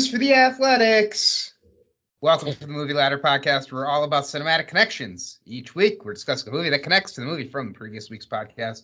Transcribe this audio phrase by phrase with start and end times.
[0.00, 1.52] Bad news for the Athletics.
[2.22, 3.70] Welcome to the Movie Ladder podcast.
[3.70, 5.38] We're all about cinematic connections.
[5.44, 8.24] Each week, we're discussing a movie that connects to the movie from the previous week's
[8.24, 8.80] podcast.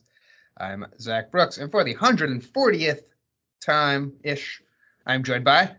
[0.58, 3.00] I'm Zach Brooks, and for the 140th
[3.64, 4.60] time ish,
[5.06, 5.74] I'm joined by.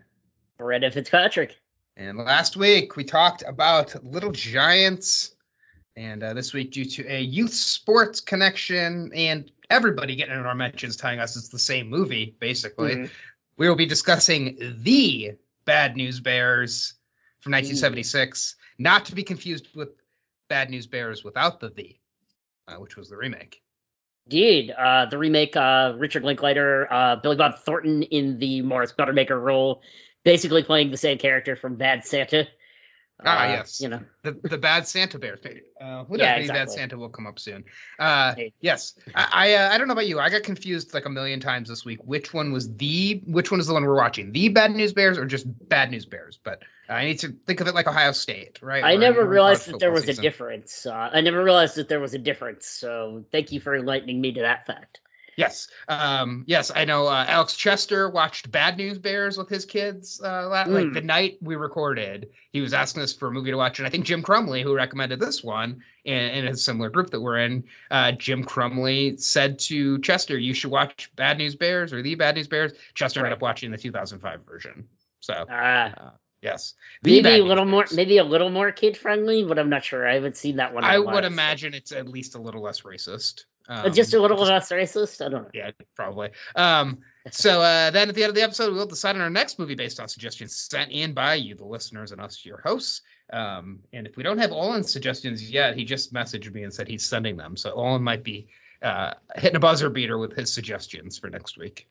[0.58, 1.54] Brendan Fitzpatrick.
[1.96, 5.32] And last week, we talked about Little Giants.
[5.94, 10.54] And uh, this week, due to a youth sports connection and everybody getting in our
[10.56, 13.10] mentions telling us it's the same movie, basically, Mhm.
[13.58, 15.32] We will be discussing the
[15.66, 16.94] Bad News Bears
[17.40, 19.90] from 1976, not to be confused with
[20.48, 21.96] Bad News Bears without the the,
[22.66, 23.60] uh, which was the remake.
[24.26, 29.40] Indeed, uh, the remake, uh, Richard Linklater, uh, Billy Bob Thornton in the Morris Buttermaker
[29.40, 29.82] role,
[30.24, 32.46] basically playing the same character from Bad Santa.
[33.24, 33.80] Ah, Uh, yes.
[33.80, 35.40] You know, The the Bad Santa Bears.
[35.80, 36.36] Uh, who Yeah?
[36.36, 36.70] Maybe Bad.
[36.70, 37.64] Santa will come up soon.
[37.98, 38.52] Uh, Hey.
[38.60, 38.94] yes.
[39.14, 40.20] I I, uh, I don't know about you.
[40.20, 42.00] I got confused like a million times this week.
[42.04, 44.32] Which one was the which one is the one we're watching?
[44.32, 46.38] The Bad News Bears or just Bad News Bears?
[46.42, 48.84] But I need to think of it like Ohio State, right?
[48.84, 50.86] I never realized that there was a difference.
[50.86, 52.66] Uh, I never realized that there was a difference.
[52.66, 55.00] So thank you for enlightening me to that fact.
[55.38, 57.06] Yes, um, yes, I know.
[57.06, 60.20] Uh, Alex Chester watched Bad News Bears with his kids.
[60.20, 60.94] Uh, la- like Mm.
[60.94, 63.90] the night we recorded, he was asking us for a movie to watch, and I
[63.90, 67.64] think Jim Crumley, who recommended this one in, in a similar group that we're in,
[67.88, 72.34] uh, Jim Crumley said to Chester, "You should watch Bad News Bears or The Bad
[72.34, 74.88] News Bears." Chester ended up watching the 2005 version.
[75.20, 76.10] So Uh,
[76.42, 80.06] yes, maybe a little more, maybe a little more kid friendly, but I'm not sure.
[80.06, 80.84] I haven't seen that one.
[80.84, 83.44] I would while, so- imagine it's at least a little less racist.
[83.68, 85.24] Uh, Um, just a little less racist.
[85.24, 85.50] I don't know.
[85.52, 86.30] Yeah, probably.
[86.56, 87.00] Um,
[87.30, 89.74] so uh, then at the end of the episode, we'll decide on our next movie
[89.74, 93.02] based on suggestions sent in by you, the listeners, and us, your hosts.
[93.30, 96.88] Um, and if we don't have Olin's suggestions yet, he just messaged me and said
[96.88, 97.58] he's sending them.
[97.58, 98.48] So Olin might be
[98.82, 101.88] uh, hitting a buzzer beater with his suggestions for next week.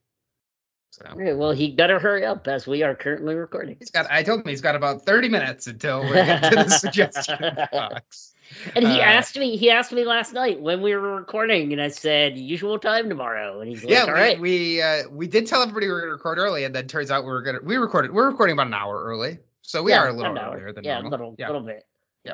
[0.92, 3.76] So right, well, he better hurry up as we are currently recording.
[3.78, 4.10] he's got.
[4.10, 7.38] I told him he's got about 30 minutes until we get to the suggestion
[7.72, 8.34] box.
[8.76, 11.82] And he Uh, asked me, he asked me last night when we were recording, and
[11.82, 14.40] I said usual time tomorrow, and he's like, Yeah, all we right.
[14.40, 17.12] we, uh, we did tell everybody we were going to record early, and then turns
[17.12, 19.92] out we were going to we recorded we're recording about an hour early, so we
[19.92, 21.10] Yeah, are a little earlier than yeah, normal.
[21.10, 21.86] a little, yeah, little bit
[22.24, 22.34] Yeah.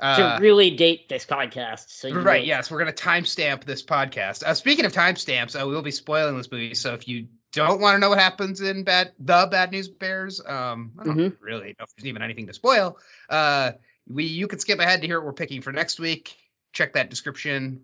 [0.00, 1.88] uh, to really date this podcast.
[1.90, 2.40] So right.
[2.40, 4.42] know- Yes, we're going to timestamp this podcast.
[4.42, 7.80] Uh, speaking of timestamps, uh, we will be spoiling this movie, so if you don't
[7.80, 11.44] want to know what happens in bad the Bad News Bears, um, I don't Mm-hmm.
[11.44, 12.98] really know if there's even anything to spoil.
[13.28, 13.72] Uh,
[14.08, 16.36] we you can skip ahead to hear what we're picking for next week.
[16.72, 17.82] Check that description,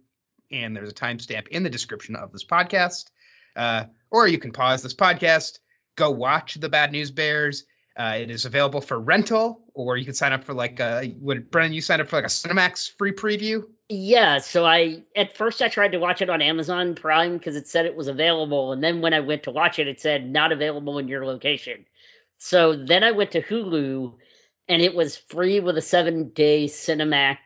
[0.50, 3.06] and there's a timestamp in the description of this podcast.
[3.56, 5.58] Uh, or you can pause this podcast,
[5.96, 7.64] go watch the Bad News Bears.
[7.94, 11.14] Uh, it is available for rental, or you can sign up for like a.
[11.20, 13.64] Would Brennan, you sign up for like a Cinemax free preview?
[13.90, 17.68] Yeah, so I at first I tried to watch it on Amazon Prime because it
[17.68, 20.52] said it was available, and then when I went to watch it, it said not
[20.52, 21.84] available in your location.
[22.38, 24.14] So then I went to Hulu,
[24.68, 27.36] and it was free with a seven day Cinemax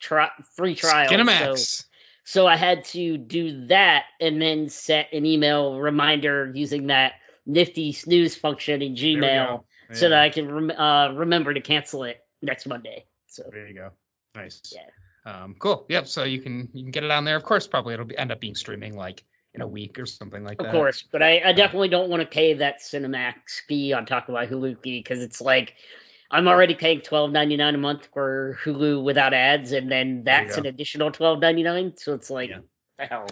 [0.00, 1.10] tri- free trial.
[1.10, 1.84] Cinemax.
[2.24, 7.12] so I had to do that and then set an email reminder using that
[7.44, 9.94] nifty snooze function in Gmail go.
[9.94, 13.04] so that I can rem- uh, remember to cancel it next Monday.
[13.26, 13.90] So there you go.
[14.34, 14.60] Nice.
[14.74, 14.82] Yeah.
[15.30, 15.86] Um, cool.
[15.88, 16.06] Yep.
[16.06, 17.36] So you can you can get it on there.
[17.36, 19.22] Of course, probably it'll be, end up being streaming like
[19.54, 20.74] in a week or something like Of that.
[20.74, 23.34] Of course, but I, I definitely don't want to pay that Cinemax
[23.66, 25.74] fee on top of my Hulu fee because it's like
[26.30, 30.56] I'm already paying twelve ninety nine a month for Hulu without ads, and then that's
[30.56, 31.96] an additional twelve ninety nine.
[31.96, 32.60] So it's like, Yeah.
[32.98, 33.26] the hell.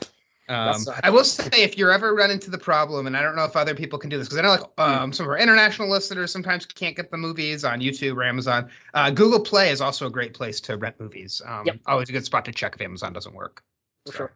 [0.49, 0.85] Um.
[1.03, 3.55] I will say, if you're ever run into the problem, and I don't know if
[3.55, 6.33] other people can do this, because I know like um, some of our international listeners
[6.33, 8.71] sometimes can't get the movies on YouTube or Amazon.
[8.95, 11.43] Uh, Google Play is also a great place to rent movies.
[11.45, 11.81] Um, Yep.
[11.87, 13.63] Always a good spot to check if Amazon doesn't work.
[14.07, 14.33] For So, sure.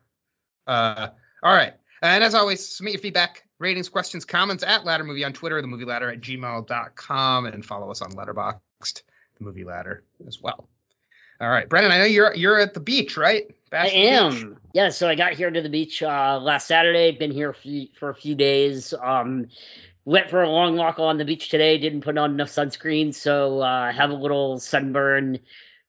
[0.67, 1.09] Uh,
[1.43, 1.73] all right.
[2.03, 5.69] And as always, submit your feedback, ratings, questions, comments at Ladder Movie on Twitter, the
[5.69, 9.03] movie ladder at gmail.com, and follow us on Letterboxd,
[9.39, 10.69] the movie ladder as well.
[11.41, 13.55] All right, Brennan, I know you're you're at the beach, right?
[13.73, 14.43] I Bashful Beach?
[14.43, 14.61] am.
[14.73, 17.13] Yeah, so I got here to the beach uh, last Saturday.
[17.13, 18.95] Been here few, for a few days.
[18.95, 19.49] Um,
[20.05, 21.79] went for a long walk on the beach today.
[21.79, 25.41] Didn't put on enough sunscreen, so uh, have a little sunburn,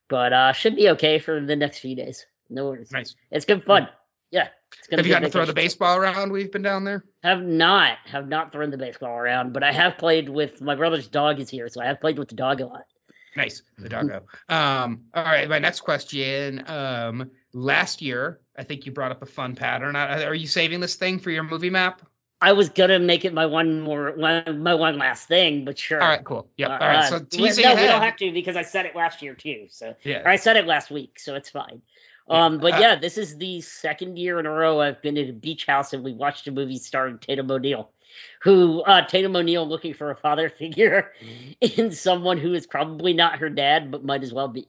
[0.08, 2.26] but uh, should be okay for the next few days.
[2.50, 2.92] No worries.
[2.92, 3.14] Nice.
[3.30, 3.88] It's good fun.
[4.30, 4.48] Yeah.
[4.90, 6.32] Have you gotten to throw the baseball around?
[6.32, 7.04] We've been down there.
[7.22, 11.06] Have not have not thrown the baseball around, but I have played with my brother's
[11.06, 12.84] dog is here, so I have played with the dog a lot.
[13.36, 14.26] Nice, the doggo.
[14.48, 16.64] um, all right, my next question.
[16.66, 19.96] Um, last year, I think you brought up a fun pattern.
[19.96, 22.02] Uh, Are you saving this thing for your movie map?
[22.40, 26.02] I was gonna make it my one more one, my one last thing, but sure.
[26.02, 26.46] All right, cool.
[26.58, 26.66] Yeah.
[26.68, 27.80] Uh, all right, uh, so we- teasing no, ahead.
[27.86, 29.68] we don't have to because I said it last year too.
[29.70, 30.22] So yeah.
[30.26, 31.80] I said it last week, so it's fine.
[32.28, 35.28] Um, but Uh, yeah, this is the second year in a row I've been at
[35.28, 37.90] a beach house and we watched a movie starring Tatum O'Neal.
[38.42, 41.12] who uh, Tatum O'Neal looking for a father figure
[41.60, 44.68] in someone who is probably not her dad, but might as well be.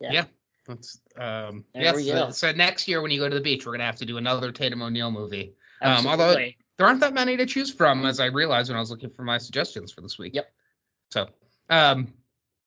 [0.00, 0.12] Yeah.
[0.12, 0.24] yeah.
[0.66, 2.38] That's um There yes.
[2.38, 4.52] so, next year when you go to the beach, we're gonna have to do another
[4.52, 5.54] Tatum O'Neal movie.
[5.80, 8.90] Um, although there aren't that many to choose from, as I realized when I was
[8.90, 10.34] looking for my suggestions for this week.
[10.34, 10.52] Yep.
[11.10, 11.28] So,
[11.68, 12.12] um,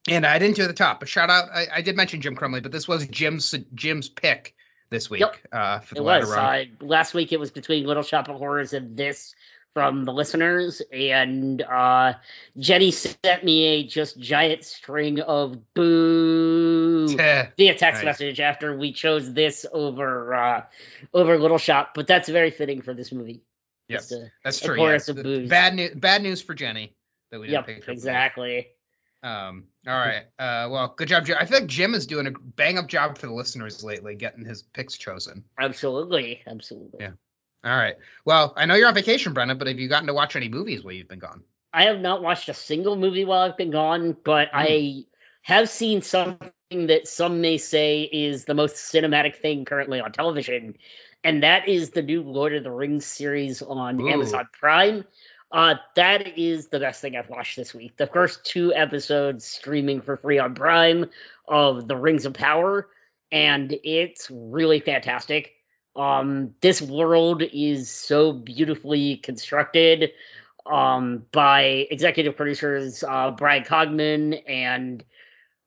[0.07, 1.49] and I didn't do the top, but shout out.
[1.49, 4.55] I, I did mention Jim Crumley, but this was Jim's Jim's pick
[4.89, 5.21] this week.
[5.21, 5.37] Yep.
[5.51, 6.31] Uh, for the It was.
[6.31, 9.33] Uh, last week it was between Little Shop of Horrors and this
[9.75, 12.13] from the listeners, and uh,
[12.57, 18.03] Jenny sent me a just giant string of boo via text Nice.
[18.03, 20.63] message after we chose this over uh,
[21.13, 23.43] over Little Shop, but that's very fitting for this movie.
[23.89, 24.11] Yes,
[24.45, 24.77] that's a true.
[24.77, 25.15] chorus yeah.
[25.15, 25.49] of boos.
[25.49, 25.93] Bad news.
[25.93, 26.95] Bad news for Jenny
[27.31, 27.89] that we didn't yep, pick.
[27.89, 28.69] exactly.
[29.23, 30.23] Um, all right.
[30.39, 31.35] Uh, well, good job, Jim.
[31.37, 34.45] I feel like Jim is doing a bang up job for the listeners lately, getting
[34.45, 35.43] his picks chosen.
[35.59, 36.99] Absolutely, absolutely.
[37.01, 37.11] Yeah.
[37.65, 37.95] All right.
[38.25, 40.83] Well, I know you're on vacation, Brendan, but have you gotten to watch any movies
[40.83, 41.43] while you've been gone?
[41.73, 45.05] I have not watched a single movie while I've been gone, but I
[45.41, 50.77] have seen something that some may say is the most cinematic thing currently on television,
[51.23, 54.09] and that is the new Lord of the Rings series on Ooh.
[54.09, 55.03] Amazon Prime.
[55.51, 57.97] Uh, that is the best thing I've watched this week.
[57.97, 61.09] The first two episodes streaming for free on Prime
[61.47, 62.89] of The Rings of Power,
[63.31, 65.54] and it's really fantastic.
[65.95, 70.11] Um, this world is so beautifully constructed
[70.65, 75.03] um, by executive producers uh, Brian Cogman and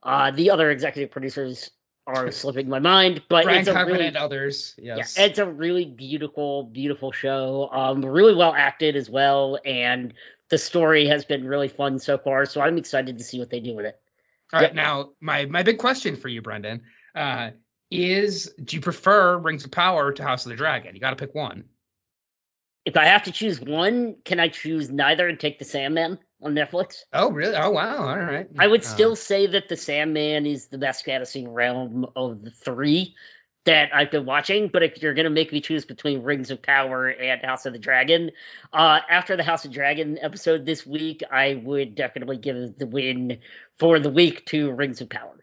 [0.02, 1.70] uh, the other executive producers
[2.06, 4.74] are slipping my mind, but Brian it's a Cogman really, and others.
[4.78, 5.18] yeah, Yes.
[5.18, 7.68] it's a really beautiful, beautiful show.
[7.70, 10.14] Um, really well acted as well, and
[10.50, 12.46] the story has been really fun so far.
[12.46, 14.00] So I'm excited to see what they do with it.
[14.52, 14.68] All right.
[14.68, 14.74] Yep.
[14.74, 16.82] Now, my my big question for you, Brendan,
[17.14, 17.50] uh,
[17.90, 20.94] is do you prefer Rings of Power to House of the Dragon?
[20.94, 21.64] You got to pick one.
[22.84, 26.54] If I have to choose one, can I choose neither and take the Sandman on
[26.54, 27.00] Netflix?
[27.12, 27.54] Oh, really?
[27.54, 28.08] Oh, wow.
[28.08, 28.46] All right.
[28.58, 32.50] I would Uh, still say that the Sandman is the best fantasy realm of the
[32.50, 33.14] three
[33.64, 34.68] that I've been watching.
[34.68, 37.78] But if you're gonna make me choose between Rings of Power and House of the
[37.78, 38.30] Dragon,
[38.72, 43.40] uh, after the House of Dragon episode this week, I would definitely give the win
[43.78, 45.38] for the week to Rings of Power.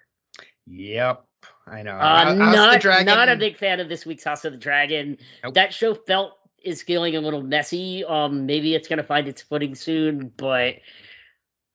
[0.65, 1.23] Yep.
[1.67, 1.91] I know.
[1.91, 4.59] Uh, House of the not not a big fan of this week's House of the
[4.59, 5.17] Dragon.
[5.43, 5.55] Nope.
[5.55, 6.33] That show felt
[6.63, 8.03] is feeling a little messy.
[8.03, 10.75] Um, maybe it's gonna find its footing soon, but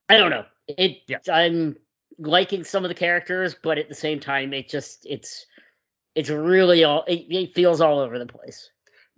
[0.07, 0.45] I don't know.
[0.67, 1.17] It Yeah.
[1.31, 1.75] I'm
[2.17, 5.45] liking some of the characters, but at the same time, it just it's
[6.15, 8.69] it's really all it, it feels all over the place.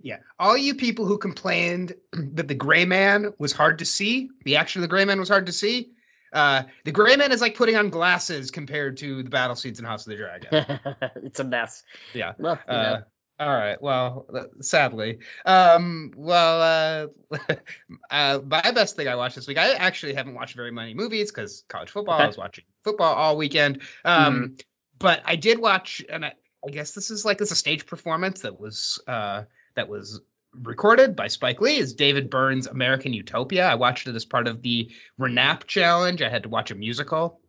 [0.02, 0.18] Yeah.
[0.40, 4.80] All you people who complained that the Gray Man was hard to see, the action
[4.80, 5.92] of the Gray Man was hard to see.
[6.34, 9.86] Uh, the Gray Man is like putting on glasses compared to the battle scenes in
[9.86, 10.80] House of the Dragon.
[11.24, 11.84] it's a mess.
[12.14, 12.34] Yeah.
[12.38, 12.80] Well, you know.
[12.80, 13.02] Uh,
[13.40, 13.82] all right.
[13.82, 15.20] Well, uh, sadly.
[15.46, 17.38] Um, well, uh,
[18.12, 21.32] uh, my best thing I watched this week, I actually haven't watched very many movies
[21.32, 22.20] because college football.
[22.20, 23.82] I was watching football all weekend.
[24.06, 24.58] Um,
[24.98, 26.34] but I did watch, and I,
[26.66, 29.44] I guess this is like it's a stage performance that was uh,
[29.76, 30.22] that was
[30.62, 31.78] recorded by Spike Lee.
[31.78, 33.68] Is David Byrne's American Utopia.
[33.68, 36.22] I watched it as part of the Renap challenge.
[36.22, 37.40] I had to watch a musical.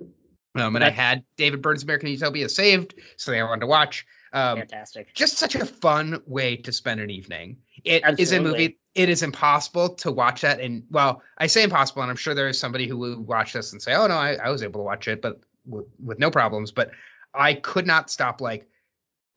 [0.57, 4.07] Um, and I had David Byrne's American Utopia saved, so I wanted to watch.
[4.33, 5.14] Um, fantastic.
[5.14, 7.59] just such a fun way to spend an evening.
[7.85, 8.78] It is a movie.
[8.95, 10.61] It is impossible to watch that.
[10.61, 13.73] And well, I say impossible, and I'm sure there is somebody who will watch this
[13.73, 16.31] and say, "Oh no, I, I was able to watch it, but with, with no
[16.31, 16.90] problems." But
[17.33, 18.69] I could not stop like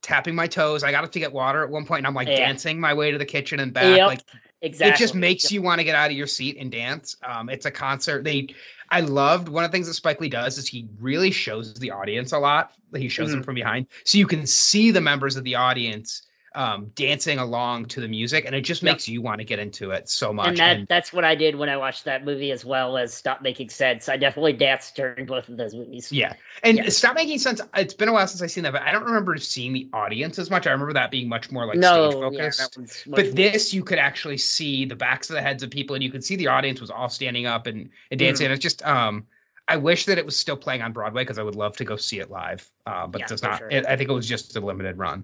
[0.01, 0.83] tapping my toes.
[0.83, 2.47] I got up to get water at one point, and I'm like Yeah.
[2.47, 3.97] dancing my way to the kitchen and back.
[3.97, 4.23] Yep, Like
[4.61, 4.93] exactly.
[4.93, 7.17] it just makes you want to get out of your seat and dance.
[7.25, 8.23] Um, it's a concert.
[8.23, 8.49] They,
[8.89, 11.91] I loved one of the things that Spike Lee does is he really shows the
[11.91, 12.71] audience a lot.
[12.95, 13.35] He shows Mm-hmm.
[13.35, 16.21] them from behind, so you can see the members of the audience
[16.57, 18.93] um, dancing along to the music, and it just Yep.
[18.93, 20.47] makes you want to get into it so much.
[20.47, 23.13] and that And- that's what I did when I watched that movie as well as
[23.13, 24.09] Stop Making Sense.
[24.09, 26.11] I definitely danced during both of those movies.
[26.11, 26.33] yeah,
[26.63, 26.89] and Yeah.
[26.89, 27.61] stop making sense.
[27.75, 30.39] It's been a while since I've seen that, but I don't remember seeing the audience
[30.39, 30.65] as much.
[30.65, 32.77] I remember that being much more like no, stage focused.
[32.79, 36.03] much but this you could actually see the backs of the heads of people and
[36.03, 38.51] you could see the audience was all standing up and, and dancing Mm-hmm.
[38.51, 39.27] and it's just um
[39.67, 41.95] i wish that it was still playing on broadway because i would love to go
[41.97, 43.69] see it live uh, but Yeah, it does not sure.
[43.69, 45.23] it, i think it was just a limited run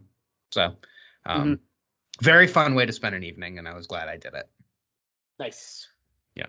[0.51, 0.75] so
[1.25, 1.53] um Mm-hmm.
[2.21, 4.47] very fun way to spend an evening and i was glad i did it
[5.39, 5.87] nice.
[6.35, 6.45] Yeah.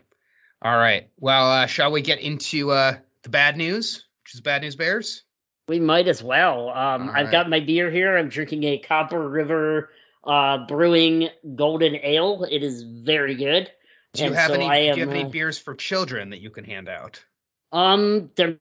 [0.63, 4.63] All right well uh shall we get into uh the bad news which is bad
[4.63, 5.23] news bears
[5.69, 6.69] We might as well.
[6.69, 7.33] Um, I've right.
[7.33, 8.19] got my beer here.
[8.19, 9.89] I'm drinking a Copper River
[10.23, 12.45] uh, Brewing Golden Ale.
[12.45, 13.71] It is very good.
[14.13, 16.31] do you And have so any I do you have any uh, beers for children
[16.31, 17.25] that you can hand out
[17.73, 18.59] Um, there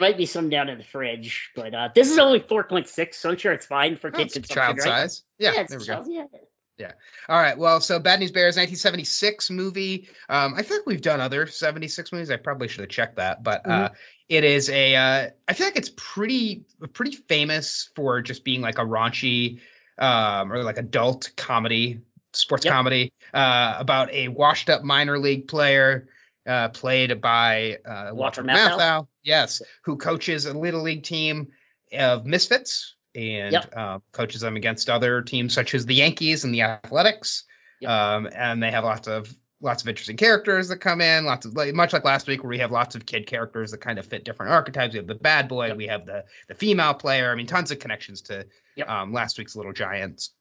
[0.00, 3.36] might be some down in the fridge, but uh, this is only 4.6, so I'm
[3.36, 4.84] sure it's fine for kids it's child right?
[4.84, 6.40] size yeah, it's there we child- go
[6.80, 6.92] yeah.
[7.28, 7.58] All right.
[7.58, 10.08] Well, so Bad News Bears, 1976 movie.
[10.30, 12.30] Um, I feel like we've done other 76 movies.
[12.30, 13.90] I probably should have checked that, but uh,
[14.30, 14.96] it is a.
[14.96, 16.64] Uh, I feel like it's pretty
[16.94, 19.60] pretty famous for just being like a raunchy
[19.98, 22.00] um, or like adult comedy,
[22.32, 22.72] sports Yep.
[22.72, 26.08] comedy uh, about a washed up minor league player.
[26.46, 28.78] Uh, played by uh, Walter Walter Matthau?
[28.78, 31.48] Matthau, yes, who coaches a little league team
[31.92, 33.72] of misfits and Yep.
[33.76, 37.44] uh, coaches them against other teams such as the Yankees and the Athletics.
[37.80, 37.90] Yep.
[37.90, 41.54] Um, and they have lots of lots of interesting characters that come in, lots of
[41.54, 44.06] like much like last week where we have lots of kid characters that kind of
[44.06, 44.94] fit different archetypes.
[44.94, 45.76] We have the bad boy, Yep.
[45.76, 47.30] we have the the female player.
[47.30, 48.46] I mean, tons of connections to
[48.86, 50.32] um, last week's Little Giants.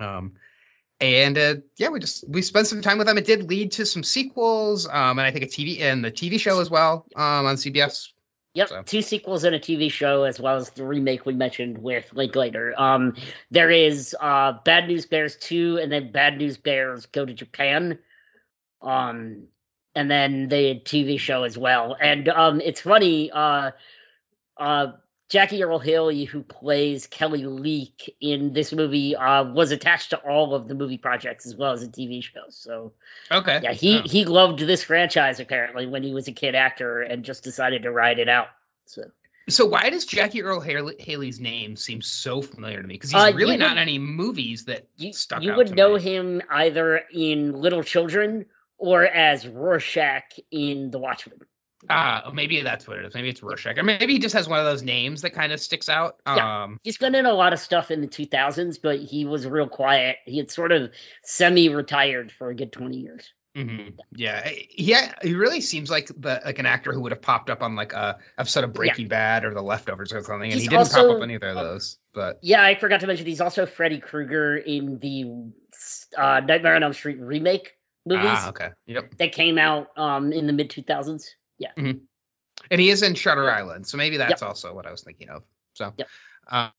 [0.00, 0.34] Um,
[1.00, 3.18] and uh, yeah, we just we spent some time with them.
[3.18, 6.38] It did lead to some sequels, um, and I think a TV and the TV
[6.38, 8.08] show as well um, on CBS.
[8.52, 11.78] Yep, So- two sequels and a TV show, as well as the remake we mentioned
[11.78, 12.74] with Linklater.
[12.76, 13.14] Um,
[13.52, 17.98] there is uh, Bad News Bears two, and then Bad News Bears Go to Japan.
[18.82, 19.44] Um,
[19.94, 21.96] and then the TV show as well.
[22.00, 23.30] And um, it's funny.
[23.30, 23.70] Uh,
[24.56, 24.92] uh,
[25.30, 30.54] Jackie Earle Haley, who plays Kelly Leak in this movie, uh, was attached to all
[30.56, 32.56] of the movie projects as well as the TV shows.
[32.56, 32.92] So
[33.30, 33.60] Okay.
[33.62, 34.02] yeah, he Oh.
[34.04, 37.92] he loved this franchise apparently when he was a kid actor and just decided to
[37.92, 38.48] ride it out.
[38.86, 39.02] So
[39.48, 42.94] So why does Jackie Earle Haley, Haley's name seem so familiar to me?
[42.94, 46.02] Because he's Uh, really not in any movies that you stuck you would know me.
[46.02, 48.46] him either in Little Children
[48.78, 51.38] or as Rorschach in The Watchmen.
[51.88, 53.14] Ah, maybe that's what it is.
[53.14, 55.60] Maybe it's Rorschach, or maybe he just has one of those names that kind of
[55.60, 56.16] sticks out.
[56.26, 56.64] Yeah.
[56.64, 59.68] Um, He's been in a lot of stuff in the 2000s, but he was real
[59.68, 60.16] quiet.
[60.26, 60.90] He had sort of
[61.24, 63.32] semi-retired for a good 20 years.
[63.56, 63.94] mhm.
[64.14, 67.62] yeah, yeah, he really seems like the like an actor who would have popped up
[67.62, 70.68] on like a episode of Breaking Bad or The Leftovers or something, and He's he
[70.68, 71.98] didn't pop up on either of those.
[72.12, 75.52] But Yeah, I forgot to mention he's also Freddy Krueger in the
[76.16, 77.72] uh, Nightmare on Elm Street remake
[78.06, 79.16] movies ah, okay, yep.
[79.18, 81.30] that came out um, in the mid 2000s.
[81.60, 81.70] Yeah.
[81.76, 85.44] And he is in Shutter Island, so maybe that's also what I was thinking of.
[85.74, 86.08] So, Yep.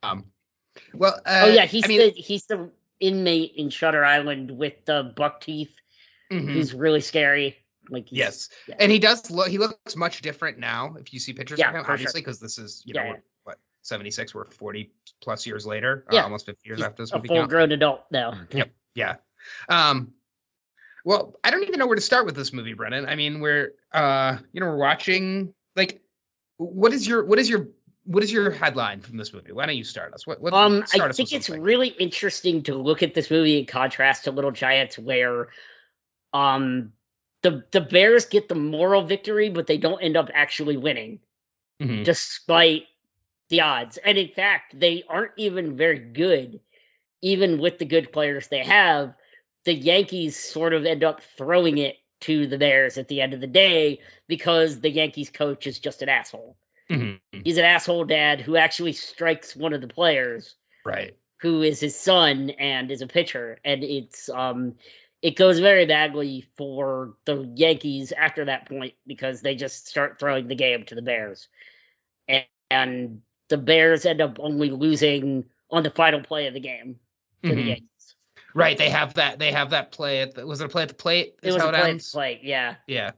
[0.04, 0.26] um,
[0.94, 2.70] well, uh, oh yeah, he's I mean, the he's the
[3.00, 5.72] inmate in Shutter Island with the buck teeth.
[6.32, 6.52] mhm.
[6.52, 7.58] Who's really scary.
[7.90, 8.76] Like he's, Yes, yeah.
[8.80, 9.48] and he does look.
[9.50, 10.96] He looks much different now.
[11.00, 13.16] If you see pictures Yeah, of him, obviously, because this is you know Yeah, we're,
[13.16, 13.22] yeah.
[13.44, 14.34] what seventy six.
[14.36, 16.06] We're forty plus years later.
[16.12, 16.22] Yeah.
[16.22, 17.28] uh, almost fifty years he's after this a out.
[17.28, 18.40] full-grown adult now.
[18.52, 18.72] Yep.
[18.96, 19.16] Yeah.
[19.68, 20.14] Um.
[21.04, 23.08] Well, I don't even know where to start with this movie, Brennan.
[23.08, 26.02] I mean, we're uh, you know, we're watching like,
[26.58, 27.70] what is your what is your
[28.04, 29.52] what is your headline from this movie?
[29.52, 30.26] Why don't you start us?
[30.26, 30.42] What?
[30.42, 33.66] what Um, start I us think it's really interesting to look at this movie in
[33.66, 35.50] contrast to Little Giants, where
[36.34, 36.94] um
[37.42, 41.20] the the Bears get the moral victory, but they don't end up actually winning,
[41.82, 42.04] Mhm.
[42.04, 42.84] despite
[43.50, 43.98] the odds.
[43.98, 46.60] And in fact, they aren't even very good,
[47.22, 49.16] even with the good players they have.
[49.66, 53.42] The Yankees sort of end up throwing it to the Bears at the end of
[53.42, 56.58] the day because the Yankees coach is just an asshole.
[56.90, 57.20] Mhm.
[57.44, 61.16] He's an asshole dad who actually strikes one of the players Right.
[61.42, 64.76] who is his son and is a pitcher and it's um
[65.22, 70.48] it goes very badly for the Yankees after that point because they just start throwing
[70.48, 71.48] the game to the Bears.
[72.28, 77.00] And, and the Bears end up only losing on the final play of the game
[77.46, 77.68] to the Mhm.
[77.68, 77.88] Yankees.
[78.54, 78.78] Right.
[78.78, 79.40] They have that.
[79.40, 80.46] They have that play at the.
[80.46, 81.36] Was it a play at the plate?
[81.42, 82.12] It was a play, ends?
[82.12, 82.76] play, yeah.
[82.88, 83.12] Yeah.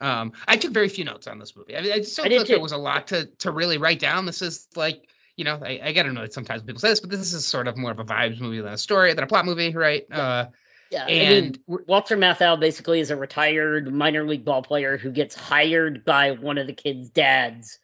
[0.00, 1.76] Um, I took very few notes on this movie.
[1.76, 3.78] I mean, I just don't I feel like there was a lot to to really
[3.78, 4.26] write down.
[4.26, 7.32] This is like, you know, I, I know that sometimes people say this, but this
[7.32, 9.72] is sort of more of a vibes movie than a story, than a plot movie,
[9.74, 10.04] right?
[10.10, 10.46] Uh,
[10.90, 11.04] Yeah.
[11.04, 15.36] I mean, and Walter Matthau basically is a retired minor league ball player who gets
[15.36, 17.78] hired by one of the kids' dads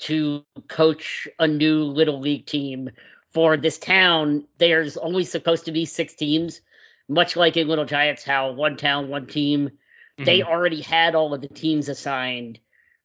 [0.00, 2.90] to coach a new little league team
[3.34, 4.46] for this town.
[4.58, 6.60] There's only supposed to be six teams,
[7.08, 9.72] much like in Little Giants, how one town, one team.
[10.16, 10.46] They Mhm.
[10.46, 12.60] already had all of the teams assigned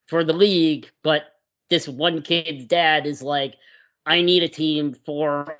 [0.05, 1.24] for the league, but
[1.69, 3.55] this one kid's dad is like,
[4.05, 5.57] I need a team for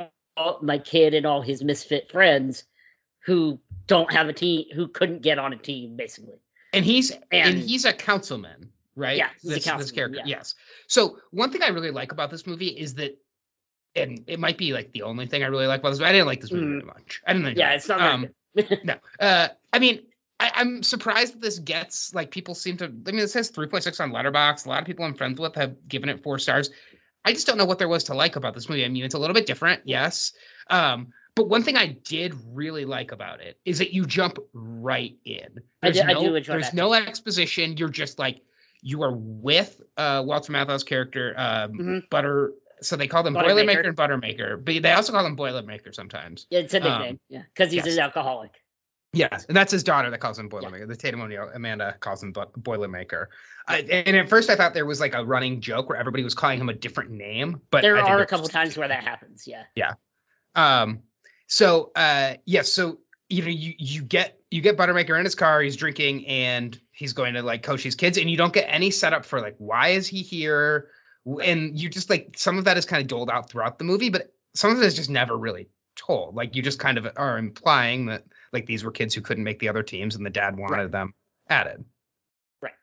[0.62, 2.64] my kid and all his misfit friends
[3.26, 6.40] who don't have a team, who couldn't get on a team, basically.
[6.72, 9.18] and he's and, and- he's a councilman, right?
[9.18, 10.20] Yeah, he's a this, this character.
[10.20, 10.38] yeah.
[10.38, 10.54] Yes.
[10.88, 13.18] So one thing I really like about this movie is that,
[13.96, 16.00] and it might be like the only thing I really like about this.
[16.00, 16.10] movie.
[16.10, 16.72] I didn't like this movie Mm.
[16.82, 17.22] very much.
[17.26, 17.58] I didn't.
[17.58, 17.76] Yeah, it.
[17.78, 18.28] it's not Um.
[18.84, 18.96] No.
[19.20, 20.02] Uh, I mean,
[20.40, 22.86] I, I'm surprised that this gets like people seem to.
[22.86, 24.66] I mean, it says 3.6 on Letterboxd.
[24.66, 26.70] A lot of people I'm friends with have given it four stars.
[27.26, 28.86] I just don't know what there was to like about this movie.
[28.86, 30.32] I mean, it's a little bit different, yes.
[30.70, 35.18] Um, but one thing I did really like about it is that you jump right
[35.26, 35.60] in.
[35.84, 37.78] I There's do- I no, do enjoy There's that no exposition.
[37.78, 38.42] You're just like
[38.82, 42.10] you are with uh, Walter Matthau's character, um, Mhm.
[42.10, 43.66] Butter so they call them Buttermaker.
[43.66, 46.48] Boilermaker and Buttermaker, but they also call them Boilermaker sometimes.
[46.50, 47.20] Yeah, it's a Um, nickname.
[47.30, 47.96] yeah, because he's yes.
[47.96, 48.52] an alcoholic.
[49.12, 50.88] Yes, and that's his daughter that calls him Boilermaker.
[50.88, 53.28] The Tatum O'Neal, Amanda calls him Boilermaker.
[53.68, 56.36] I, and at first, I thought there was like a running joke where everybody was
[56.36, 59.04] calling him a different name, but there I think are a couple times where that
[59.04, 59.48] happens.
[59.48, 59.64] Yeah.
[59.76, 59.94] Yeah.
[60.54, 61.00] Um,
[61.48, 65.62] so uh, yes, so you know, you you get you get Buttermaker in his car,
[65.62, 68.92] he's drinking, and he's going to like coach his kids, and you don't get any
[68.92, 70.90] setup for like why is he here,
[71.26, 74.10] and you just like some of that is kind of doled out throughout the movie,
[74.10, 76.36] but some of it is just never really told.
[76.36, 78.24] Like you just kind of are implying that
[78.54, 80.92] like these were kids who couldn't make the other teams, and the dad wanted Right.
[80.92, 81.14] them
[81.50, 81.84] added.
[82.62, 82.74] Right.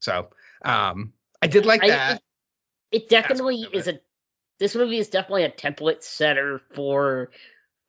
[0.00, 0.30] So
[0.64, 2.22] um, I did like I- that.
[2.90, 4.00] It, it definitely is a.
[4.60, 7.30] This movie is definitely a template setter for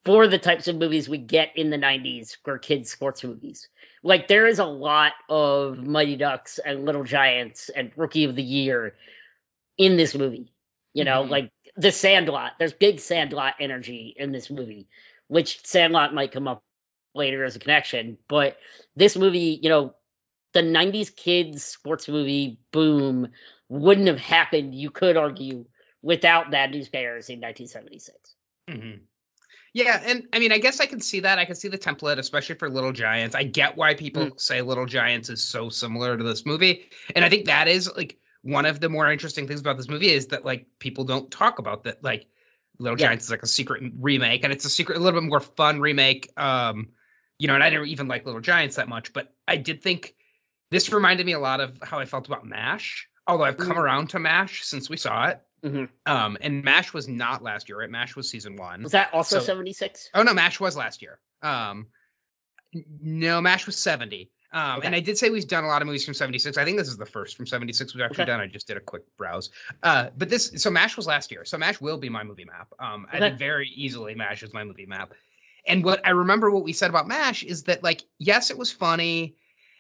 [0.04, 3.70] for the types of movies we get in the 90s for kids sports movies.
[4.04, 8.44] Like there is a lot of Mighty Ducks and Little Giants and Rookie of the
[8.44, 8.96] Year
[9.78, 10.52] in this movie.
[10.94, 11.30] You know, Mhm.
[11.30, 12.54] like the Sandlot.
[12.58, 14.88] There's big Sandlot energy in this movie,
[15.28, 16.64] which Sandlot might come up
[17.14, 18.58] later as a connection, but
[18.96, 19.96] this movie, you know,
[20.54, 23.30] the 90s kids sports movie boom
[23.68, 25.66] wouldn't have happened, you could argue,
[26.02, 28.36] without Bad News Bears in 1976.
[28.70, 29.04] hmm
[29.74, 31.40] Yeah, and I mean, I guess I can see that.
[31.40, 33.36] I can see the template, especially for Little Giants.
[33.36, 34.40] I get why people Mm.
[34.40, 38.18] say Little Giants is so similar to this movie, and I think that is like
[38.46, 41.58] one of the more interesting things about this movie is that like people don't talk
[41.60, 42.04] about that.
[42.04, 42.28] Like
[42.78, 43.08] Little Yeah.
[43.08, 45.80] Giants is like a secret remake, and it's a secret, a little bit more fun
[45.80, 46.30] remake.
[46.38, 46.90] Um,
[47.40, 50.14] you know, and I didn't even like Little Giants that much, but I did think
[50.72, 53.08] this reminded me a lot of how I felt about Mash.
[53.28, 53.80] Although I've come Mm.
[53.80, 55.42] around to Mash since we saw it.
[55.64, 55.90] Mhm.
[56.06, 57.90] Um, and Mash was not last year, right?
[57.90, 58.84] Mash was season one.
[58.84, 60.10] Was that also So- 76?
[60.14, 61.20] Oh no, Mash was last year.
[61.42, 61.88] Um,
[63.02, 64.32] no, Mash was seventy.
[64.56, 64.88] Um, Okay.
[64.88, 66.58] and I did say we've done a lot of movies from seventy six.
[66.58, 68.32] I think this is the first from seventy six we've actually Okay.
[68.32, 68.40] done.
[68.40, 69.50] I just did a quick browse.
[69.84, 71.44] Uh, but this so Mash was last year.
[71.46, 72.70] So Mash will be my movie map.
[72.80, 73.28] Um, I Okay.
[73.28, 75.14] think very easily Mash is my movie map.
[75.68, 78.72] And what I remember what we said about Mash is that like yes, it was
[78.72, 79.36] funny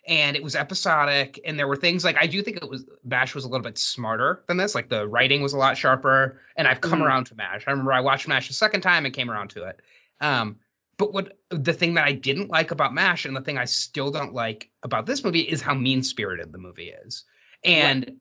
[0.08, 3.34] and it was episodic and there were things like I do think it was Mash
[3.34, 4.76] was a little bit smarter than this.
[4.76, 6.41] Like the writing was a lot sharper.
[6.58, 7.06] And I've come Mhm.
[7.06, 7.63] around to Mash.
[7.65, 9.80] I remember I watched Mash the second time and came around to it.
[10.19, 10.60] Um,
[10.97, 14.12] but what the thing that I didn't like about MASH and the thing I still
[14.12, 17.25] don't like about this movie is how mean spirited the movie is.
[17.63, 18.19] And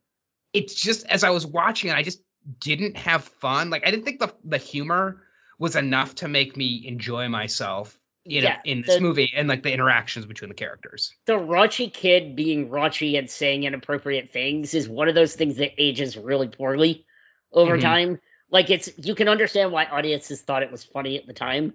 [0.52, 2.20] it's just as I was watching it, I just
[2.60, 3.70] didn't have fun.
[3.70, 5.22] Like I didn't think the the humor
[5.58, 9.62] was enough to make me enjoy myself in Yeah, in this the- movie and like
[9.62, 11.14] the interactions between the characters.
[11.26, 15.72] The raunchy kid being raunchy and saying inappropriate things is one of those things that
[15.78, 17.06] ages really poorly
[17.52, 17.82] over Mhm.
[17.82, 18.20] time.
[18.50, 21.74] Like it's you can understand why audiences thought it was funny at the time,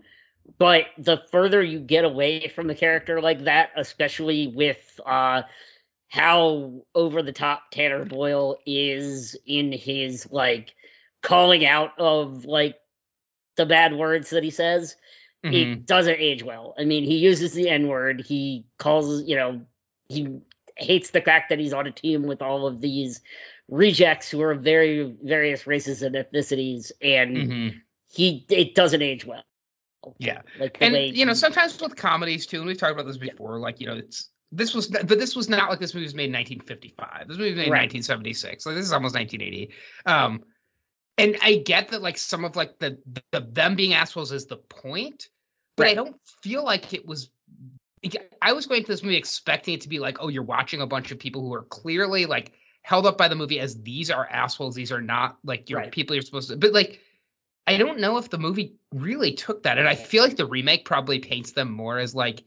[0.57, 5.43] but the further you get away from the character like that, especially with uh
[6.09, 10.73] how over the top Tanner Boyle is in his like
[11.21, 12.77] calling out of like
[13.57, 14.95] the bad words that he says,
[15.43, 15.53] Mhm.
[15.53, 16.73] it doesn't age well.
[16.77, 18.21] I mean, he uses the N word.
[18.25, 19.61] He calls, you know,
[20.07, 20.39] he
[20.77, 23.21] hates the fact that he's on a team with all of these
[23.67, 27.81] rejects who are of very various races and ethnicities, and Mhm.
[28.11, 29.43] he it doesn't age well.
[30.17, 30.41] Yeah.
[30.59, 33.31] like and way you know sometimes with comedies too and we've talked about this Yeah.
[33.31, 36.15] before like you know it's this was but this was not like this movie was
[36.15, 37.81] made in 1955 this movie was made in Right.
[37.91, 39.73] 1976 like this is almost 1980
[40.05, 40.43] um
[41.17, 42.97] and i get that like some of like the,
[43.31, 45.27] the them being assholes is the point
[45.75, 47.29] but i don't feel like it was
[48.41, 50.87] i was going to this movie expecting it to be like oh you're watching a
[50.87, 54.25] bunch of people who are clearly like held up by the movie as these are
[54.27, 55.91] assholes these are not like your Right.
[55.91, 57.01] people you're supposed to but like
[57.73, 59.77] I don't know if the movie really took that.
[59.77, 62.43] And I feel like the remake probably paints them more as like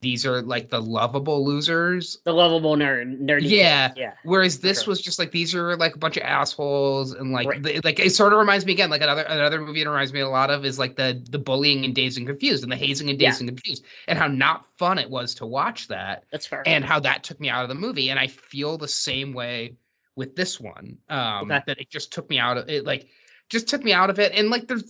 [0.00, 2.18] these are like the lovable losers.
[2.24, 3.42] the lovable nerd, nerdy.
[3.48, 3.90] Yeah.
[3.90, 7.30] kid, yeah, Whereas this was just like these are like a bunch of assholes and
[7.30, 7.62] like Right.
[7.62, 10.18] the, like it sort of reminds me again like another another movie it reminds me
[10.18, 13.10] a lot of is like the the bullying and Dazed and Confused and the hazing
[13.10, 16.64] and Dazed and Confused and how not fun it was to watch that that's fair.
[16.66, 19.76] and how that took me out of the movie and i feel the same way
[20.16, 21.62] with this one um Okay.
[21.68, 23.06] that it just took me out of it like
[23.52, 24.82] just took me out of it and like there's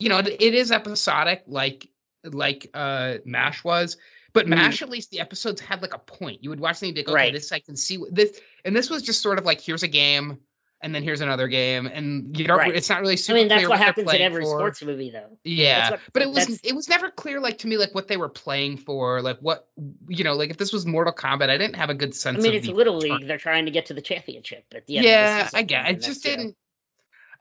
[0.00, 1.88] you know it, it is episodic like
[2.24, 3.96] like uh mash was
[4.32, 4.50] but Mhm.
[4.50, 7.14] mash at least the episodes had like a point you would watch them like okay
[7.14, 7.32] Right.
[7.32, 9.88] this i can see what this and this was just sort of like here's a
[9.88, 10.38] game
[10.80, 12.74] and then here's another game and you don't Right.
[12.74, 13.38] it's not really super.
[13.38, 14.50] I mean, that's clear what happens in every for.
[14.58, 15.38] sports movie, though.
[15.42, 18.18] Yeah, what- but it was it was never clear like to me like what they
[18.18, 19.66] were playing for, like what
[20.08, 22.40] you know, like if this was Mortal Kombat, I didn't have a good sense I
[22.42, 23.26] mean, of it's Little League.
[23.26, 25.06] They're trying to get to the championship at the end.
[25.06, 25.84] Yeah, of the season, I get.
[25.84, 26.56] I and just didn't.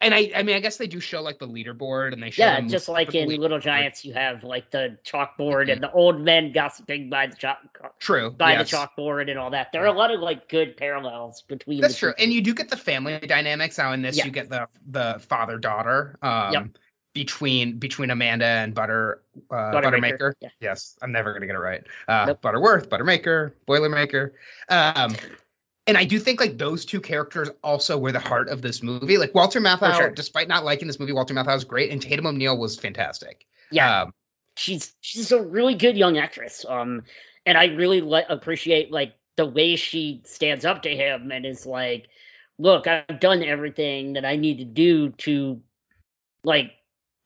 [0.03, 2.43] And I, I mean, I guess they do show like the leaderboard, and they show
[2.43, 3.27] Yeah, just like in.
[3.29, 5.71] Little Giants, you have like the chalkboard Mhm.
[5.73, 7.57] and the old men gossiping by the chalk
[7.99, 8.29] True.
[8.31, 8.69] by yes.
[8.69, 9.71] the chalkboard and all that.
[9.71, 11.81] There are a lot of like good parallels between.
[11.81, 12.23] That's the true, two.
[12.23, 13.93] and you do get the family dynamics now.
[13.93, 14.25] In this, Yeah.
[14.25, 16.65] you get the the father daughter um, Yep.
[17.13, 19.81] between between Amanda and Butter uh, Buttermaker,
[20.19, 20.33] Buttermaker.
[20.41, 20.49] yeah.
[20.59, 21.83] Yes, I'm never gonna get it right.
[22.07, 22.41] Uh, Nope.
[22.41, 24.31] Butterworth, Buttermaker, Boilermaker.
[24.69, 25.15] Um,
[25.85, 29.17] and I do think like those two characters also were the heart of this movie.
[29.17, 30.09] Like Walter Matthau, sure.
[30.11, 33.45] despite not liking this movie, Walter Matthau was great, and Tatum O'Neal was fantastic.
[33.71, 34.13] Yeah, Um,
[34.55, 36.65] she's she's a really good young actress.
[36.67, 37.03] Um,
[37.45, 41.65] and I really li- appreciate like the way she stands up to him and is
[41.65, 42.07] like,
[42.57, 45.61] "Look, I've done everything that I need to do to
[46.45, 46.71] like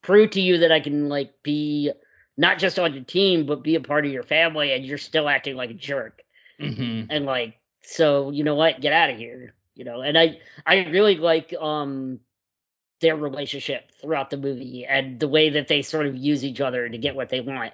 [0.02, 1.92] prove to you that I can like be
[2.36, 5.28] not just on your team but be a part of your family, and you're still
[5.28, 6.22] acting like a jerk."
[6.60, 7.06] mhm.
[7.08, 10.84] and like so you know what get out of here you know and i i
[10.86, 12.20] really like um
[13.00, 16.88] their relationship throughout the movie and the way that they sort of use each other
[16.88, 17.72] to get what they want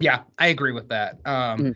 [0.00, 1.18] Yeah, I agree with that.
[1.24, 1.74] Um, Mhm.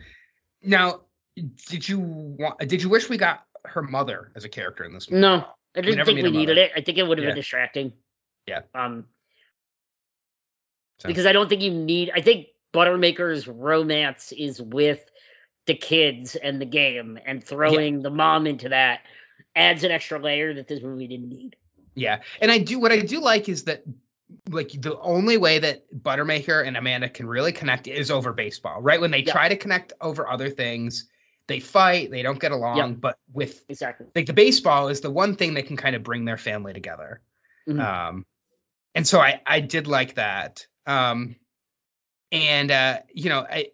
[0.61, 1.01] Now,
[1.35, 2.57] did you want?
[2.59, 5.21] Did you wish we got her mother as a character in this movie?
[5.21, 7.29] no i didn't never think we needed it i think it would have Yeah.
[7.31, 7.93] been distracting
[8.47, 8.61] Yeah.
[8.75, 9.07] um
[10.99, 15.03] So- because i don't think you need i think buttermaker's romance is with
[15.65, 19.01] the kids and the game and throwing the mom into that
[19.55, 21.55] adds an extra layer that this movie didn't need
[21.95, 22.79] Yeah, and I do.
[22.79, 23.83] What I do like is that
[24.49, 28.81] like the only way that Buttermaker and Amanda can really connect is over baseball.
[28.81, 29.31] Right when they Yeah.
[29.31, 31.07] try to connect over other things,
[31.47, 32.77] they fight, they don't get along.
[32.77, 32.87] Yeah.
[32.87, 36.25] But with exactly like the baseball is the one thing that can kind of bring
[36.25, 37.21] their family together.
[37.67, 37.79] Mhm.
[37.79, 38.25] Um,
[38.95, 40.65] and so I I did like that.
[40.87, 41.35] Um,
[42.31, 43.69] and uh, you know, I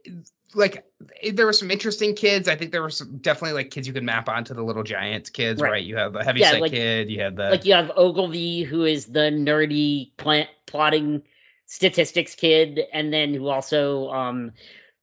[0.53, 0.85] like
[1.21, 2.47] eh, there were some interesting kids.
[2.47, 5.29] I think there were some definitely like kids you could map onto the Little Giants
[5.29, 5.71] kids, Right.
[5.71, 5.83] right?
[5.83, 8.63] You have the heavy Yeah, set like- kid, you have the like you have Ogilvy,
[8.63, 11.23] who is the nerdy plant plotting
[11.65, 14.51] statistics kid, and then who also, um,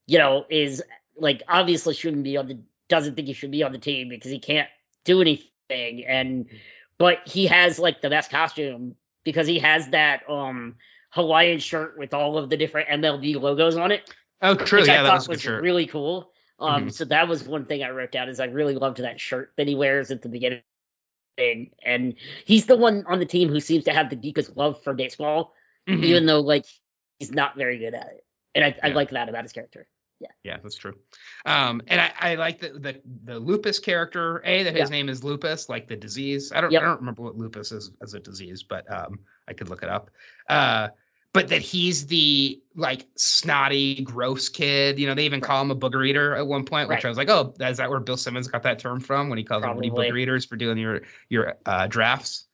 [0.06, 0.82] you know, is
[1.16, 4.30] like obviously shouldn't be on the doesn't think he should be on the team because
[4.30, 4.68] he can't
[5.04, 6.46] do anything, and
[6.98, 10.76] but he has like the best costume because he has that um
[11.10, 14.08] Hawaiian shirt with all of the different MLB logos on it,
[14.42, 15.62] oh true, which yeah, I thought was was shirt.
[15.62, 16.32] really cool.
[16.58, 16.92] Um, Mhm.
[16.92, 19.66] so that was one thing I wrote down is I really loved that shirt that
[19.68, 20.62] he wears at the beginning.
[21.38, 22.14] And, and
[22.46, 25.52] he's the one on the team who seems to have the deepest love for baseball,
[25.86, 26.02] Mhm.
[26.04, 26.64] even though like
[27.18, 28.24] he's not very good at it.
[28.54, 28.94] And I, I Yeah.
[28.94, 29.86] like that about his character.
[30.18, 30.28] Yeah.
[30.44, 30.94] Yeah, that's true.
[31.44, 34.40] Um, and I, I like the, the the lupus character.
[34.46, 34.96] A that his Yeah.
[34.96, 36.52] name is lupus, like the disease.
[36.52, 36.80] I don't Yep.
[36.82, 39.90] I don't remember what lupus is as a disease, but um, I could look it
[39.90, 40.10] up.
[40.48, 40.88] Uh,
[41.32, 44.98] but that he's the like snotty, gross kid.
[44.98, 47.18] You know, they even call him a booger eater at one point, which I was
[47.18, 49.88] like, oh, is that where Bill Simmons got that term from when he calls everybody
[49.90, 50.10] Probably.
[50.10, 52.46] booger eaters for doing your your uh, drafts?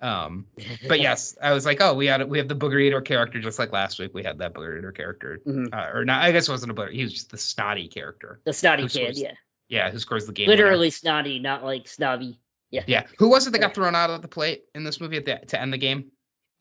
[0.00, 0.46] Um,
[0.88, 3.58] but yes, I was like, oh, we had we have the booger eater character just
[3.58, 4.12] like last week.
[4.14, 5.74] We had that booger eater character, Mhm.
[5.74, 6.22] uh, or not?
[6.22, 6.92] I guess it wasn't a booger.
[6.92, 8.40] He was just the snotty character.
[8.44, 9.32] the snotty kid, scores- yeah.
[9.68, 10.46] Yeah, who scores the game?
[10.48, 10.62] winner.
[10.64, 12.40] Literally snotty, not like snobby.
[12.70, 13.06] Yeah.
[13.18, 15.36] Who was it that got thrown out of the plate in this movie at the,
[15.48, 16.10] to end the game?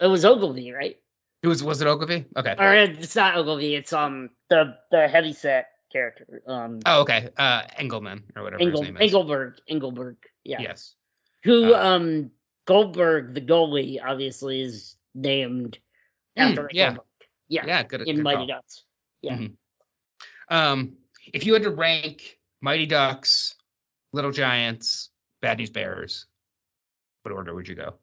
[0.01, 0.97] It was Ogilvy, right?
[1.43, 2.25] It was was it Ogilvy?
[2.35, 2.55] Okay.
[2.57, 6.41] Or it's not Ogilvy, it's um the the heavy set character.
[6.47, 7.29] Um Oh, okay.
[7.37, 9.01] Uh, Engelman or whatever Engel, his name is.
[9.03, 9.53] Engelberg.
[9.67, 10.17] Engelberg.
[10.43, 10.61] Yeah.
[10.61, 10.95] Yes.
[11.43, 12.31] Who Uh, um
[12.65, 15.79] Goldberg, the goalie, obviously is named
[16.37, 16.87] Mm, after yeah.
[16.89, 17.05] Goldberg.
[17.47, 17.65] Yeah.
[17.65, 17.83] Yeah.
[17.83, 18.01] Good.
[18.01, 18.47] in good Mighty call.
[18.47, 18.83] Ducks.
[19.21, 19.37] Yeah.
[19.37, 19.55] Mhm.
[20.49, 20.97] Um,
[21.33, 23.55] if you had to rank Mighty Ducks,
[24.13, 25.09] Little Giants,
[25.41, 26.25] Bad News Bears,
[27.23, 27.95] what order would you go?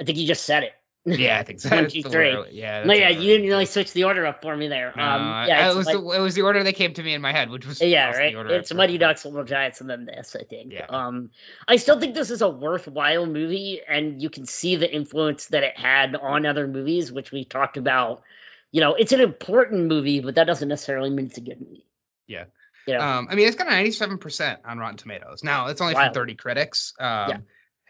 [0.00, 0.72] I think you just said it.
[1.04, 1.68] Yeah, I think so.
[1.74, 2.36] One, two, three.
[2.52, 2.84] Yeah.
[2.84, 4.92] No, yeah, you didn't really switch the order up for me there.
[4.96, 7.14] No, um, yeah, it was Mi- the it was the order that came to me
[7.14, 8.32] in my head, which was yeah, right.
[8.32, 8.98] The order It's Mighty.
[8.98, 10.36] Ducks, Little Giants, and then this.
[10.38, 10.72] I think.
[10.72, 10.86] Yeah.
[10.88, 11.30] Um,
[11.66, 15.64] I still think this is a worthwhile movie, and you can see the influence that
[15.64, 18.22] it had on other movies, which we talked about.
[18.70, 21.84] You know, it's an important movie, but that doesn't necessarily mean it's a good movie.
[22.26, 22.44] Yeah.
[22.86, 25.44] You know, Um, I mean, it's got a 97% on Rotten Tomatoes.
[25.44, 26.94] Now, it's only from 30 critics.
[26.98, 27.36] Um, Yeah.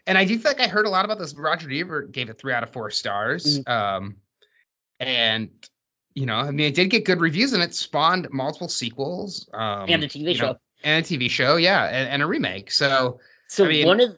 [0.05, 1.33] And I do feel like I heard a lot about this.
[1.33, 3.59] Roger Ebert gave it three out of four stars.
[3.59, 3.71] Mm-hmm.
[3.71, 4.15] Um,
[4.99, 5.49] and,
[6.13, 9.49] you know, I mean, it did get good reviews and it spawned multiple sequels.
[9.53, 10.47] Um, and a TV show.
[10.47, 12.71] know, and a TV show, yeah, and, and a remake.
[12.71, 14.17] So, So I mean- one of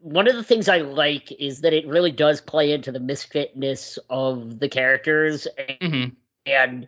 [0.00, 3.98] one of the things I like is that it really does play into the misfitness
[4.08, 5.48] of the characters
[5.82, 6.14] mhm.
[6.44, 6.86] and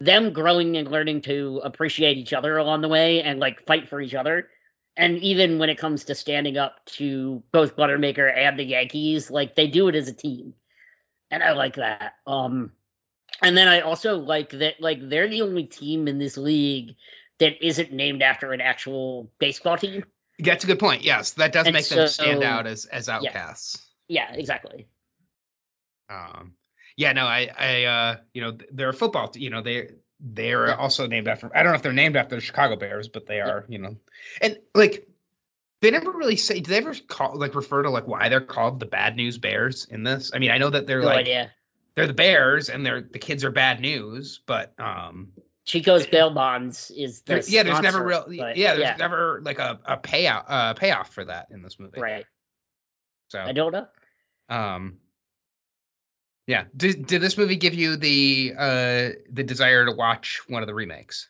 [0.00, 4.00] them growing and learning to appreciate each other along the way and like fight for
[4.00, 4.48] each other.
[4.96, 9.54] And even when it comes to standing up to both Buttermaker and the Yankees, like
[9.54, 10.54] they do it as a team.
[11.30, 12.14] And I like that.
[12.26, 12.72] Um
[13.40, 16.96] and then I also like that like they're the only team in this league
[17.38, 20.04] that isn't named after an actual baseball team.
[20.38, 21.04] That's a good point.
[21.04, 23.86] Yes, that does And make them stand out as as outcasts.
[24.08, 24.88] Yeah, exactly.
[26.10, 26.54] Um,
[26.96, 29.32] yeah, no, I, I, uh, you know, they're a football.
[29.34, 29.90] You know, they
[30.24, 30.76] they're Yeah.
[30.76, 31.50] also named after.
[31.54, 33.64] I don't know if they're named after the Chicago Bears, but they are.
[33.68, 33.96] You know,
[34.40, 35.06] and like
[35.80, 36.60] they never really say.
[36.60, 39.86] Do they ever call like refer to like why they're called the Bad News Bears
[39.90, 40.30] in this?
[40.32, 41.50] I mean, I know that they're No like idea.
[41.96, 45.32] they're the Bears and they're the kids are bad news, but um,
[45.64, 48.24] Chico's bail bonds is the there- yeah, there's never real.
[48.38, 52.00] but Yeah, there's never like a a payout uh payoff for that in this movie.
[52.00, 52.26] right.
[53.28, 53.86] So I don't know.
[54.48, 54.98] Um.
[56.46, 56.64] Yeah.
[56.76, 60.74] Did did this movie give you the uh the desire to watch one of the
[60.74, 61.28] remakes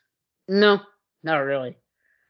[0.48, 0.80] No,
[1.22, 1.76] not really.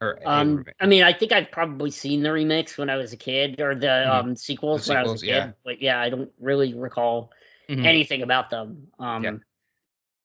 [0.01, 0.75] or Um, remake?
[0.81, 3.75] I mean, I think I've probably seen the remakes when I was a kid, or
[3.75, 4.11] the Mhm.
[4.11, 5.29] um sequels The when I was a sequels, kid.
[5.47, 5.53] yeah.
[5.65, 7.31] But yeah, I don't really recall
[7.69, 7.85] Mhm.
[7.85, 8.89] anything about them.
[8.99, 9.37] Um, Yeah.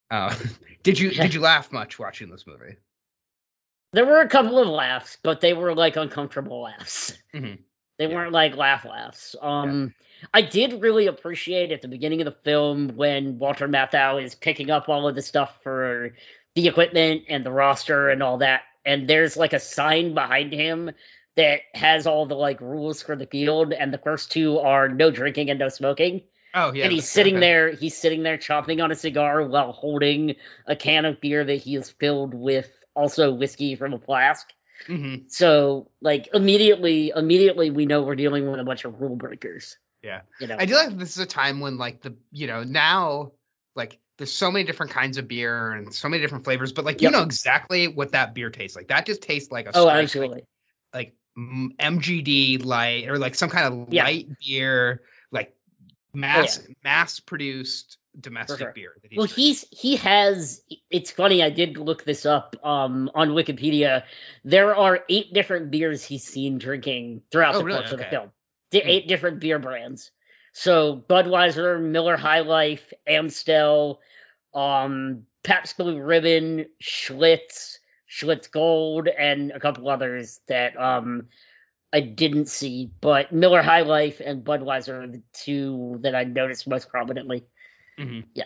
[0.09, 0.35] Uh,
[0.83, 2.75] did you did you laugh much watching this movie?
[3.93, 7.13] there were a couple of laughs, but they were like uncomfortable laughs.
[7.33, 7.59] Mhm.
[7.97, 8.15] They Yeah.
[8.15, 9.35] weren't like laugh laughs.
[9.41, 9.93] Um,
[10.33, 14.71] I did really appreciate at the beginning of the film when Walter Matthau is picking
[14.71, 16.13] up all of the stuff for
[16.55, 20.91] the equipment and the roster and all that, and there's like a sign behind him
[21.35, 25.11] that has all the like rules for the field, and the first two are no
[25.11, 26.23] drinking and no smoking.
[26.53, 26.85] Oh yeah.
[26.85, 31.05] and he's sitting there, he's sitting there chomping on a cigar while holding a can
[31.05, 34.47] of beer that he has filled with also whiskey from a flask.
[34.87, 39.77] hmm So like immediately, immediately we know we're dealing with a bunch of rule breakers.
[40.03, 40.21] Yeah.
[40.39, 40.55] You know.
[40.59, 43.31] I do like this is a time when like the you know now
[43.75, 47.01] like there's so many different kinds of beer and so many different flavors, but like
[47.01, 47.13] you Yep.
[47.13, 48.87] know exactly what that beer tastes like.
[48.87, 50.43] That just tastes like a oh, straight, like, absolutely.
[50.93, 54.03] like mm, MGD light or like some kind of Yeah.
[54.05, 55.55] light beer, like
[56.13, 58.71] mass mass produced domestic sure.
[58.73, 58.93] beer.
[59.01, 59.43] That he's Well, drinking.
[59.43, 60.61] he's he has.
[60.89, 61.43] It's funny.
[61.43, 64.03] I did look this up um, on Wikipedia.
[64.43, 67.79] There are eight different beers he's seen drinking throughout Oh, the really?
[67.81, 68.31] course of the film.
[68.71, 68.89] The Hmm.
[68.89, 70.11] eight different beer brands.
[70.53, 74.01] So Budweiser, Miller High Life, Amstel,
[74.53, 77.77] um, Pabst Blue Ribbon, Schlitz,
[78.09, 81.27] Schlitz Gold, and a couple others that um
[81.93, 82.91] I didn't see.
[82.99, 87.45] But Miller High Life and Budweiser are the two that I noticed most prominently.
[87.97, 88.25] Mhm.
[88.33, 88.45] Yeah.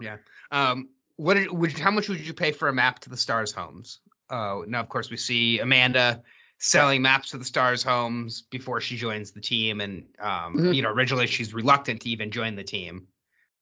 [0.00, 0.16] Yeah.
[0.50, 3.52] Um, what did, would how much would you pay for a map to the Stars
[3.52, 4.00] homes?
[4.28, 6.22] Uh, now of course we see Amanda
[6.60, 10.74] selling maps to the Stars homes before she joins the team, and um, Mhm.
[10.74, 13.08] you know originally she's reluctant to even join the team.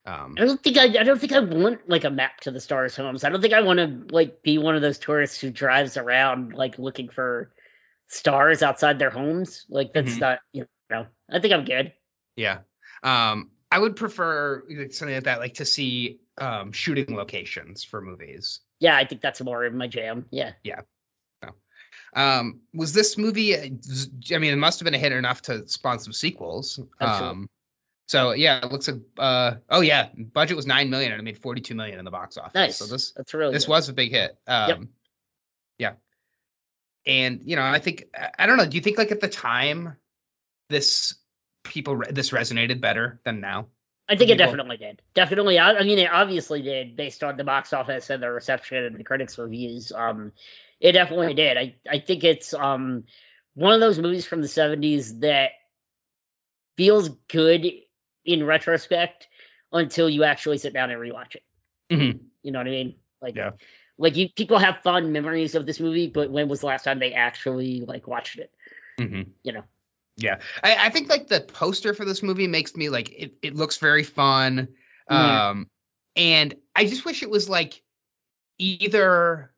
[0.04, 2.60] Um, I don't think I, I don't think I want like a map to the
[2.60, 3.24] stars homes.
[3.24, 6.52] I don't think I want to like be one of those tourists who drives around
[6.54, 7.52] like looking for
[8.08, 9.64] stars outside their homes.
[9.68, 10.20] Like that's Mhm.
[10.20, 11.06] not you know.
[11.30, 11.92] I think I'm good.
[12.36, 12.60] yeah.
[13.02, 18.00] Um, I would prefer like, something like that, like to see um, shooting locations for
[18.00, 18.60] movies.
[18.80, 20.26] Yeah, I think that's more of my jam.
[20.30, 20.80] Yeah yeah.
[22.14, 23.54] Um, was this movie?
[23.56, 23.68] uh,
[24.34, 26.80] I mean, it must have been a hit enough to spawn some sequels.
[27.00, 27.28] Absolutely.
[27.42, 27.50] Um,
[28.06, 29.00] so yeah, it looks like.
[29.18, 32.10] Uh, oh yeah, budget was nine million and it made forty two million in the
[32.10, 32.54] box office.
[32.54, 32.76] Nice.
[32.78, 33.70] So this That's really this good.
[33.72, 34.36] was a big hit.
[34.46, 34.78] Um, Yep.
[35.78, 35.92] Yeah.
[37.06, 38.66] And you know, I think I- I don't know.
[38.66, 39.96] Do you think like at the time,
[40.70, 41.14] this
[41.64, 43.68] people this resonated better than now?
[44.08, 44.46] I think it people.
[44.46, 45.02] definitely did.
[45.12, 45.58] Definitely.
[45.58, 48.96] I, I mean, it obviously did based on the box office and the reception and
[48.98, 49.92] the critics' reviews.
[49.92, 50.32] Um,
[50.80, 51.56] it definitely did.
[51.56, 53.04] I I think it's um
[53.54, 55.50] one of those movies from the '70s that
[56.76, 57.66] feels good
[58.24, 59.28] in retrospect
[59.72, 61.42] until you actually sit down and rewatch it.
[61.90, 62.20] Mhm.
[62.42, 62.94] You know what I mean?
[63.20, 63.52] Like, Yeah.
[63.98, 66.98] like you people have fond memories of this movie, but when was the last time
[66.98, 68.52] they actually like watched it?
[68.98, 69.30] Mm-hmm.
[69.42, 69.64] You know?
[70.16, 73.34] Yeah, I, I think like the poster for this movie makes me like it.
[73.40, 74.68] It looks very fun,
[75.08, 75.14] Mhm.
[75.14, 75.70] um,
[76.16, 77.80] and I just wish it was like
[78.58, 79.52] either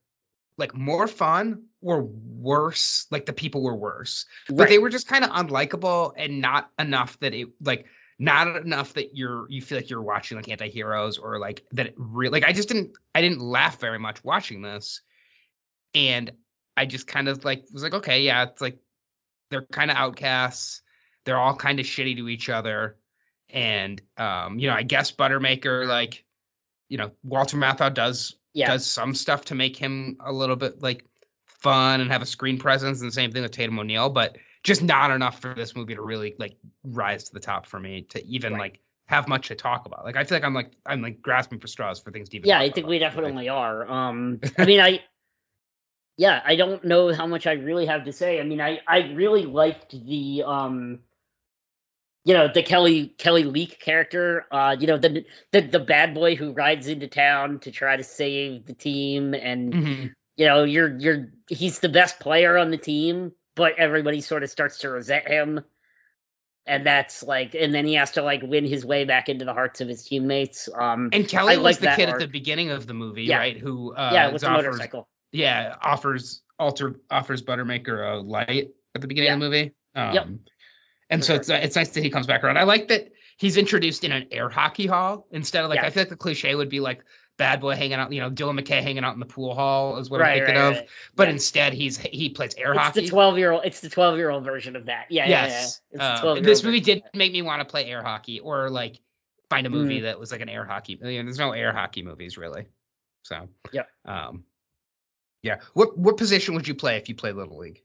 [0.61, 3.07] like more fun or worse.
[3.11, 7.19] Like the people were worse, but they were just kind of unlikable and not enough
[7.21, 7.87] that it like
[8.19, 11.95] not enough that you're you feel like you're watching like anti-heroes or like that it
[11.97, 15.01] really like I just didn't I didn't laugh very much watching this,
[15.95, 16.31] and
[16.77, 18.79] I just kind of like was like okay yeah it's like
[19.51, 20.83] they're kind of outcasts.
[21.25, 22.97] They're all kind of shitty to each other.
[23.51, 26.25] And um, you know, I guess Buttermaker, like,
[26.89, 28.67] you know, Walter Matthau does yeah.
[28.69, 31.05] does some stuff to make him a little bit like
[31.47, 34.83] fun and have a screen presence, and the same thing with Tatum O'Neal, but just
[34.83, 38.25] not enough for this movie to really like rise to the top for me to
[38.27, 38.61] even Right.
[38.61, 40.05] like have much to talk about.
[40.05, 42.49] Like I feel like I'm like I'm like grasping for straws for things to even
[42.49, 42.91] yeah i think about.
[42.91, 45.01] we definitely are um i mean i
[46.17, 48.99] yeah i don't know how much i really have to say i mean i i
[49.15, 51.01] really liked the um
[52.25, 56.37] you know the kelly kelly leak character uh you know the the, the bad boy
[56.37, 60.13] who rides into town to try to save the team and Mhm.
[60.37, 64.51] you know you're you're he's the best player on the team but everybody sort of
[64.51, 65.61] starts to resent him.
[66.67, 69.53] And that's like, and then he has to like win his way back into the
[69.53, 70.69] hearts of his teammates.
[70.73, 72.21] Um, And Kelly I was like the kid arc.
[72.23, 73.39] at the beginning of the movie, Yeah.
[73.39, 73.59] right?
[73.59, 75.09] Who uh, yeah, with the offers, motorcycle.
[75.33, 79.35] Yeah, offers alter offers Buttermaker a light at the beginning Yeah.
[79.35, 79.73] of the movie.
[79.97, 80.27] Um, Yep.
[81.11, 81.41] And For so sure.
[81.41, 82.57] it's it's nice that he comes back around.
[82.57, 85.87] I like that he's introduced in an air hockey hall instead of like Yeah.
[85.87, 87.03] I feel like the cliche would be like
[87.37, 90.11] bad boy hanging out, you know, Dylan McKay hanging out in the pool hall is
[90.11, 90.75] what I'm thinking right, of.
[90.77, 90.89] right.
[91.17, 91.33] But Yeah.
[91.33, 93.01] instead he's he plays air It's hockey.
[93.03, 93.65] the twelve year old.
[93.65, 95.07] It's the twelve year old version of that.
[95.11, 95.47] Yeah, yeah, yeah.
[95.49, 95.81] yes.
[95.91, 99.01] It's Um, this movie did make me want to play air hockey or like
[99.49, 100.99] find a movie that was like an air hockey.
[101.03, 102.67] You know, there's no air hockey movies really.
[103.23, 103.83] So yeah.
[104.05, 104.45] Um
[105.43, 105.57] yeah.
[105.73, 107.83] What what position would you play if you played Little League?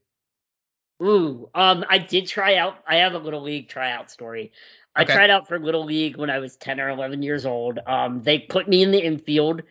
[1.04, 2.78] Ooh, um, I did try out.
[2.88, 4.52] I have a little league tryout story.
[4.96, 5.14] I Okay.
[5.14, 7.80] tried out for little league when I was ten or eleven years old.
[7.86, 9.62] Um, they put me in the infield,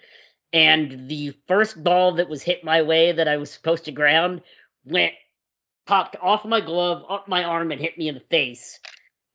[0.52, 4.42] and the first ball that was hit my way that I was supposed to ground
[4.84, 5.14] went
[5.86, 8.80] popped off my glove, up my arm, and hit me in the face,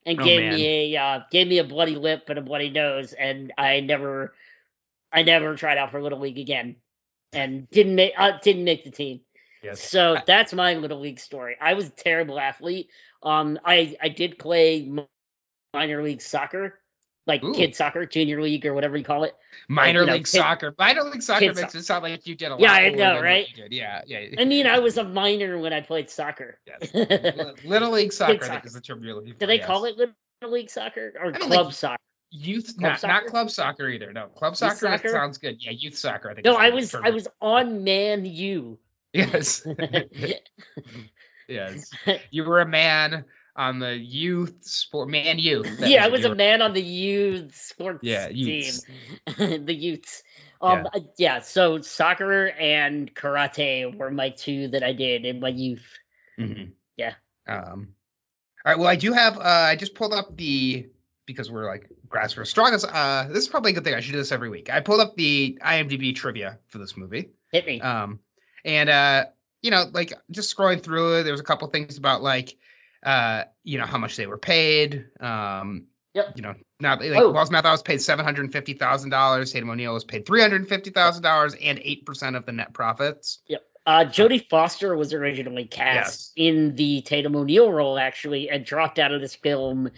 [0.06, 0.49] and Oh, gave man.
[0.49, 4.34] me a uh, gave me a bloody lip and a bloody nose, and I never,
[5.13, 6.78] I never tried out for little league again,
[7.34, 9.21] and didn't make uh, didn't make the team.
[9.63, 9.82] Yes.
[9.82, 11.58] So that's my little league story.
[11.60, 12.89] I was a terrible athlete.
[13.22, 14.89] Um, I I did play
[15.74, 16.80] minor league soccer,
[17.28, 17.54] like Ooh.
[17.54, 19.36] kid soccer, junior league or whatever you call it.
[19.67, 20.74] Minor know, league kid- soccer.
[20.78, 22.62] Minor league soccer makes it sound like you did a lot.
[22.62, 23.48] Yeah, I know, right?
[23.69, 24.26] Yeah, yeah.
[24.38, 26.60] I mean, I was a minor when I played soccer.
[26.65, 26.93] Yes.
[27.65, 28.67] Little league soccer, I think, soccer.
[28.67, 29.39] is the term you're looking for.
[29.39, 29.65] Do they yes.
[29.65, 31.98] call it little league soccer or club like, soccer?
[32.32, 32.78] youth?
[32.78, 34.13] club Not, not club soccer either.
[34.13, 35.10] No, club soccer, soccer?
[35.10, 35.58] sounds good.
[35.60, 36.30] Yeah, youth soccer.
[36.30, 36.45] I think.
[36.45, 36.95] No, I was.
[36.95, 38.80] I was on Man U.
[39.13, 39.65] Yes.
[41.48, 41.91] yes.
[42.32, 45.80] You were a man on the youth sport, man youth.
[45.80, 48.86] Yeah, I was a man on the youth sports Yeah, youths.
[49.38, 49.65] team.
[49.65, 50.24] the youths.
[50.62, 51.02] Um, yeah.
[51.17, 55.86] yeah, so soccer and karate were my two that I did in my youth.
[56.39, 56.72] Mhm.
[56.98, 57.13] Yeah.
[57.48, 57.93] Um.
[58.65, 58.78] All right.
[58.80, 59.38] Well, I do have.
[59.38, 60.88] Uh, I just pulled up the
[61.26, 62.86] because we're like grass for strongest.
[62.89, 63.93] Uh, this is probably a good thing.
[63.95, 64.69] I should do this every week.
[64.72, 67.32] I pulled up the IMDb trivia for this movie.
[67.52, 67.80] Hit me.
[67.82, 68.19] Um,
[68.65, 69.26] and uh,
[69.62, 72.58] you know, like just scrolling through it, there was a couple things about like,
[73.04, 75.06] uh, you know, how much they were paid.
[75.19, 76.34] Um, Yep.
[76.38, 77.32] You know, now like Oh.
[77.32, 79.54] Wells Matthau was paid seven hundred and fifty thousand dollars.
[79.54, 82.52] Tatum O'Neal was paid three hundred and fifty thousand dollars and eight percent of the
[82.52, 83.39] net profits.
[83.86, 89.12] Uh, Jodie Foster was originally cast in the Tatum O'Neal role, actually, and dropped out
[89.12, 89.89] of this film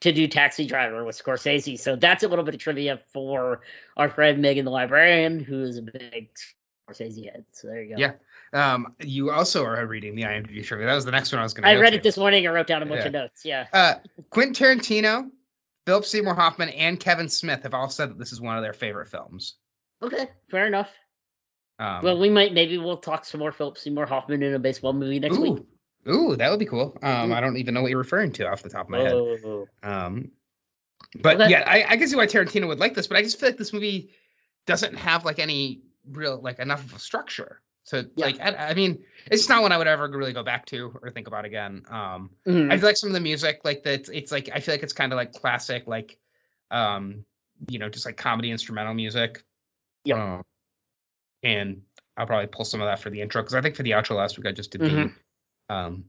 [0.00, 1.78] to do Taxi Driver with Scorsese.
[1.78, 3.60] So that's a little bit of trivia for
[3.96, 6.30] our friend Megan the Librarian, who is a big
[6.88, 7.44] Scorsese head.
[7.52, 8.00] So there you go.
[8.00, 8.12] Yeah.
[8.52, 10.86] Um, you also are reading the IMDb trivia.
[10.86, 11.68] That was the next one I was going to.
[11.68, 13.06] I read it this morning and wrote down a bunch Yeah.
[13.06, 13.44] of notes.
[13.44, 13.66] Yeah.
[13.72, 13.94] Uh,
[14.30, 15.30] Quentin Tarantino,
[15.86, 18.72] Philip Seymour Hoffman, and Kevin Smith have all said that this is one of their
[18.72, 19.56] favorite films.
[20.02, 20.90] Okay, fair enough.
[21.78, 24.92] Um, well, we might maybe we'll talk some more Philip Seymour Hoffman in a baseball
[24.92, 25.58] movie next week.
[26.06, 26.96] ooh, ooh, that would be cool.
[27.02, 29.12] Um, I don't even know what you're referring to off the top of my head.
[29.14, 29.66] Oh.
[29.82, 30.30] Um,
[31.20, 31.50] but Okay.
[31.50, 33.58] yeah, I, I can see why Tarantino would like this, but I just feel like
[33.58, 34.10] this movie
[34.66, 37.60] doesn't have like any real like enough of a structure.
[37.84, 38.26] So Yeah.
[38.26, 41.10] like, I, I mean, it's not one I would ever really go back to or
[41.10, 41.84] think about again.
[41.88, 42.72] Um, Mhm.
[42.72, 44.92] I feel like some of the music, like that, it's like I feel like it's
[44.92, 46.18] kind of like classic, like,
[46.70, 47.24] um,
[47.68, 49.44] you know, just like comedy instrumental music.
[50.04, 50.44] yeah Um,
[51.42, 51.82] and
[52.16, 54.16] I'll probably pull some of that for the intro because I think for the outro
[54.16, 55.14] last week I just did Mhm.
[55.68, 56.04] the, um,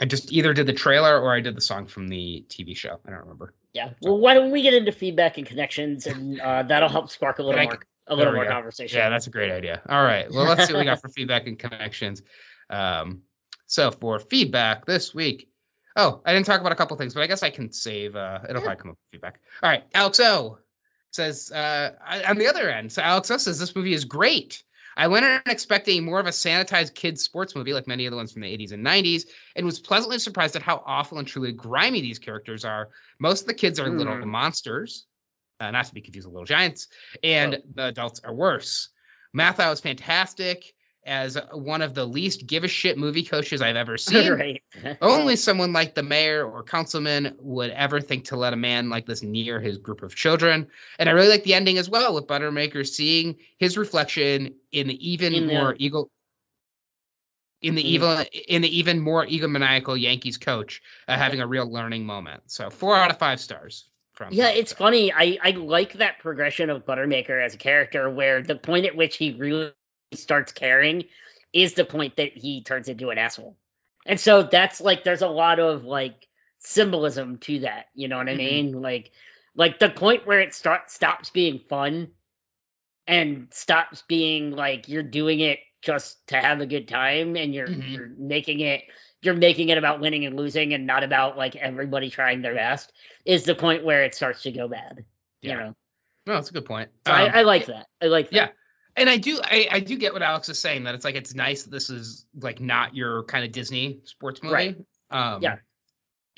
[0.00, 2.98] I just either did the trailer or I did the song from the TV show.
[3.06, 3.54] I don't remember.
[3.72, 3.90] Yeah.
[4.00, 7.42] Well, why don't we get into feedback and connections, and uh, that'll help spark a
[7.42, 8.50] little more a little more go.
[8.50, 8.98] conversation.
[8.98, 9.82] Yeah, that's a great idea.
[9.88, 10.30] All right.
[10.30, 12.22] Well, let's see what we got for feedback and connections.
[12.70, 13.22] Um,
[13.66, 15.48] so for feedback this week,
[15.96, 18.14] oh, I didn't talk about a couple things, but I guess I can save.
[18.16, 19.40] Uh, it'll probably come up with feedback.
[19.62, 19.84] All right.
[19.94, 20.58] Alex O
[21.10, 21.92] says uh,
[22.28, 22.92] on the other end.
[22.92, 24.62] So Alex O says this movie is great.
[24.98, 28.16] I went in expecting more of a sanitized kids sports movie like many of the
[28.16, 31.52] ones from the 80s and 90s, and was pleasantly surprised at how awful and truly
[31.52, 32.88] grimy these characters are.
[33.18, 34.24] Most of the kids are little Mhm.
[34.24, 35.06] monsters,
[35.60, 36.88] uh, not to be confused with little giants,
[37.22, 37.58] and Oh.
[37.74, 38.88] the adults are worse.
[39.36, 40.72] Matthau is fantastic
[41.04, 44.32] as one of the least give a shit movie coaches I've ever seen.
[44.32, 44.62] right.
[45.00, 49.06] Only someone like the mayor or councilman would ever think to let a man like
[49.06, 50.66] this near his group of children.
[50.98, 55.10] And I really like the ending as well with Buttermaker seeing his reflection in the
[55.10, 56.10] even In the- more eagle
[57.62, 57.86] in the Mm.
[57.86, 62.42] evil in the even more egomaniacal Yankees coach uh, having a real learning moment.
[62.50, 65.12] So four out of five stars from Yeah, it's funny.
[65.12, 69.16] I I like that progression of Buttermaker as a character, where the point at which
[69.16, 69.72] he really
[70.14, 71.04] starts caring
[71.52, 73.56] is the point that he turns into an asshole.
[74.06, 77.86] And so that's like there's a lot of like symbolism to that.
[77.94, 78.36] You know what I Mhm.
[78.36, 78.72] mean?
[78.82, 79.12] Like
[79.54, 82.12] like the point where it start stops being fun
[83.06, 87.74] and stops being like you're doing it just to have a good time and you're
[87.74, 87.86] Mhm.
[87.86, 88.82] you're making it
[89.26, 92.92] you're making it about winning and losing and not about like everybody trying their best
[93.24, 95.04] is the point where it starts to go bad.
[95.42, 95.74] You know,
[96.26, 96.88] No, that's a good point.
[97.06, 97.86] so Um, I, I like that.
[98.02, 98.34] I like that.
[98.36, 98.48] yeah.
[98.96, 101.34] and I do I, I do get what Alex is saying that it's like it's
[101.34, 104.54] nice that this is like not your kind of Disney sports movie.
[104.54, 104.76] Right.
[105.10, 105.56] Um Yeah.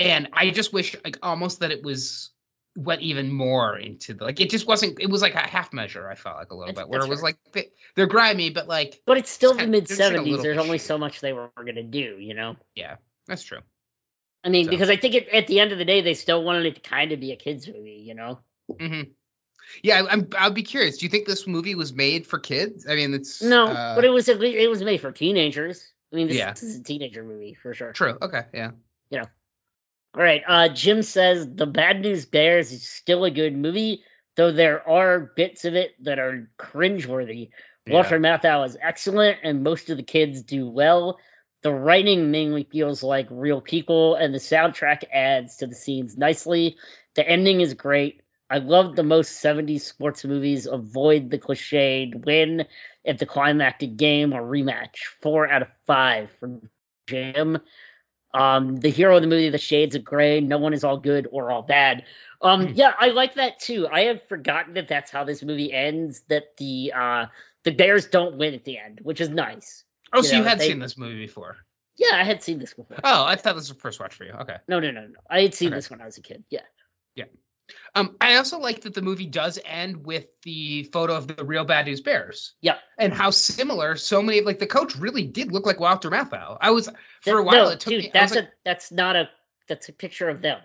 [0.01, 2.31] And I just wish like almost that it was
[2.79, 6.09] went even more into the like it just wasn't it was like a half measure
[6.09, 7.25] I felt like a little That's- bit where it was fair.
[7.31, 10.03] like they, they're grimy but like But it's still It's the mid it's like a
[10.15, 10.43] seventies.
[10.43, 10.83] There's only shitty.
[10.83, 12.57] so much they were gonna do, you know.
[12.75, 13.59] Yeah that's true.
[14.45, 16.43] I mean, So- because I think it, at the end of the day, they still
[16.45, 18.39] wanted it to kind of be a kids movie, you know.
[18.79, 19.03] hmm
[19.83, 20.99] Yeah, I- I'm I'd be curious.
[20.99, 22.87] Do you think this movie was made for kids?
[22.89, 25.85] I mean, it's No, uh, but it was it was made for teenagers.
[26.13, 26.53] I mean, this, Yeah.
[26.53, 27.93] this is a teenager movie for sure.
[27.93, 28.17] true.
[28.23, 28.71] Okay, yeah.
[30.19, 30.43] All right.
[30.49, 34.03] Uh, Jim says the Bad News Bears is still a good movie,
[34.35, 37.51] though there are bits of it that are cringeworthy.
[37.87, 41.21] Walter Matthau is excellent, and most of the kids do well.
[41.63, 46.79] The writing mainly feels like real people, and the soundtrack adds to the scenes nicely.
[47.15, 48.23] The ending is great.
[48.51, 52.67] I love the most 70s sports movies avoid the cliched win
[53.07, 54.97] at the climactic game or rematch.
[55.23, 56.69] Four out of five from
[57.07, 57.59] Jim.
[58.35, 60.41] Um, the hero of the movie, The Shades of Grey.
[60.41, 62.05] No one is all good or all bad.
[62.43, 62.73] Um, Hmm.
[62.75, 63.89] yeah, I like that too.
[63.91, 66.21] I have forgotten that that's how this movie ends.
[66.29, 67.27] That the uh,
[67.65, 69.85] the Bears don't win at the end, which is nice.
[70.13, 71.57] Oh, so you you had they- seen this movie before?
[71.97, 72.97] Yeah, I had seen this before.
[73.03, 74.31] Oh, I thought this was a first watch for you.
[74.33, 74.57] Okay.
[74.69, 75.19] No, no, no, no.
[75.29, 75.77] I had seen Okay.
[75.79, 76.45] this when I was a kid.
[76.49, 76.61] Yeah.
[77.17, 77.25] Yeah.
[77.95, 81.65] Um, I also like that the movie does end with the photo of the real
[81.65, 82.55] Bad News Bears.
[82.61, 82.77] Yeah.
[82.99, 86.57] And how similar so many of like the coach really did look like Walter Matthau.
[86.61, 86.93] I was for
[87.25, 88.11] That- a while no, it took dude, me.
[88.13, 89.29] That's like, a that's not a
[89.69, 90.61] that's a picture of them.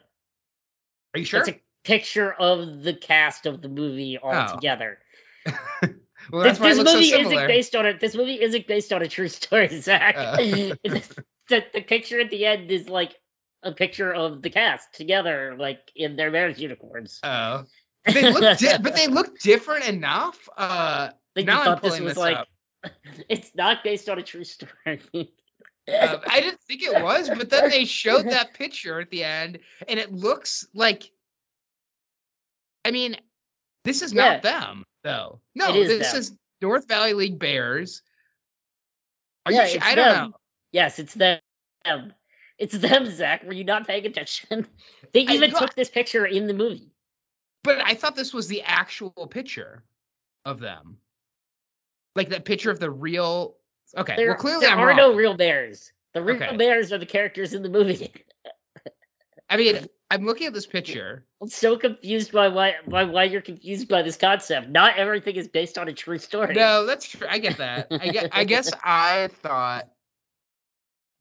[1.14, 1.44] Are you sure?
[1.46, 4.56] That's a picture of the cast of the movie all Oh.
[4.56, 5.00] together.
[5.46, 5.52] well,
[6.44, 7.34] This, that's why it this so movie similar.
[7.36, 8.00] isn't based on it.
[8.00, 10.16] This movie isn't based on a true story, Zach.
[10.18, 10.38] Uh.
[11.50, 13.14] the, the picture at the end is like
[13.64, 17.20] a picture of the cast together, like in their marriage uniforms.
[17.24, 17.64] Oh.
[18.06, 20.50] They look, di- but they look different enough.
[20.58, 22.48] Uh, Like, now I'm thought this was this like up.
[23.30, 25.00] it's not based on a true story.
[25.16, 29.60] Uh, I didn't think it was, but then they showed that picture at the end,
[29.88, 31.04] and it looks like.
[32.86, 33.16] I mean,
[33.86, 35.40] this is not them, though.
[35.56, 36.20] No, is this them.
[36.20, 38.02] is North Valley League Bears.
[39.46, 40.30] Are Yeah, you it's I don't them.
[40.32, 40.38] know.
[40.72, 41.40] yes, it's them.
[42.64, 43.44] It's them, Zach.
[43.44, 44.66] Were you not paying attention?
[45.14, 46.94] They even no, took this picture in the movie.
[47.64, 49.84] But I thought this was the actual picture
[50.46, 50.98] of them,
[52.16, 53.58] like that picture of the real.
[53.96, 54.98] Okay, There, well clearly there I'm are wrong.
[54.98, 55.92] no real bears.
[56.14, 56.56] The real Okay.
[56.58, 58.12] bears are the characters in the movie.
[59.50, 61.26] I mean, I'm looking at this picture.
[61.42, 64.70] I'm so confused by why by why you're confused by this concept.
[64.70, 66.56] Not everything is based on a true story.
[66.56, 67.28] No, that's true.
[67.30, 67.88] I get that.
[67.92, 68.30] I get.
[68.32, 69.90] I guess I thought.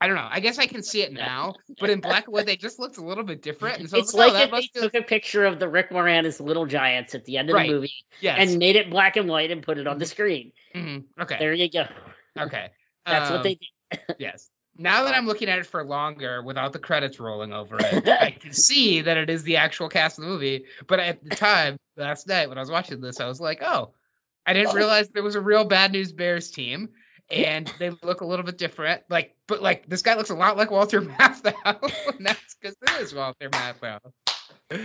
[0.02, 0.26] I don't know.
[0.28, 2.96] I guess I can see it now, but in black and white, they just looked
[2.96, 3.78] a little bit different.
[3.78, 6.40] And so it's like, like oh, if they took a picture of the Rick Moranis
[6.40, 7.68] Little Giants at the end of Right.
[7.68, 8.36] the movie yes.
[8.40, 10.50] and made it black and white and put it on the screen.
[10.74, 11.04] Mhm.
[11.20, 11.36] Okay.
[11.38, 11.86] There you go.
[12.36, 12.70] Okay.
[13.06, 14.00] That's what Um, they did.
[14.18, 14.50] Yes.
[14.76, 18.30] Now that I'm looking at it for longer without the credits rolling over it, I
[18.40, 20.64] can see that it is the actual cast of the movie.
[20.88, 23.92] But at the time, last night when I was watching this, I was like, oh,
[24.44, 26.88] I didn't realize there was a real Bad News Bears team.
[27.32, 29.02] And they look a little bit different.
[29.08, 32.14] Like, but like this guy looks a lot like Walter Matthau.
[32.16, 34.00] and that's because it is Walter Matthau.
[34.70, 34.78] Oh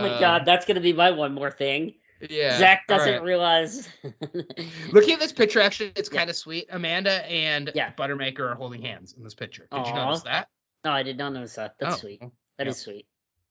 [0.00, 1.94] my Uh, god, that's gonna be my one more thing.
[2.28, 2.58] Yeah.
[2.58, 3.22] Zach doesn't right.
[3.22, 3.88] realize.
[4.92, 6.18] Looking at this picture, actually, it's Yeah.
[6.18, 6.66] kind of sweet.
[6.70, 7.92] Amanda and Yeah.
[7.94, 9.66] Buttermaker are holding hands in this picture.
[9.72, 10.48] Did you notice that?
[10.84, 11.76] no, I did not notice that.
[11.78, 12.22] That's Oh, sweet.
[12.58, 12.92] That is yeah.
[12.92, 13.06] sweet.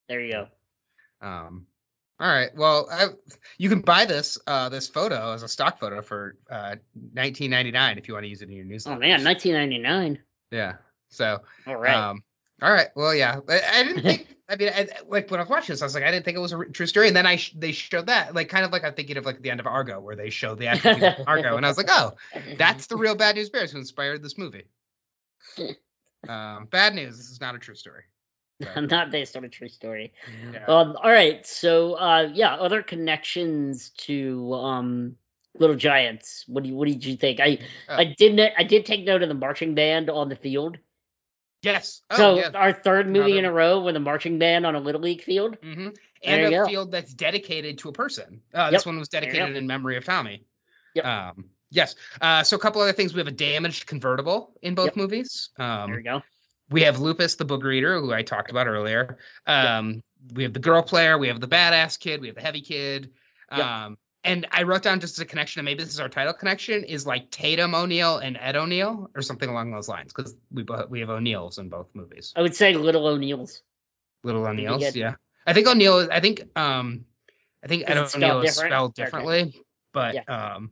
[0.08, 0.48] There you go.
[1.22, 1.66] Um,
[2.22, 2.56] all right.
[2.56, 3.08] Well, I,
[3.58, 6.76] you can buy this uh, this photo as a stock photo for uh,
[7.16, 8.98] 19.99 if you want to use it in your newsletter.
[8.98, 10.20] Oh man, 1999.
[10.52, 10.76] Yeah.
[11.10, 11.40] So.
[11.66, 11.96] All right.
[11.96, 12.24] Um,
[12.62, 12.90] all right.
[12.96, 13.40] Well, yeah.
[13.50, 14.28] I, I didn't think.
[14.48, 16.38] I mean, I, like when I was watching this, I was like, I didn't think
[16.38, 17.08] it was a true story.
[17.08, 19.42] And then I sh- they showed that, like, kind of like I'm thinking of like
[19.42, 22.14] the end of Argo, where they show the in Argo, and I was like, oh,
[22.58, 24.66] that's the real Bad News Bears who inspired this movie.
[26.30, 27.18] Um, bad news.
[27.18, 28.04] This is not a true story.
[28.76, 30.14] Not based on a true story.
[30.54, 30.66] yeah.
[30.66, 35.16] Um, all right, so uh, yeah, other connections to um,
[35.58, 36.46] Little Giants.
[36.48, 37.40] What do you, what did you think?
[37.40, 37.60] I
[37.90, 40.78] Uh, I did not, I did take note of the marching band on the field.
[41.62, 42.02] yes.
[42.10, 42.50] Oh, so yeah.
[42.56, 45.58] our third movie in a row with a marching band on a little league field.
[45.62, 45.90] hmm
[46.24, 48.42] And a field that's dedicated to a person.
[48.54, 49.34] Uh, This one was There you go.
[49.34, 50.46] dedicated in memory of Tommy.
[50.96, 51.06] Yep.
[51.06, 51.96] Um, yes.
[52.20, 53.14] Uh, so a couple other things.
[53.14, 54.96] We have a damaged convertible in both Yep.
[54.98, 55.50] movies.
[55.58, 56.22] there we Um, go.
[56.72, 59.18] We have Lupus, the booger eater, who I talked about earlier.
[59.46, 60.02] Um,
[60.34, 61.18] We have the girl player.
[61.18, 62.22] We have the badass kid.
[62.22, 63.12] We have the heavy kid.
[63.52, 63.60] Yep.
[63.60, 66.34] Um, and I wrote down just as a connection, and maybe this is our title
[66.34, 70.62] connection, is like Tatum O'Neal and Ed O'Neill, or something along those lines, because we
[70.62, 72.32] both we have O'Neills in both movies.
[72.36, 73.64] I would say Little O'Neills.
[74.24, 74.96] Little O'Neills, good.
[74.96, 75.16] yeah.
[75.48, 76.08] I think O'Neill.
[76.12, 77.06] I think um,
[77.64, 79.04] I think Ed Is it spelled O'Neill is spelled Okay.
[79.06, 79.62] differently,
[79.92, 80.72] but um,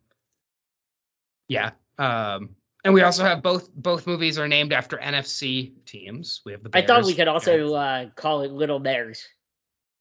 [1.47, 1.72] yeah.
[1.97, 6.41] Um, and we also have both both movies are named after NFC teams.
[6.45, 9.27] We have the Bears, I thought we could also uh, call it Little Bears.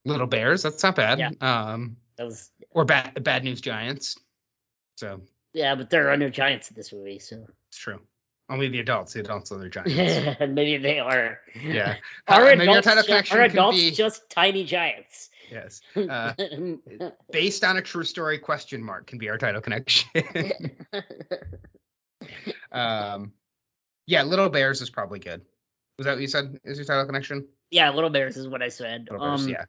[0.05, 0.63] Little Bears.
[0.63, 1.19] That's not bad.
[1.19, 1.31] Yeah.
[1.41, 4.17] Um, That was or bad Bad News Giants.
[4.97, 5.21] So
[5.55, 8.01] yeah, but there are no giants in this movie, so it's true.
[8.51, 9.13] Only the adults.
[9.13, 10.39] The adults are the Giants.
[10.49, 11.39] maybe they are.
[11.63, 11.97] yeah.
[12.29, 15.29] Are Uh, adults, title ju- connection adults be just tiny giants?
[15.53, 15.83] yes.
[15.97, 16.33] Uh,
[17.31, 20.09] based on a true story question mark can be our title connection.
[22.73, 23.33] Um,
[24.07, 25.43] yeah, Little Bears is probably good.
[25.99, 26.59] Was that what you said?
[26.65, 27.47] Is your title connection?
[27.71, 29.07] yeah, Little Bears is what I said.
[29.11, 29.65] Bears, um, yeah.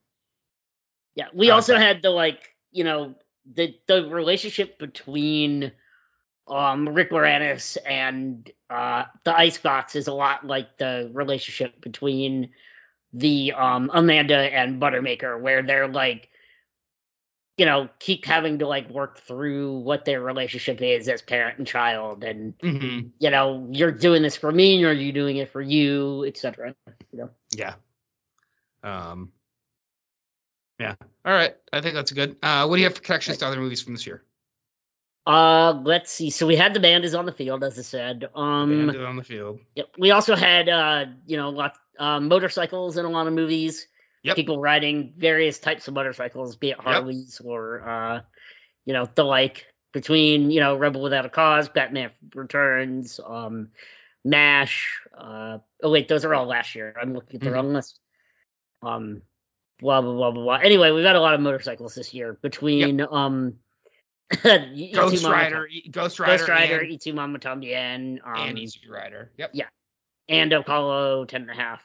[1.15, 3.15] Yeah, we Uh, also but- had the like, you know,
[3.51, 5.71] the the relationship between
[6.47, 12.51] um Rick Moranis and uh the Icebox is a lot like the relationship between
[13.13, 16.29] the um Amanda and Buttermaker, where they're like,
[17.59, 21.67] you know, keep having to like work through what their relationship is as parent and
[21.67, 25.49] child, and hmm you know, you're doing this for me, or are you doing it
[25.49, 26.73] for you, etc.
[27.11, 27.29] You know.
[27.51, 27.73] Yeah.
[28.81, 29.33] Um.
[30.79, 30.95] Yeah.
[31.25, 31.53] All right.
[31.73, 32.37] I think that's good.
[32.41, 34.23] Uh, what do you have for connections to other movies from this year?
[35.27, 36.29] Uh, let's see.
[36.29, 38.29] So we had the band is on the field, as I said.
[38.33, 39.59] Um, Band on the field.
[39.75, 39.87] Yep.
[39.99, 43.87] We also had, uh, you know, lot, um, motorcycles in a lot of movies.
[44.23, 44.35] Yep.
[44.35, 48.21] People riding various types of motorcycles, be it Harleys or, uh,
[48.85, 49.65] you know, the like.
[49.91, 53.69] Between, you know, Rebel Without a Cause, Batman Returns, um,
[54.23, 54.99] MASH.
[55.17, 56.93] Uh, oh wait, those are all last year.
[57.01, 57.53] I'm looking at the Mhm.
[57.53, 57.99] wrong list.
[58.83, 59.23] Um,
[59.79, 60.55] blah blah blah blah blah.
[60.57, 63.55] Anyway, we've got a lot of motorcycles this year between um.
[64.43, 65.65] Ghost Rider.
[65.67, 66.37] E- Ghost Rider.
[66.37, 69.31] Ghost Rider, and, Y Tu Mamá También, um, and Easy Rider.
[69.37, 69.51] Yep.
[69.55, 69.69] yeah.
[70.27, 71.81] and Apollo 10 and a half.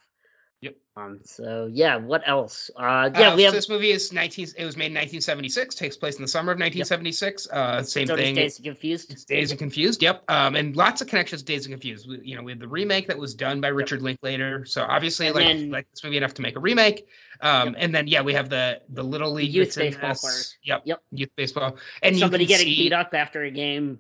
[0.65, 0.77] Yep.
[0.97, 2.71] Um, so yeah, what else?
[2.75, 4.49] Uh, yeah, Uh, we so have this movie is 19.
[4.57, 5.75] It was made in 1976.
[5.75, 7.47] Takes place in the summer of 1976.
[7.51, 8.35] Uh, same so thing.
[8.37, 9.11] Dazed Confused.
[9.11, 10.03] It's Dazed and Confused.
[10.03, 10.25] Yep.
[10.29, 12.09] Um, and lots of connections to Dazed and Confused.
[12.09, 14.65] We, you know, we had the remake that was done by Richard Linklater.
[14.65, 17.07] So obviously, And like, then- like this movie enough to make a remake.
[17.43, 17.77] Um, Yep.
[17.79, 20.57] and then yeah, we have the the little league youth baseball players.
[20.63, 20.83] Yep.
[20.87, 21.03] Yep.
[21.11, 21.77] Youth baseball.
[22.03, 23.99] And Somebody getting see, beat up after a game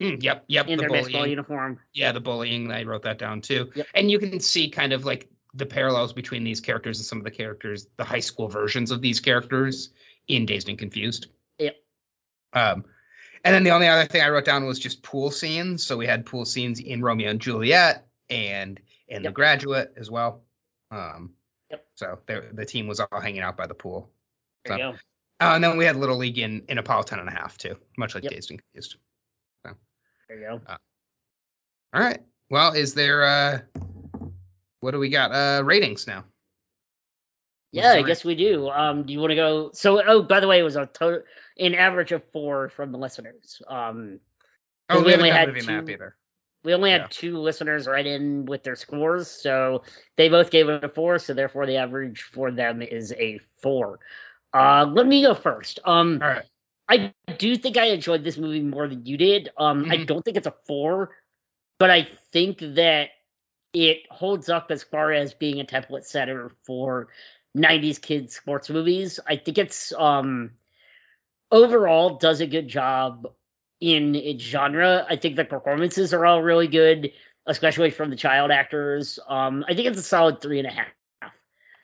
[0.00, 0.44] Mm, yep.
[0.48, 0.66] Yep.
[0.68, 1.78] in the their baseball uniform.
[1.94, 2.72] Yeah, the bullying.
[2.72, 3.70] I wrote that down too.
[3.74, 3.86] Yep.
[3.94, 7.24] And you can see kind of like the parallels between these characters and some of
[7.24, 9.90] the characters, the high school versions of these characters
[10.28, 11.26] in Dazed and Confused.
[11.58, 11.76] Yep.
[12.52, 12.84] Um,
[13.44, 15.84] and then the only other thing I wrote down was just pool scenes.
[15.84, 20.42] So we had pool scenes in Romeo and Juliet and in The Graduate as well.
[20.90, 21.34] Um,
[21.70, 21.86] Yep.
[21.94, 24.10] So the team was all hanging out by the pool.
[24.64, 24.90] There you go.
[24.90, 27.76] Uh, and then we had Little League in, in Apollo 10 and a half too,
[27.96, 28.32] much like Yep.
[28.32, 28.96] Dazed and Confused.
[29.64, 29.72] So,
[30.28, 30.60] There you go.
[31.94, 32.20] All right.
[32.50, 33.60] Well, is there uh
[34.80, 35.32] what do we got?
[35.32, 36.24] Uh ratings now.
[37.72, 38.68] Yeah, I guess we do.
[38.68, 39.70] Um, do you want to go?
[39.74, 41.22] So, oh, by the way, it was a total,
[41.56, 43.62] an average of four from the listeners.
[43.68, 44.18] Um,
[44.88, 46.16] Oh, we only had two- either.
[46.64, 47.06] We only had Yeah.
[47.10, 49.84] two listeners right in with their scores, so
[50.16, 51.20] they both gave it a four.
[51.20, 54.00] So therefore, the average for them is a four.
[54.52, 55.78] Uh, let me go first.
[55.84, 56.44] Um, All right.
[56.88, 59.50] I do think I enjoyed this movie more than you did.
[59.56, 60.06] Um, I Mhm.
[60.06, 61.16] don't think it's a four,
[61.78, 63.10] but I think that
[63.72, 67.08] it holds up as far as being a template setter for
[67.56, 69.20] '90s kids sports movies.
[69.26, 70.52] I think it's um
[71.50, 73.26] overall does a good job
[73.80, 75.06] in its genre.
[75.08, 77.12] I think the performances are all really good,
[77.46, 79.18] especially from the child actors.
[79.26, 81.32] Um, I think it's a solid three and a half.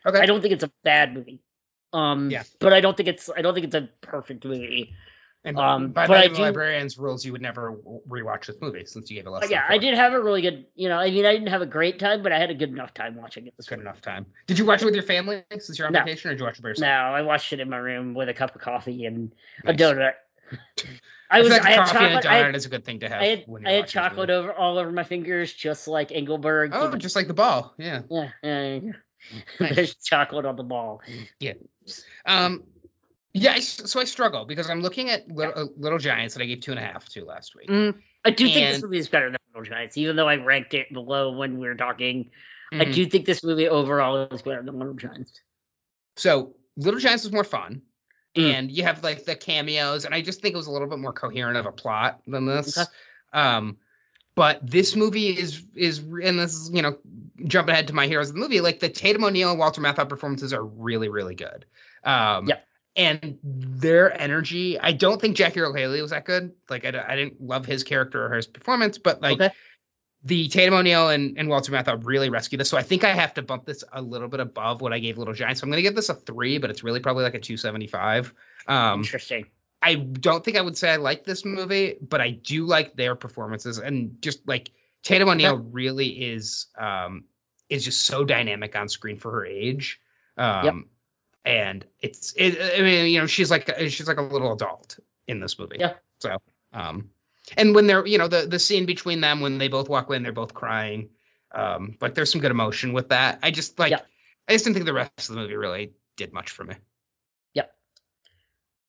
[0.04, 0.20] Okay.
[0.20, 1.40] I don't think it's a bad movie.
[1.92, 2.44] Um, Yeah.
[2.60, 4.94] but I don't think it's I don't think it's a perfect movie.
[5.46, 7.76] And um, by but the do- librarian's rules, you would never
[8.08, 9.42] rewatch this movie since you gave it less.
[9.42, 11.62] But yeah, I did have a really good, you know, I mean, I didn't have
[11.62, 14.00] a great time, but I had a good enough time watching it this Good enough
[14.00, 14.26] time.
[14.48, 16.00] Did you watch it with your family since you're on No.
[16.00, 16.86] vacation, or did you watch it by No.
[16.88, 19.32] I watched it in my room with a cup of coffee and
[19.64, 19.80] a Nice.
[19.80, 20.12] donut.
[21.30, 22.26] I I was, like I had a chocolate.
[22.26, 23.20] I donut had, is a good thing to have.
[23.20, 26.70] I had, I had chocolate over all over my fingers, just like Engelberg.
[26.72, 27.74] Oh, just like the ball.
[27.78, 28.02] Yeah.
[28.10, 28.92] yeah, yeah, yeah.
[29.58, 29.74] Nice.
[29.74, 31.00] There's chocolate on the ball.
[31.40, 31.54] Yeah.
[32.24, 32.62] Um.
[33.40, 33.52] Yeah.
[33.52, 36.60] I so I struggle because I'm looking at Little, uh, Little Giants that I gave
[36.60, 37.68] two and a half to last week.
[37.68, 40.74] Mm, I do think this movie is better than Little Giants, even though I ranked
[40.74, 42.30] it below when we were talking.
[42.72, 42.94] I Mhm.
[42.94, 45.40] do think this movie overall is better than Little Giants.
[46.16, 47.82] So Little Giants was more fun,
[48.36, 48.52] Mm.
[48.52, 50.98] and you have like the cameos, and I just think it was a little bit
[50.98, 52.76] more coherent of a plot than this.
[52.76, 52.90] Okay.
[53.32, 53.76] Um,
[54.34, 56.98] but this movie is is and this is you know
[57.44, 58.60] jumping ahead to my heroes of the movie.
[58.60, 61.64] Like the Tatum O'Neal and Walter Matthau performances are really really good.
[62.04, 62.66] Um, Yep.
[62.96, 64.78] And their energy.
[64.80, 66.52] I don't think Jackie Earle Haley was that good.
[66.70, 69.54] Like I, I didn't love his character or his performance, but like Okay.
[70.24, 72.68] the Tatum O'Neal and, and Walter Matthau really rescued this.
[72.70, 75.18] So I think I have to bump this a little bit above what I gave
[75.18, 75.60] Little Giants.
[75.60, 78.32] So I'm gonna give this a three, but it's really probably like a 275.
[78.66, 79.46] Um, Interesting.
[79.82, 83.14] I don't think I would say I like this movie, but I do like their
[83.14, 84.70] performances and just like
[85.02, 87.24] Tatum O'Neal really is um
[87.68, 90.00] is just so dynamic on screen for her age.
[90.38, 90.74] Um Yep.
[91.46, 95.40] And it's it, I mean, you know, she's like she's like a little adult in
[95.40, 95.76] this movie.
[95.78, 95.94] Yeah.
[96.18, 96.36] So
[96.72, 97.10] um
[97.56, 100.24] and when they're you know the the scene between them when they both walk in
[100.24, 101.10] they're both crying,
[101.52, 103.38] um, like there's some good emotion with that.
[103.42, 104.00] I just like Yeah.
[104.48, 106.74] I just didn't think the rest of the movie really did much for me.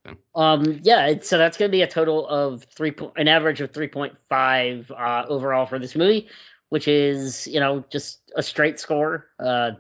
[0.08, 0.14] Yeah.
[0.36, 3.72] Um, yeah, so that's going to be a total of three, po- an average of
[3.72, 6.28] three point five uh, overall for this movie,
[6.70, 9.28] which is you know just a straight score.
[9.39, 9.72] Uh,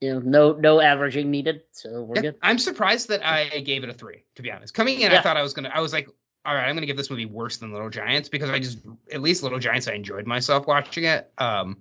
[0.00, 2.36] you know, no no averaging needed, so we're Yeah, good.
[2.42, 4.74] I'm surprised that I gave it a three, to be honest.
[4.74, 5.70] Coming in, I thought I was gonna.
[5.72, 6.08] I was like,
[6.44, 8.78] all right, I'm gonna give this movie worse than Little Giants because I just,
[9.10, 11.30] at least Little Giants, I enjoyed myself watching it.
[11.38, 11.78] Um,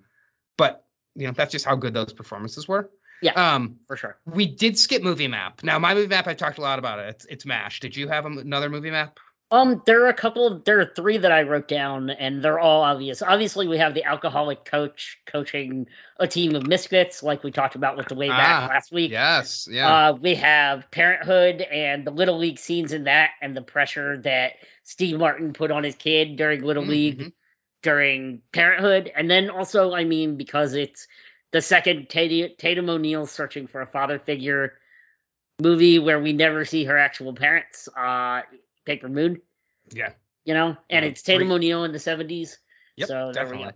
[0.57, 0.86] but
[1.16, 2.89] you know, that's just how good those performances were.
[3.22, 3.34] Yeah.
[3.34, 4.18] Um, For sure.
[4.26, 5.64] we did skip movie map.
[5.64, 7.09] Now, my movie map, I've talked a lot about it.
[7.09, 7.80] It's, it's Mash.
[7.80, 9.18] Did you have another movie map?
[9.54, 10.60] Um, there are a couple.
[10.66, 13.22] There are three that I wrote down, and they're all obvious.
[13.22, 15.86] Obviously, we have the alcoholic coach coaching
[16.20, 19.12] a team of misfits, like we talked about with the way back Ah, last week.
[19.12, 19.68] Yes.
[19.70, 20.10] Yeah.
[20.10, 24.54] Uh, we have Parenthood and the Little League scenes in that, and the pressure that
[24.82, 27.34] Steve Martin put on his kid during Little League Mhm.
[27.84, 31.08] during Parenthood, and then also, I mean, because it's
[31.51, 34.74] the second Tatum, O'Neal searching for a father figure
[35.62, 38.41] movie where we never see her actual parents, uh,
[38.86, 39.41] Paper Moon,
[39.91, 40.13] Yeah.
[40.45, 42.57] you know, and Uh, it's Tatum O'Neal in the seventies.
[42.95, 43.07] Yep.
[43.07, 43.73] so definitely.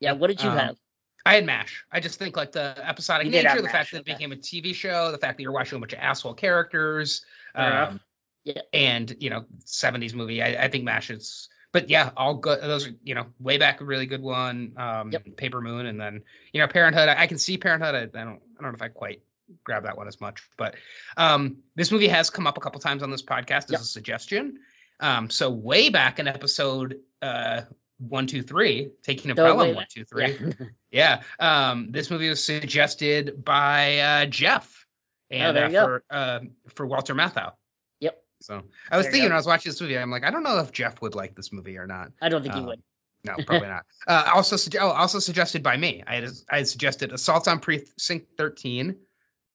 [0.00, 0.76] Yeah, what did you Um, have?
[1.24, 1.84] I had MASH.
[1.90, 4.36] I just think like the episodic You nature, the MASH, fact that it became a
[4.36, 8.00] TV show, the fact that you're watching a bunch of asshole characters, um,
[8.44, 8.60] Yeah.
[8.72, 10.40] and you know, 70s movie.
[10.42, 12.60] I, I think MASH is, but yeah, all good.
[12.62, 14.74] Those are you know, way back a really good one.
[14.76, 15.36] Um, Yep.
[15.36, 17.08] Paper Moon, and then you know, Parenthood.
[17.08, 17.94] I, I can see Parenthood.
[17.94, 19.22] I, I don't, I don't know if I quite
[19.64, 20.74] grab that one as much, but
[21.16, 23.80] um, this movie has come up a couple times on this podcast as Yep.
[23.80, 24.58] a suggestion.
[25.00, 27.62] Um, so way back in episode uh
[27.98, 30.36] one two three, taking a Pelham one two three.
[30.38, 30.66] Yeah.
[30.90, 31.22] Yeah.
[31.38, 34.86] Um, this movie was suggested by uh, Jeff
[35.30, 36.40] and Oh, uh, for uh,
[36.74, 37.52] for Walter Matthau.
[38.00, 38.22] Yep.
[38.40, 40.42] So I was There thinking when I was watching this movie, I'm like, I don't
[40.42, 42.12] know if Jeff would like this movie or not.
[42.22, 42.82] I don't think Um, would.
[43.24, 43.84] No, probably not.
[44.06, 46.02] Uh, also, oh, also suggested by me.
[46.06, 48.96] I had, I had suggested Assault on Precinct 13.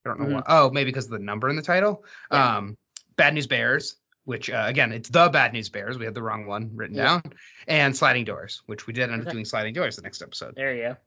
[0.06, 0.34] I don't know Mhm.
[0.36, 0.44] why.
[0.48, 2.06] Oh, maybe because of the number in the title.
[2.32, 2.58] Yeah.
[2.58, 2.78] Um,
[3.16, 5.98] Bad News Bears, which uh, again, it's the Bad News Bears.
[5.98, 7.04] We had the wrong one written Yeah.
[7.06, 7.24] down,
[7.68, 10.56] and Sliding Doors, which we did end up doing Sliding Doors the next episode.
[10.56, 10.98] There you go.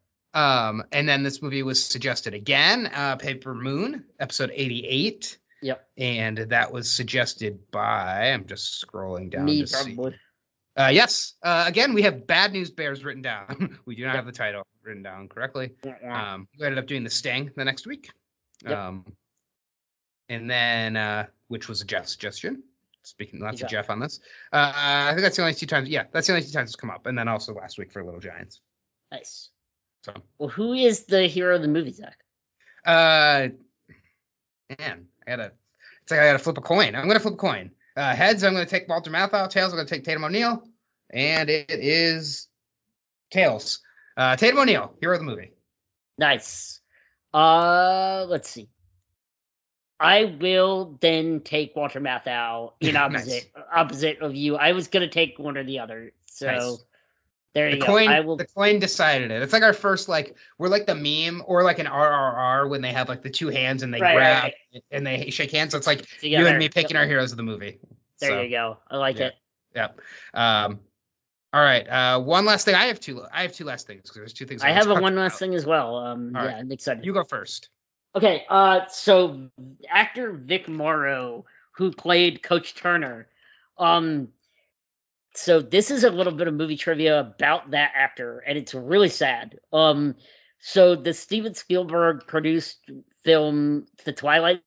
[0.40, 5.38] Um, and then this movie was suggested again, uh, Paper Moon, episode 88.
[5.62, 5.88] Yep.
[5.96, 9.94] And that was suggested by, I'm just scrolling down Me to see.
[9.94, 10.16] probably.
[10.76, 11.34] Uh, yes.
[11.42, 13.78] Uh, again, we have Bad News Bears written down.
[13.86, 15.70] we do not have the title written down correctly.
[16.04, 18.10] Um, we ended up doing The Sting the next week.
[18.64, 18.78] Yep.
[18.78, 19.04] Um,
[20.28, 22.62] and then, uh, which was a Jeff suggestion.
[23.02, 24.20] Speaking lots of Jeff on this.
[24.50, 25.90] Uh, I think that's the only two times.
[25.90, 27.04] Yeah, that's the only two times it's come up.
[27.04, 28.60] And then also last week for Little Giants.
[29.12, 29.50] nice.
[30.04, 30.14] So.
[30.38, 32.18] Well, who is the hero of the movie, Zach?
[32.84, 33.48] Uh,
[34.78, 35.52] man, I gotta.
[36.02, 36.94] It's like I gotta flip a coin.
[36.94, 37.70] I'm gonna flip a coin.
[37.96, 39.48] Uh, heads, I'm gonna take Walter Matthau.
[39.48, 40.62] Tails, I'm gonna take Tatum O'Neal.
[41.10, 42.48] And it is
[43.30, 43.80] tails.
[44.16, 45.52] Uh, Tatum O'Neal, hero of the movie.
[46.18, 46.80] Nice.
[47.34, 48.68] Uh, let's see.
[49.98, 54.56] I will then take Walter Matthau in opposite opposite of you.
[54.56, 56.12] I was gonna take one or the other.
[56.26, 56.84] So Nice.
[57.54, 58.12] there The you coin, go.
[58.12, 58.36] I will.
[58.36, 59.42] the coin decided it.
[59.42, 62.92] It's like our first like we're like the meme or like an RRR when they
[62.92, 65.72] have like the two hands and they Right, right, grab and they shake hands.
[65.72, 67.02] So it's like you and me picking Yep.
[67.02, 67.78] our heroes of the movie.
[68.20, 68.78] There So, you go.
[68.90, 69.26] I like yeah.
[69.26, 69.34] it.
[69.74, 70.00] Yep.
[70.34, 70.80] Um.
[71.54, 71.88] All right.
[71.88, 72.20] Uh.
[72.20, 72.74] One last thing.
[72.74, 73.22] I have two.
[73.32, 74.62] I have two last things because there's two things.
[74.62, 75.38] I want have a one last about.
[75.38, 75.96] thing as well.
[75.98, 76.58] Um, All yeah, right.
[76.58, 77.04] I'm excited.
[77.04, 77.68] You go first.
[78.16, 79.50] Okay, uh, so
[79.88, 81.44] actor Vic Morrow,
[81.76, 83.28] who played Coach Turner,
[83.78, 84.28] um,
[85.34, 89.08] so this is a little bit of movie trivia about that actor, and it's really
[89.08, 89.58] sad.
[89.72, 90.16] Um,
[90.58, 92.78] so the Steven Spielberg produced
[93.24, 94.62] film The Twilight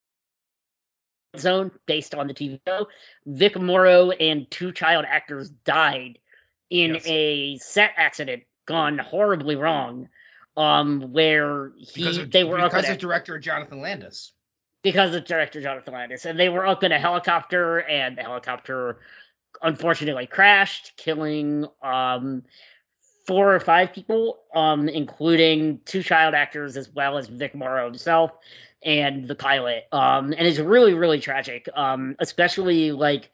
[1.36, 2.88] Zone, based on the TV show,
[3.26, 6.18] Vic Morrow and two child actors died
[6.70, 7.02] in Yes.
[7.06, 10.08] a set accident gone horribly wrong.
[10.56, 14.32] Um, where he of, they were because of director Jonathan Landis.
[14.82, 18.98] because of director Jonathan Landis, and they were up in a helicopter, and the helicopter
[19.62, 22.42] unfortunately crashed, killing um
[23.26, 28.32] four or five people, um, including two child actors as well as Vic Morrow himself.
[28.82, 29.84] and the pilot.
[29.90, 31.68] Um, and it's really, really tragic.
[31.74, 33.28] Um, especially like,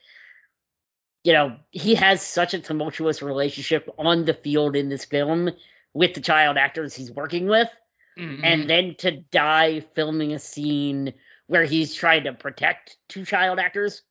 [1.24, 5.50] you know, he has such a tumultuous relationship on the field in this film
[5.94, 7.68] with the child actors he's working with,
[8.16, 8.40] Mhm.
[8.44, 11.14] and then to die filming a scene
[11.46, 14.02] where he's trying to protect two child actors,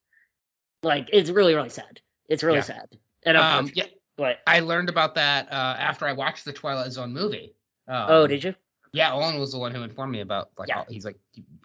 [0.82, 2.02] like it's really, really sad.
[2.28, 2.64] It's really Yeah.
[2.64, 2.98] sad.
[3.24, 3.86] And um, yeah,
[4.18, 7.56] but I learned about that uh, after I watched the Twilight Zone movie.
[7.88, 8.56] Um, oh, did you?
[8.92, 10.80] Yeah, Owen was the one who informed me about like Yeah.
[10.80, 11.18] all, he's like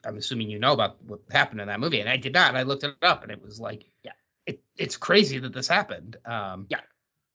[0.04, 2.54] I'm assuming you know about what happened in that movie, and I did not.
[2.54, 4.12] I looked it up, and it was like Yeah.
[4.78, 6.16] It, it's crazy that this happened.
[6.24, 6.80] Um, Yeah.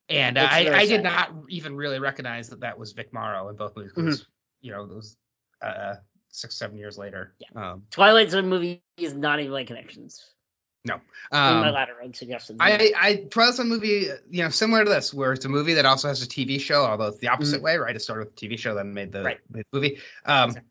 [0.10, 3.56] and It's I, I did not even really recognize that that was Vic Morrow in
[3.56, 3.94] both movies.
[3.96, 4.24] Mm-hmm.
[4.62, 5.18] You know, those
[5.62, 5.96] uh,
[6.30, 7.34] six seven years later.
[7.40, 7.72] Yeah.
[7.72, 10.26] Um, Twilight Zone movie is not even like connections.
[10.86, 10.96] no.
[10.96, 12.58] in my Um, latter suggestions.
[12.62, 15.86] I, I Twilight Zone movie, you know, similar to this, where it's a movie that
[15.86, 17.96] also has a TV show, although it's the opposite way, right?
[17.96, 19.26] It started with a TV show, then made the, Mm-hmm.
[19.28, 19.40] Right.
[19.52, 20.00] made the movie.
[20.26, 20.70] Um, Exactly.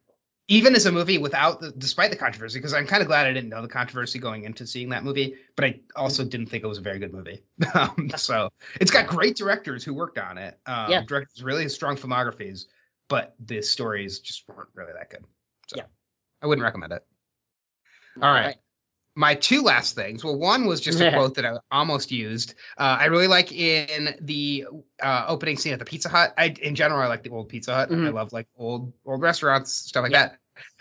[0.52, 3.32] Even as a movie without, the, despite the controversy, because I'm kind of glad I
[3.32, 5.80] didn't know the controversy going into seeing that movie, but I Mm-hmm.
[5.96, 7.42] also didn't think it was a very good movie.
[7.74, 10.58] um, so it's got great directors who worked on it.
[10.66, 11.00] Um, Yeah.
[11.06, 12.66] Directors really strong filmographies,
[13.08, 15.24] but the stories just weren't really that good.
[15.68, 15.84] So Yeah.
[16.42, 17.02] I wouldn't recommend it.
[18.20, 18.56] All right.
[19.14, 20.22] My two last things.
[20.24, 22.54] Well, one was just a quote that I almost used.
[22.76, 24.66] Uh, I really like in the
[25.02, 26.34] uh, opening scene at the Pizza Hut.
[26.36, 27.90] I, in general, I like the old Pizza Hut.
[27.90, 30.28] And I love like old old restaurants, stuff like Yeah.
[30.28, 30.38] that.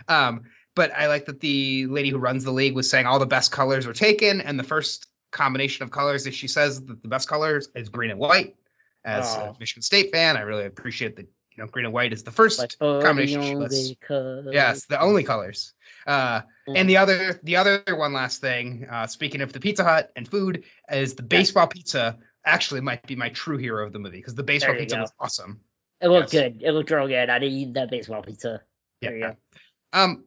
[0.07, 0.43] Um,
[0.75, 3.51] but I like that the lady who runs the league was saying all the best
[3.51, 7.27] colors are taken, and the first combination of colors that she says that the best
[7.27, 8.55] colors is green and white.
[9.03, 9.55] As a Oh.
[9.59, 11.27] Michigan State fan, I really appreciate that.
[11.53, 13.41] You know, green and white is the first Like, oh, combination.
[13.41, 13.93] the she lists.
[14.07, 14.53] color.
[14.53, 15.73] Yes, the only colors.
[16.07, 16.73] Uh, Yeah.
[16.77, 18.87] and the other, the other one last thing.
[18.89, 22.19] Uh, speaking of the Pizza Hut and food, is the baseball pizza.
[22.45, 25.01] Actually, might be my true hero of the movie because the baseball pizza go.
[25.01, 25.59] was awesome.
[25.99, 26.43] It looked Yes.
[26.43, 26.63] good.
[26.63, 27.29] It looked real good.
[27.29, 28.61] I didn't eat that baseball pizza.
[29.01, 29.33] There you Yeah.
[29.93, 29.99] Go.
[29.99, 30.23] Um,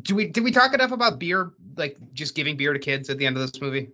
[0.00, 1.50] do we did we talk enough about beer?
[1.76, 3.90] Like just giving beer to kids at the end of this movie?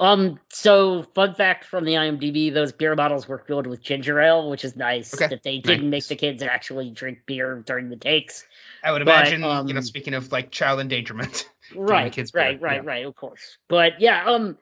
[0.00, 0.38] Um.
[0.50, 4.64] So, fun fact from the IMDb: those beer bottles were filled with ginger ale, which
[4.64, 5.12] is nice.
[5.12, 8.46] Okay, That they didn't make the kids actually drink beer during the takes.
[8.82, 9.40] I would But, imagine.
[9.40, 11.48] you know, um, speaking of like child endangerment.
[11.76, 12.10] Right.
[12.10, 12.62] kids beer, right.
[12.62, 12.74] Right.
[12.76, 12.88] yeah.
[12.88, 13.04] Right.
[13.04, 13.58] Of course.
[13.68, 14.24] But yeah.
[14.24, 14.56] Um.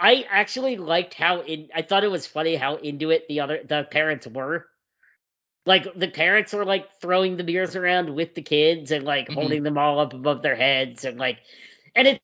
[0.00, 1.68] I actually liked how in.
[1.74, 4.66] I thought it was funny how into it the other the parents were.
[5.68, 9.34] Like the parents are like throwing the beers around with the kids and like Mhm.
[9.34, 11.38] holding them all up above their heads and like,
[11.94, 12.20] and it's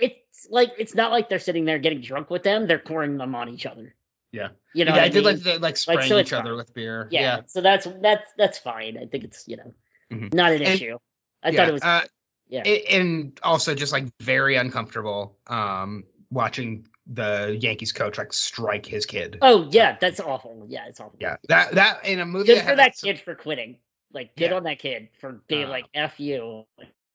[0.00, 2.66] it's like it's not like they're sitting there getting drunk with them.
[2.66, 3.94] They're pouring them on each other.
[4.32, 4.48] Yeah.
[4.74, 4.92] You know.
[4.92, 5.24] yeah, what I did mean?
[5.34, 6.56] like the like spraying so each other fine.
[6.56, 7.08] with beer.
[7.10, 7.40] yeah, Yeah.
[7.46, 8.96] So that's that's that's fine.
[8.96, 9.74] I think it's you know
[10.10, 10.32] Mhm.
[10.32, 10.98] not an And- issue.
[11.42, 12.04] I yeah, thought it was uh,
[12.48, 12.62] yeah.
[12.62, 19.38] and also just like very uncomfortable um watching the Yankees coach like strike his kid.
[19.42, 20.66] oh yeah, that's awful.
[20.68, 21.16] Yeah, it's awful.
[21.20, 23.78] Yeah, that that in a movie Good for that some- kid for quitting.
[24.12, 24.56] Like good Yeah.
[24.56, 26.64] on that kid for being Uh, like f you.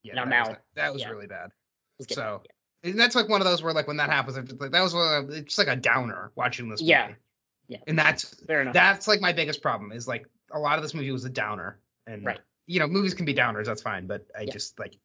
[0.04, 1.10] Yeah, and I'm that was, that was Yeah.
[1.10, 1.52] really bad.
[2.00, 2.12] Good.
[2.14, 2.44] So
[2.84, 4.94] and that's like one of those where like when that happens, it's like that was
[4.94, 6.82] one of, it's just like a downer watching this.
[6.82, 7.08] Yeah.
[7.08, 7.20] movie.
[7.68, 7.78] Yeah.
[7.88, 8.74] and that's fair enough.
[8.74, 11.80] that's like my biggest problem is like a lot of this movie was a downer,
[12.06, 12.40] and Right.
[12.68, 14.96] you know movies can be downers, that's fine, but I just like,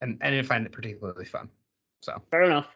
[0.00, 1.48] and I didn't find it particularly fun.
[2.02, 2.68] So, fair enough.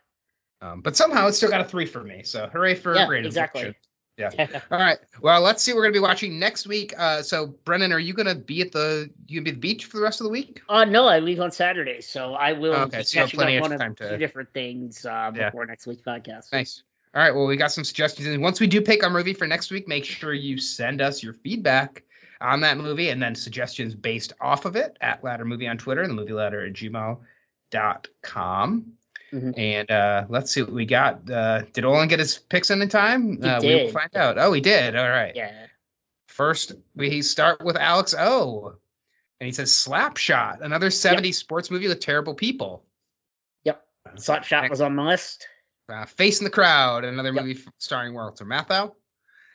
[0.62, 2.22] Um, but somehow it still got a three for me.
[2.22, 3.62] So hooray for Yeah, Rated exactly.
[3.62, 3.76] Fiction.
[4.70, 4.98] All right.
[5.22, 6.92] Well, let's see what we're gonna be watching next week.
[6.98, 9.86] Uh, so Brendan, are you gonna be at the you gonna be at the beach
[9.86, 10.60] for the rest of the week?
[10.68, 13.64] uh no, I leave on Saturday, so I will Okay, be so catching plenty up
[13.64, 15.46] of on time a to- different things uh, Yeah.
[15.48, 16.52] before next week's podcast.
[16.52, 16.82] Nice.
[17.14, 17.34] All right.
[17.34, 18.28] Well, we got some suggestions.
[18.28, 21.22] And once we do pick our movie for next week, make sure you send us
[21.22, 22.02] your feedback
[22.42, 26.02] on that movie and then suggestions based off of it at Ladder Movie on Twitter
[26.02, 26.72] and the movie ladder at
[27.72, 28.92] gmail.com.
[29.32, 29.56] Mhm.
[29.58, 31.30] And uh, let's see what we got.
[31.30, 33.40] Uh, did Olin get his picks in in time?
[33.40, 34.38] He uh, We will find out.
[34.38, 34.96] Oh, he did.
[34.96, 35.34] All right.
[35.36, 35.52] Yeah.
[36.28, 38.74] First, we start with Alex O.
[39.40, 42.84] And he says Slapshot, another 70s sports movie with terrible people.
[43.64, 43.82] Yep.
[44.16, 45.46] Slapshot was on the list.
[45.88, 47.44] Uh, Face in the Crowd, another Yep.
[47.44, 48.92] movie starring Walter Matthau.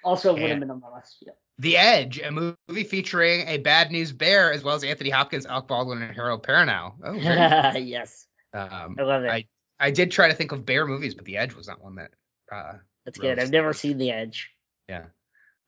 [0.04, 1.18] Also would have been on the list.
[1.22, 1.38] Yep.
[1.60, 5.68] The Edge, a movie featuring a bad news bear as well as Anthony Hopkins, Alec
[5.68, 6.94] Baldwin, and Harold Perrineau.
[7.04, 7.14] Oh,
[7.78, 8.26] yes.
[8.54, 9.30] um, I love it.
[9.30, 9.46] I-
[9.80, 12.12] I did try to think of bear movies, but The Edge was not one that.
[12.52, 12.74] Uh,
[13.06, 13.40] That's good.
[13.40, 14.52] I've never seen The Edge.
[14.88, 15.06] yeah.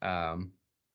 [0.02, 0.52] Um,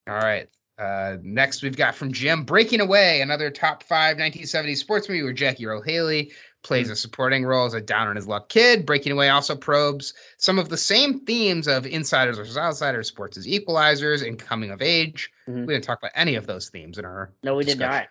[0.08, 0.48] all right.
[0.78, 5.32] Uh, next, we've got from Jim Breaking Away, another top five 1970s sports movie where
[5.32, 6.32] Jackie Earle Haley
[6.62, 8.86] plays a supporting role as a down on his luck kid.
[8.86, 13.46] Breaking Away also probes some of the same themes of insiders versus outsiders, sports as
[13.46, 15.30] equalizers, and coming of age.
[15.48, 15.66] Mhm.
[15.66, 18.08] We didn't talk about any of those themes in our No, we did not.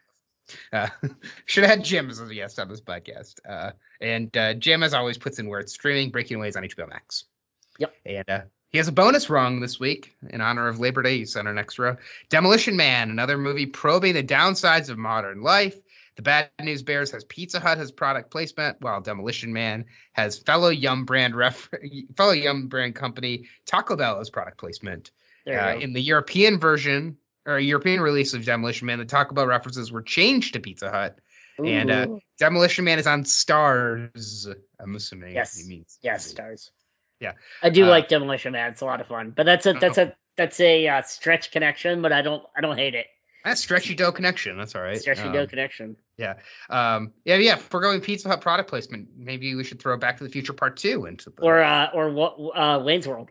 [0.74, 0.88] Uh,
[1.46, 3.36] should have had Jim as a guest on this podcast.
[3.48, 6.12] Uh, and uh, Jim, as always, puts in where it's streaming.
[6.12, 7.26] Breaking Away is on HBO Max.
[7.78, 7.94] Yep.
[8.06, 11.18] And uh, he has a bonus rung this week in honor of Labor Day.
[11.18, 11.98] He's on our next row.
[12.30, 15.78] Demolition Man, another movie probing the downsides of modern life.
[16.16, 20.70] The Bad News Bears has Pizza Hut has product placement, while Demolition Man has fellow
[20.70, 21.70] Yum Brand ref,
[22.16, 25.12] fellow Yum Brand company Taco Bell as product placement.
[25.48, 29.92] Uh, in the European version or European release of Demolition Man, the Taco Bell references
[29.92, 31.18] were changed to Pizza Hut.
[31.60, 31.66] Ooh.
[31.66, 32.08] And uh,
[32.40, 34.54] Demolition Man is on Starz.
[34.80, 35.58] I'm assuming Yes.
[35.58, 36.72] he means yes, stars.
[37.20, 37.34] Yeah.
[37.62, 38.72] I do Uh, like Demolition Man.
[38.72, 42.02] It's a lot of fun, but that's a that's a that's a uh, stretch connection.
[42.02, 43.08] But I don't I don't hate it.
[43.44, 44.58] That's stretchy dough connection.
[44.58, 45.00] That's all right.
[45.00, 45.98] Stretchy Um, dough connection.
[46.70, 47.54] Um, yeah, yeah.
[47.56, 50.54] If we're going Pizza Hut product placement, maybe we should throw Back to the Future
[50.54, 51.42] Part Two into the.
[51.42, 53.30] Or uh or what uh Wayne's World.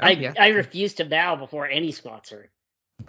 [0.00, 0.34] Oh, I yeah.
[0.38, 2.50] I refuse to bow before any sponsor.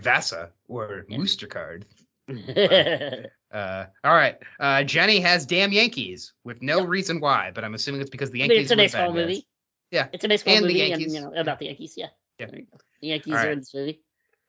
[0.01, 1.17] Vasa or Yeah.
[1.17, 1.85] Mooster Card.
[3.51, 4.37] Uh, all right.
[4.59, 8.37] Uh, Jenny has damn Yankees with no reason why, but I'm assuming it's because the
[8.39, 8.65] Yankees.
[8.65, 9.15] it's a baseball guys.
[9.15, 9.47] movie.
[9.89, 10.07] Yeah.
[10.13, 12.09] It's a baseball And movie and you know about the Yankees, yeah.
[12.37, 12.45] Yeah.
[12.45, 12.77] There you go.
[13.01, 14.01] The Yankees All are in this movie.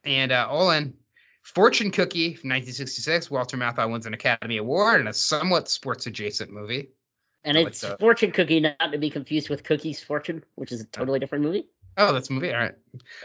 [0.04, 0.92] And uh, Olin,
[1.40, 3.30] Fortune Cookie from 1966.
[3.30, 6.90] Walter Matthau wins an Academy Award in a somewhat sports adjacent movie.
[7.42, 10.72] And Oh, it's it's, uh, Fortune Cookie, not to be confused with Cookie's Fortune, which
[10.72, 11.64] is a totally different movie.
[12.00, 12.52] Oh, that's a movie.
[12.52, 12.74] All right.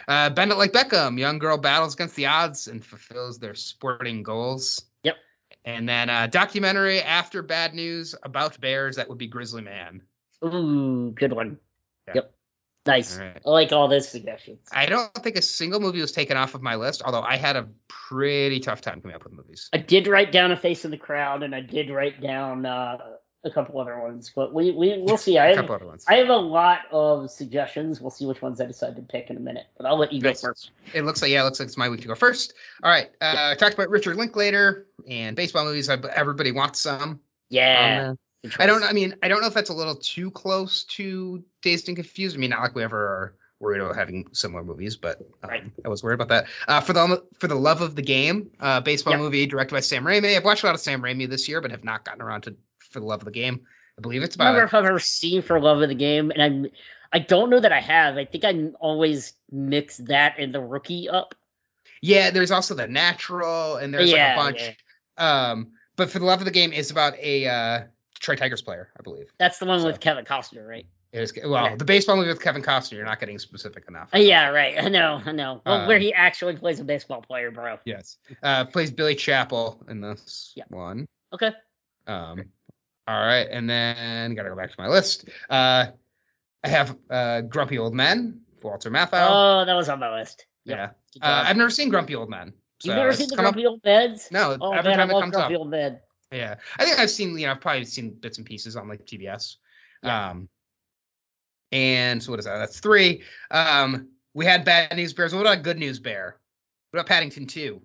[0.08, 1.18] Uh, Bend It Like Beckham.
[1.18, 4.84] Young girl battles against the odds and fulfills their sporting goals.
[5.04, 5.16] Yep.
[5.64, 8.98] And then uh, documentary after bad news about bears.
[8.98, 10.02] That would be Grizzly Man.
[10.44, 11.58] Ooh, good one.
[12.08, 12.16] Yeah.
[12.16, 12.32] Yep.
[12.86, 13.18] Nice.
[13.18, 13.42] Right.
[13.44, 14.60] I like all those suggestions.
[14.72, 17.56] I don't think a single movie was taken off of my list, although I had
[17.56, 19.70] a pretty tough time coming up with movies.
[19.74, 22.98] I did write down a face in the crowd, and I did write down uh,
[23.46, 25.38] a couple other ones, but we we we'll see.
[25.38, 26.04] I a have, couple other ones.
[26.08, 28.02] I have a lot of suggestions.
[28.02, 30.22] We'll see which ones I decide to pick in a minute, but I'll let you
[30.22, 30.72] go first.
[30.94, 32.54] It looks like yeah, it looks like it's my week to go first.
[32.84, 33.10] All right.
[33.22, 35.90] Uh, I talked about Richard Linklater and baseball movies.
[35.90, 37.20] Everybody wants some.
[37.50, 38.10] Yeah.
[38.10, 38.82] Um, I don't.
[38.82, 38.90] choice.
[38.90, 42.36] I mean, I don't know if that's a little too close to Dazed and Confused.
[42.36, 45.64] I mean, not like we ever are worried about having similar movies, but um, Right.
[45.84, 46.46] I was worried about that.
[46.68, 49.20] Uh, for the for the love of the game, uh, baseball Yep.
[49.22, 50.36] movie directed by Sam Raimi.
[50.36, 52.56] I've watched a lot of Sam Raimi this year, but have not gotten around to
[52.96, 53.62] for the love of the game.
[53.98, 54.80] I believe it's I don't remember about.
[54.80, 56.68] if I've ever seen For Love of the Game, and I'm
[57.14, 58.18] I don't know that I have.
[58.18, 61.36] I think I always mix that and the rookie up.
[62.02, 64.78] Yeah, there's also the natural, and there's Yeah, like a bunch.
[65.18, 67.84] Um, but for the love of the game is about a uh,
[68.16, 69.32] Detroit Tigers player, I believe.
[69.38, 70.86] That's the one So- with Kevin Costner, right?
[71.14, 71.76] It is, well, Okay.
[71.76, 72.94] the baseball movie with Kevin Costner.
[72.98, 74.10] You're not getting specific enough.
[74.14, 74.76] Uh, yeah, right.
[74.78, 75.62] I know, I know.
[75.66, 77.80] Well, where Um, he actually plays a baseball player, bro.
[77.86, 78.18] Yes.
[78.44, 81.08] Uh, plays Billy Chapel in this one.
[81.32, 81.52] Okay.
[82.08, 82.52] Um,
[83.08, 85.30] all right, and then gotta go back to my list.
[85.50, 85.88] Uh,
[86.64, 89.28] I have uh, Grumpy Old Men, Walter Matthau.
[89.30, 90.46] Oh, that was on my list.
[90.66, 90.98] Yep.
[91.16, 91.22] yeah.
[91.22, 91.44] Uh.
[91.48, 92.54] I've never seen Grumpy Old Men.
[92.80, 94.30] So You've never seen the come up- Grumpy Old Beds?
[94.32, 95.52] No, Oh every man, I time it love comes up.
[95.52, 96.02] Old Bed.
[96.32, 97.38] Yeah, I think I've seen.
[97.38, 99.56] You know, I've probably seen bits and pieces on like TBS.
[100.04, 100.30] Yeah.
[100.32, 100.50] Um,
[101.72, 102.58] and so what is that?
[102.58, 103.24] That's three.
[103.52, 105.34] Um, we had Bad News Bears.
[105.34, 106.38] What about Good News Bear?
[106.92, 107.82] What about Paddington Two?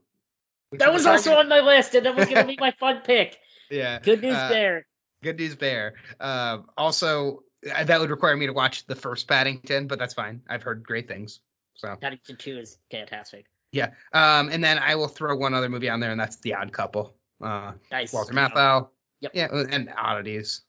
[0.72, 3.36] That was also on my list, and that was going to be my fun pick.
[3.72, 4.00] Yeah.
[4.00, 4.86] Good news Uh, there.
[5.22, 5.94] Good News Bear.
[6.18, 7.42] Um, also,
[7.72, 10.42] uh, that would require me to watch the first Paddington, but that's fine.
[10.48, 11.40] I've heard great things.
[11.74, 13.46] So Paddington 2 is fantastic.
[13.72, 13.90] yeah.
[14.12, 16.72] Um, and then I will throw one other movie on there, and that's The Odd
[16.72, 17.14] Couple.
[17.42, 18.12] Uh, Nice.
[18.12, 18.34] Walter.
[18.34, 18.88] Matthau.
[19.20, 19.32] Yep.
[19.34, 20.62] Yeah, and oddities.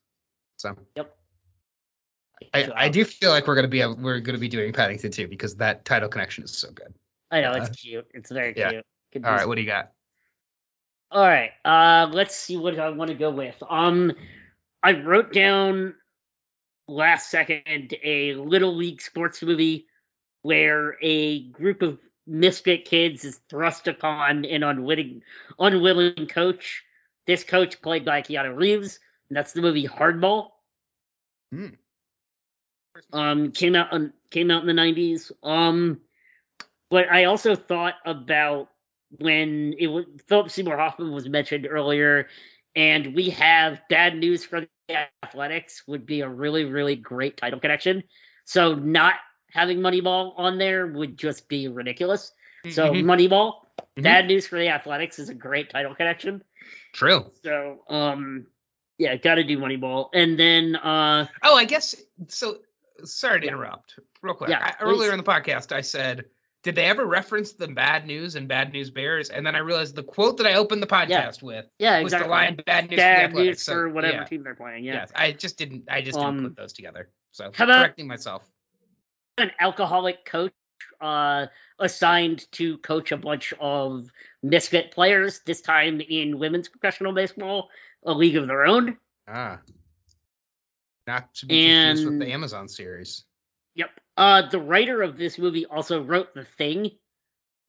[0.58, 1.16] So Yep.
[2.54, 5.28] I, I do feel like we're gonna be able, we're gonna be doing Paddington too
[5.28, 6.94] because that title connection is so good.
[7.30, 8.08] I know, uh, it's cute.
[8.14, 8.70] It's very yeah.
[8.72, 8.86] cute.
[9.14, 9.92] Good All right, what do you got?
[11.12, 11.52] All right.
[11.66, 13.56] Uh, let's see what I want to go with.
[13.70, 14.14] Um,
[14.84, 15.96] I wrote down
[16.88, 19.88] last second a little league sports movie
[20.42, 25.22] where a group of misfit kids is thrust upon an unwitting,
[25.60, 26.84] unwilling coach.
[27.28, 30.50] This coach played by Keanu Reeves, and that's the movie Hardball.
[31.52, 31.68] Hmm.
[33.14, 35.32] Um, came out on came out in the nineties.
[35.44, 36.02] Um,
[36.90, 38.70] but I also thought about
[39.20, 42.28] when it was Philip Seymour Hoffman was mentioned earlier,
[42.76, 47.60] and we have bad news for the Athletics would be a really really great title
[47.60, 48.04] connection.
[48.46, 49.16] So not
[49.52, 52.32] having Moneyball on there would just be ridiculous.
[52.70, 53.04] So Mhm.
[53.04, 53.66] Moneyball,
[53.98, 54.04] Mhm.
[54.04, 56.44] bad news for the Athletics is a great title connection.
[56.94, 57.32] True.
[57.44, 58.48] So um,
[58.98, 61.96] yeah, got to do Moneyball, and then uh, Oh, I guess
[62.28, 62.60] so.
[63.04, 63.54] Sorry to Yeah.
[63.54, 64.52] interrupt, real quick.
[64.52, 66.26] Yeah, I, earlier in the podcast, I said,
[66.64, 69.96] "Did they ever reference the bad news and bad news bears?" And then I realized
[69.96, 72.96] the quote that I opened the podcast with yeah, was the line "bad news for
[72.98, 74.24] bad Athletics." news So, for whatever yeah.
[74.26, 74.84] team they're playing.
[74.84, 74.94] Yeah.
[74.94, 75.86] Yes, I just didn't.
[75.90, 77.10] I just didn't Um, put those together.
[77.32, 78.48] So how about- correcting myself.
[79.38, 80.54] An alcoholic coach
[81.00, 81.48] uh,
[81.80, 84.08] assigned to coach a bunch of
[84.44, 85.40] misfit players.
[85.46, 87.70] This time in women's professional baseball,
[88.06, 88.98] a league of their own.
[89.28, 89.60] Ah,
[91.08, 93.24] not to be confused with the Amazon series.
[93.76, 93.90] Yep.
[94.22, 96.92] Uh, the writer of this movie also wrote The Thing,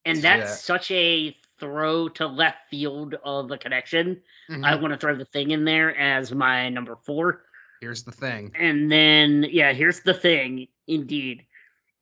[0.05, 0.59] and that's that.
[0.59, 4.63] such a throw to left field of a connection, Mhm.
[4.63, 7.43] I want to throw the thing in there as my number four.
[7.81, 8.53] Here's the thing.
[8.55, 11.47] And then, yeah, here's the thing, indeed.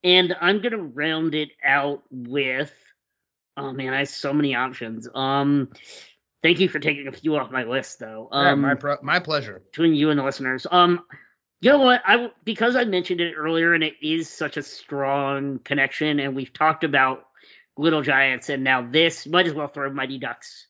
[0.02, 2.74] And I'm gonna round it out with,
[3.56, 5.06] oh man, I have so many options.
[5.14, 5.70] Um,
[6.42, 8.28] thank you for taking a few off my list, though.
[8.32, 9.60] Yeah, Um, my pro- my pleasure.
[9.70, 10.66] between you and the listeners.
[10.70, 11.04] Um,
[11.60, 12.02] you know what?
[12.04, 16.52] I because I mentioned it earlier, and it is such a strong connection, and we've
[16.52, 17.26] talked about
[17.76, 20.66] Little Giants, and now this might as well throw Mighty Ducks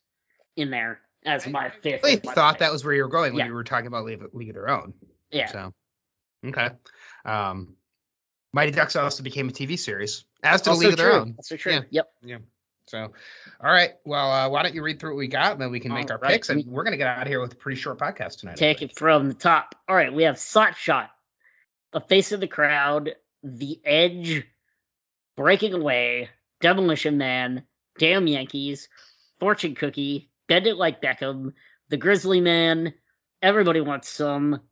[0.57, 2.05] in there as my fifth.
[2.05, 3.47] I of my thought that was where you were going when Yeah.
[3.47, 4.95] you were talking about League, League of Their Own.
[5.31, 5.75] yeah, So,
[6.47, 6.71] okay.
[7.25, 7.77] Um,
[8.53, 11.21] Mighty Ducks also became a TV series, as did also League of Their true.
[11.21, 11.35] Own.
[11.39, 11.73] Also true.
[11.91, 12.03] Yeah.
[12.23, 12.43] Yep.
[12.91, 13.13] So,
[13.63, 13.93] all right.
[14.05, 16.11] Well, uh, why don't you read through what we got, and then we can make
[16.11, 16.33] our right.
[16.33, 18.57] picks, and we're gonna get out of here with a pretty short podcast tonight.
[18.57, 19.77] Take it from the top.
[19.89, 21.09] All right, we have Slap Shot,
[21.93, 23.15] A Face of the Crowd,
[23.45, 24.45] The Edge,
[25.37, 26.31] Breaking Away,
[26.61, 27.63] Demolition Man,
[27.97, 28.89] Damn Yankees,
[29.39, 31.53] Fortune Cookie, Bend It Like Beckham,
[31.91, 32.93] The Grizzly Man,
[33.41, 34.63] Everybody Wants Some,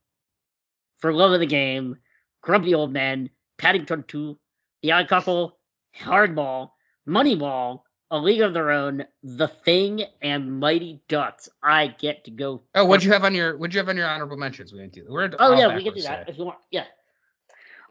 [0.99, 1.99] For Love of the Game,
[2.43, 4.37] Grumpy Old Man, Paddington 2,
[4.83, 5.57] The Odd Couple,
[5.97, 6.71] Hardball,
[7.09, 11.49] Moneyball, A League of Their Own, The Thing, and Mighty Ducks.
[11.63, 14.09] I get to go Oh, what'd you have on your What'd you have on your
[14.09, 14.73] honorable mentions?
[14.73, 15.07] We didn't do.
[15.09, 16.33] We're Oh yeah, we can do that today.
[16.33, 16.59] if you want.
[16.71, 16.85] Yeah.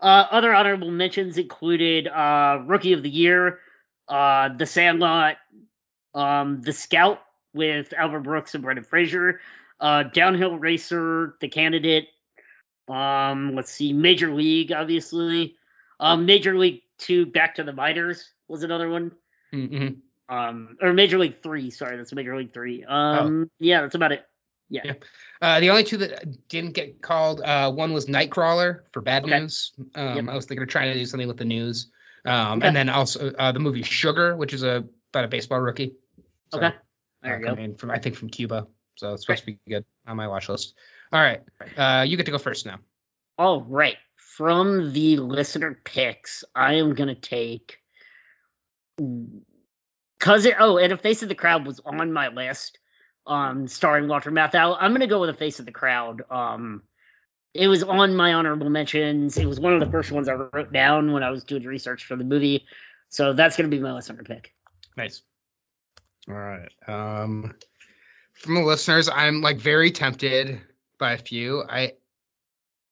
[0.01, 3.59] Uh, other honorable mentions included uh, Rookie of the Year,
[4.07, 5.37] uh, The Sandlot,
[6.13, 7.19] um, The Scout
[7.53, 9.39] with Albert Brooks and Brendan Fraser,
[9.79, 12.09] uh, Downhill Racer, The Candidate.
[12.87, 15.55] Um, let's see, Major League, obviously.
[15.99, 19.11] Um, Major League Two, Back to the Minors was another one.
[19.53, 19.97] Mhm.
[20.29, 21.69] Um, or Major League Three.
[21.71, 22.83] Sorry, that's Major League Three.
[22.83, 24.25] Um, yeah, that's about it.
[24.69, 24.93] Yeah.
[25.41, 29.39] Uh, the only two that didn't get called, uh, one was Nightcrawler for bad Okay.
[29.39, 29.71] news.
[29.95, 30.27] Um, Yep.
[30.29, 31.89] I was thinking of trying to do something with the news.
[32.25, 32.67] Um, Okay.
[32.67, 35.95] and then also uh, the movie Sugar, which is a about a baseball rookie.
[36.51, 36.75] So, Okay.
[37.21, 37.77] There uh, you go.
[37.77, 40.73] from I think from Cuba, so it's supposed to be good on my watch list.
[41.13, 41.41] All right,
[41.77, 42.79] uh, you get to go first now.
[43.37, 43.95] All right.
[44.17, 47.79] From the listener picks, I am gonna take
[50.19, 52.79] cause it oh, and a face of the crowd was on my list.
[53.25, 54.77] Um starring Walter Matthau.
[54.79, 56.23] I'm gonna go with a face of the crowd.
[56.29, 56.83] Um
[57.53, 59.37] it was on my honorable mentions.
[59.37, 62.05] It was one of the first ones I wrote down when I was doing research
[62.05, 62.65] for the movie.
[63.09, 64.53] So that's gonna be my listener pick.
[64.95, 65.21] Nice.
[66.27, 66.69] All right.
[66.87, 67.55] Um,
[68.33, 70.61] from the listeners, I'm like very tempted
[70.99, 71.63] by a few.
[71.67, 71.93] I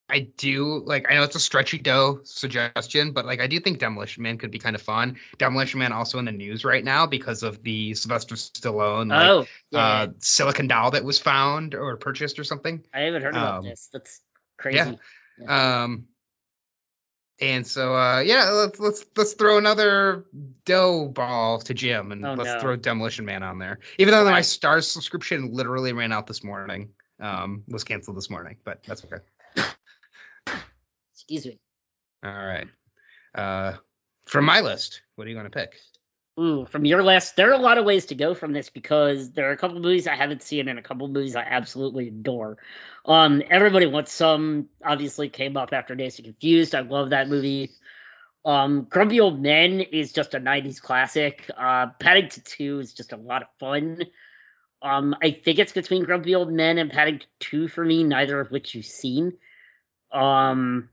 [0.07, 3.79] I do like I know it's a stretchy dough suggestion, but like I do think
[3.79, 5.17] Demolition Man could be kind of fun.
[5.39, 9.45] Demolition Man also in the news right now because of the Sylvester Stallone like, oh,
[9.71, 9.79] yeah.
[9.79, 12.83] uh, silicon doll that was found or purchased or something.
[12.93, 13.89] I haven't heard about um, this.
[13.91, 14.21] That's
[14.57, 14.99] crazy.
[15.47, 16.05] Um,
[17.41, 20.25] and so uh, yeah, let's let's let's throw another
[20.65, 22.59] dough ball to Jim and Oh, let's no.
[22.59, 23.79] throw Demolition Man on there.
[23.97, 24.41] Even though my.
[24.41, 29.17] Starz subscription literally ran out this morning, um, was canceled this morning, but that's okay.
[31.27, 31.59] Excuse me.
[32.23, 32.67] All right.
[33.33, 33.73] Uh,
[34.25, 35.75] from my list, what are you going to pick?
[36.37, 39.31] Ooh, from your list, there are a lot of ways to go from this because
[39.31, 42.57] there are a couple movies I haven't seen and a couple movies I absolutely adore.
[43.05, 44.67] Um, everybody wants some.
[44.83, 46.75] Obviously, came up after Dazed and Confused.
[46.75, 47.71] I love that movie.
[48.43, 51.49] Um, Grumpy Old Men is just a '90s classic.
[51.55, 54.03] Uh, Paddington 2 is just a lot of fun.
[54.81, 58.51] Um, I think it's between Grumpy Old Men and Paddington 2 for me, neither of
[58.51, 59.37] which you've seen.
[60.11, 60.89] Um,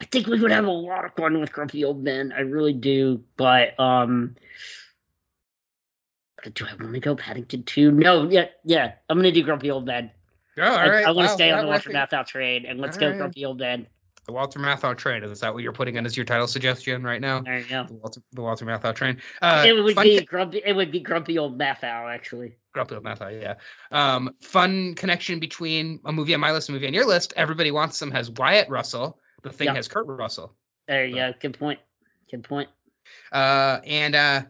[0.00, 2.32] I think we would have a lot of fun with Grumpy Old Men.
[2.36, 3.22] I really do.
[3.36, 4.36] But um
[6.54, 7.90] do I want to go Paddington 2?
[7.90, 8.92] No, yeah, yeah.
[9.08, 10.10] I'm gonna do Grumpy Old Men.
[10.58, 11.06] Oh, all I, right.
[11.06, 13.18] I want to wow, stay on the Walter Matthau train and let's All go right.
[13.18, 13.86] Grumpy Old Men.
[14.26, 15.22] The Walter Matthau train.
[15.22, 17.42] Is that what you're putting in as your title suggestion right now?
[17.42, 17.84] There you go.
[17.86, 19.18] The Walter, the Walter Matthau train.
[19.40, 22.56] Uh, it would be grumpy it would be Grumpy Old Matthau, actually.
[22.72, 23.54] Grumpy Old Matthau, yeah.
[23.92, 27.34] Um, fun connection between a movie on my list and a movie on your list.
[27.36, 29.20] Everybody Wants Some has Wyatt Russell.
[29.42, 29.74] The thing Yeah.
[29.74, 30.54] has Kurt Russell.
[30.88, 31.32] There you go.
[31.40, 31.80] Good point.
[32.30, 32.68] Good point.
[33.32, 34.42] Uh, and uh,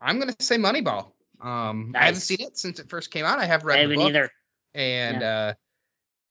[0.00, 1.12] I'm gonna say Moneyball.
[1.40, 3.38] Um, I haven't seen it since it first came out.
[3.38, 4.30] I have read I the haven't book, either.
[4.74, 5.54] and uh,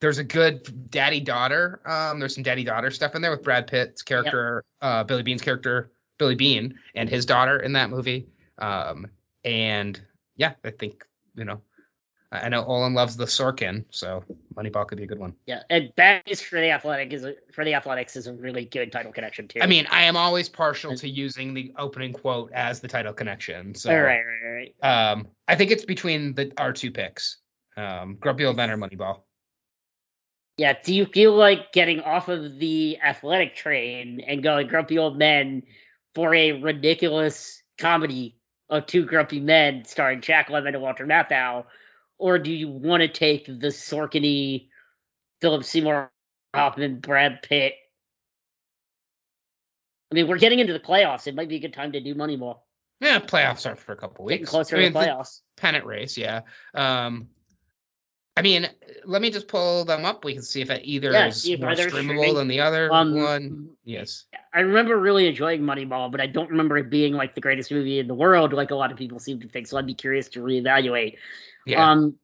[0.01, 1.81] there's a good daddy daughter.
[1.85, 5.41] Um, there's some daddy daughter stuff in there with Brad Pitt's character, uh, Billy Beane's
[5.41, 8.27] character, Billy Beane, and his daughter in that movie.
[8.57, 9.07] Um,
[9.43, 9.99] and
[10.35, 11.05] yeah, I think
[11.35, 11.61] you know,
[12.31, 14.23] I know Olin loves the Sorkin, so
[14.53, 15.33] Moneyball could be a good one.
[15.45, 18.65] Yeah, and that is for the athletic is a, for the athletics is a really
[18.65, 19.61] good title connection too.
[19.61, 23.75] I mean, I am always partial to using the opening quote as the title connection.
[23.75, 25.11] So all right, right, right.
[25.11, 27.37] Um, I think it's between the our two picks,
[27.77, 29.21] um, Grumpy Old Men or Moneyball.
[30.57, 35.15] Yeah, do you feel like getting off of the athletic train and going grumpy old
[35.15, 35.61] men
[36.15, 38.35] for a ridiculous comedy
[38.67, 41.65] of Two Grumpy Men starring Jack Lemmon and Walter Matthau,
[42.17, 44.67] or do you want to take the Sorkin
[45.41, 46.11] Philip Seymour
[46.53, 47.73] Hoffman, Brad Pitt?
[50.11, 51.27] I mean, we're getting into the playoffs.
[51.27, 52.59] It might be a good time to do Moneyball.
[53.01, 54.39] Yeah, playoffs are for a couple weeks.
[54.39, 55.41] Getting closer I mean, to playoffs.
[55.57, 56.41] pennant race, yeah.
[56.73, 57.27] Um,
[58.35, 58.67] I mean,
[59.03, 60.23] let me just pull them up.
[60.23, 62.35] We can see if either Yeah, is more either is streamable streaming.
[62.35, 63.69] than the other Um, one.
[63.83, 64.25] Yes.
[64.53, 67.99] I remember really enjoying Moneyball, but I don't remember it being like the greatest movie
[67.99, 69.67] in the world, like a lot of people seem to think.
[69.67, 71.17] So I'd be curious to reevaluate.
[71.67, 71.91] Yeah.
[71.91, 72.15] Um,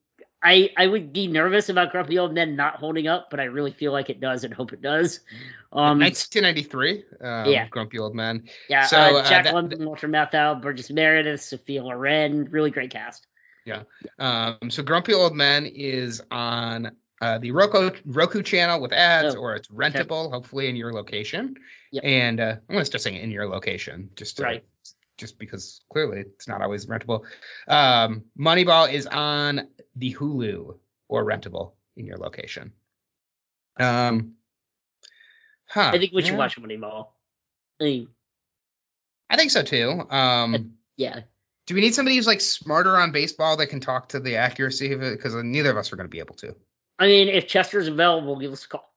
[0.42, 3.70] I I would be nervous about Grumpy Old Men not holding up, but I really
[3.72, 5.20] feel like it does and hope it does.
[5.72, 7.04] Um, 1993.
[7.20, 7.66] Um, yeah.
[7.68, 8.44] Grumpy Old Man.
[8.68, 12.90] yeah, so, uh, uh, Jack that- Lemmon, Walter Matthau, Burgess Meredith, Sophia Loren, really great
[12.90, 13.26] cast.
[13.64, 13.84] Yeah.
[14.18, 16.92] Um, so Grumpy Old Man is on
[17.22, 21.54] uh, the Roku Roku channel with ads, Oh, or it's rentable, hopefully in your location.
[21.90, 22.04] Yep.
[22.04, 24.64] And uh, I'm gonna start saying in your location, just to, Right.
[25.16, 27.24] Just because clearly it's not always rentable.
[27.68, 30.76] Um, Moneyball is on the Hulu
[31.08, 32.72] or rentable in your location.
[33.78, 34.34] Um,
[35.68, 37.08] huh, I think we should yeah, watch Moneyball.
[37.80, 38.08] I mean,
[39.28, 40.02] I think so too.
[40.10, 41.20] Um, yeah,
[41.66, 44.92] do we need somebody who's like smarter on baseball that can talk to the accuracy
[44.92, 45.16] of it?
[45.16, 46.54] Because neither of us are going to be able to.
[46.98, 48.93] I mean, if Chester's available, give us a call.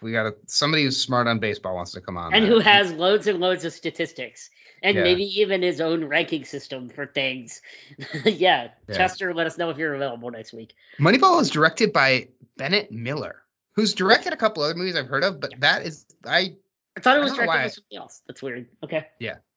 [0.00, 2.52] We got somebody who's smart on baseball wants to come on, and there.
[2.52, 4.50] who has loads and loads of statistics
[4.82, 5.02] and Yeah.
[5.02, 7.62] maybe even his own ranking system for things.
[8.24, 8.96] yeah, Yeah.
[8.96, 10.74] Chester, let us know if you're available next week.
[11.00, 13.42] Moneyball is directed by Bennett Miller,
[13.72, 16.56] who's directed a couple other movies I've heard of, but that is I
[16.96, 18.22] I thought it was directed by something else.
[18.26, 18.68] That's weird.
[18.82, 19.06] Okay.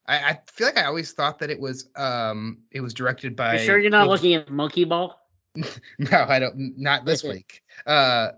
[0.07, 3.53] I, I feel like I always thought that it was um it was directed by.
[3.53, 5.19] You sure you're not looking at Monkey Ball?
[5.97, 6.77] No, I don't.
[6.77, 7.63] Not this week.
[7.85, 8.29] Uh,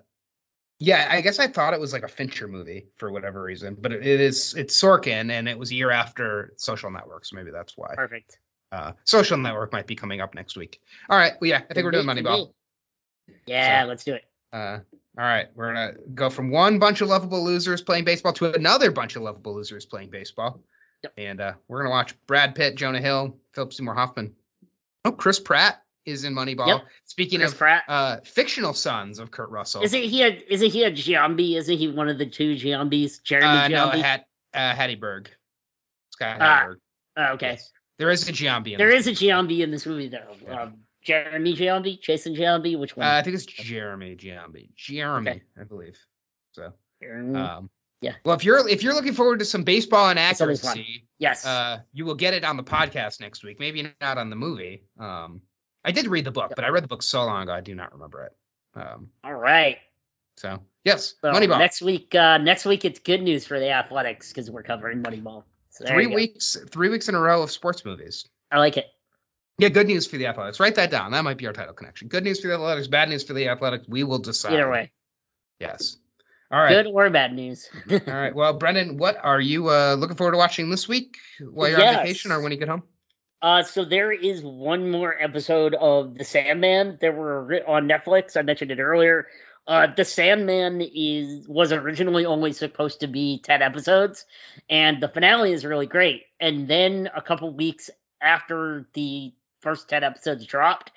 [0.80, 3.92] yeah, I guess I thought it was like a Fincher movie for whatever reason, but
[3.92, 7.76] it is it's Sorkin, and it was a year after Social Network, so maybe that's
[7.78, 7.96] why.
[7.96, 8.38] Perfect.
[8.72, 10.80] Uh, Social Network might be coming up next week.
[11.10, 12.54] All right, well, yeah, I think we're doing Could be, Moneyball.
[13.46, 14.24] Yeah, So- let's do it.
[14.52, 14.80] Uh,
[15.18, 18.92] all right, we're gonna go from one bunch of lovable losers playing baseball to another
[18.92, 20.64] bunch of lovable losers playing baseball,
[21.04, 21.14] Yep.
[21.18, 24.36] and uh, we're gonna watch Brad Pitt, Jonah Hill, Philip Seymour Hoffman.
[25.06, 26.68] Oh, Chris Pratt is in Moneyball.
[26.68, 26.82] Yep.
[27.06, 27.84] Speaking Chris of Pratt.
[27.88, 29.84] uh, fictional sons of Kurt Russell.
[29.84, 31.58] Isn't he a isn't he a Giambi?
[31.58, 33.24] Isn't he one of the two Giambis?
[33.24, 34.02] Jeremy uh, no, Giambi?
[34.02, 35.00] Hat uh, Hattie
[36.12, 36.76] Scott Ah, Hattie
[37.18, 37.52] oh, okay.
[37.52, 37.72] Yes.
[37.98, 38.72] There is a Giambi.
[38.74, 40.36] In There is a Giambi in this movie though.
[40.44, 40.64] Yeah.
[40.64, 43.08] Um, Jeremy Giambi, Jason Giambi, which one?
[43.08, 44.70] Uh, I think it's Jeremy Giambi.
[44.76, 45.42] Jeremy, Okay.
[45.60, 45.98] I believe.
[46.52, 46.74] So,
[47.36, 47.70] um,
[48.02, 48.14] yeah.
[48.24, 50.72] Well, if you're if you're looking forward to some baseball and That's always fun.
[50.72, 51.46] accuracy, yes.
[51.46, 53.60] uh, you will get it on the podcast next week.
[53.60, 54.84] Maybe not on the movie.
[55.00, 55.42] Um,
[55.84, 57.74] I did read the book, but I read the book so long ago I do
[57.76, 58.36] not remember it.
[58.76, 59.78] Um, All right.
[60.38, 61.58] so yes, So Moneyball.
[61.60, 65.44] next week, uh, next week it's good news for the Athletics because we're covering Moneyball.
[65.72, 68.28] So three weeks, three weeks in a row of sports movies.
[68.52, 68.86] I like it.
[69.58, 70.60] Yeah, good news for the Athletics.
[70.60, 71.12] Write that down.
[71.12, 72.08] That might be our title connection.
[72.08, 72.88] Good news for the Athletics.
[72.88, 73.86] Bad news for the Athletics.
[73.88, 74.54] We will decide.
[74.54, 74.92] Either way,
[75.60, 75.98] Yes.
[76.52, 76.84] All right.
[76.84, 77.70] good or bad news.
[77.92, 78.34] All right.
[78.34, 81.98] Well, Brendan, what are you uh, looking forward to watching this week while you're Yes.
[82.00, 82.84] on vacation or when you get home?
[83.42, 86.98] Uh, so there is one more episode of The Sandman.
[87.00, 88.36] There were on Netflix.
[88.36, 89.28] I mentioned it earlier.
[89.66, 94.26] Uh, The Sandman is was originally only supposed to be ten episodes,
[94.70, 96.24] and the finale is really great.
[96.40, 97.90] And then a couple weeks
[98.22, 100.92] after the first ten episodes dropped,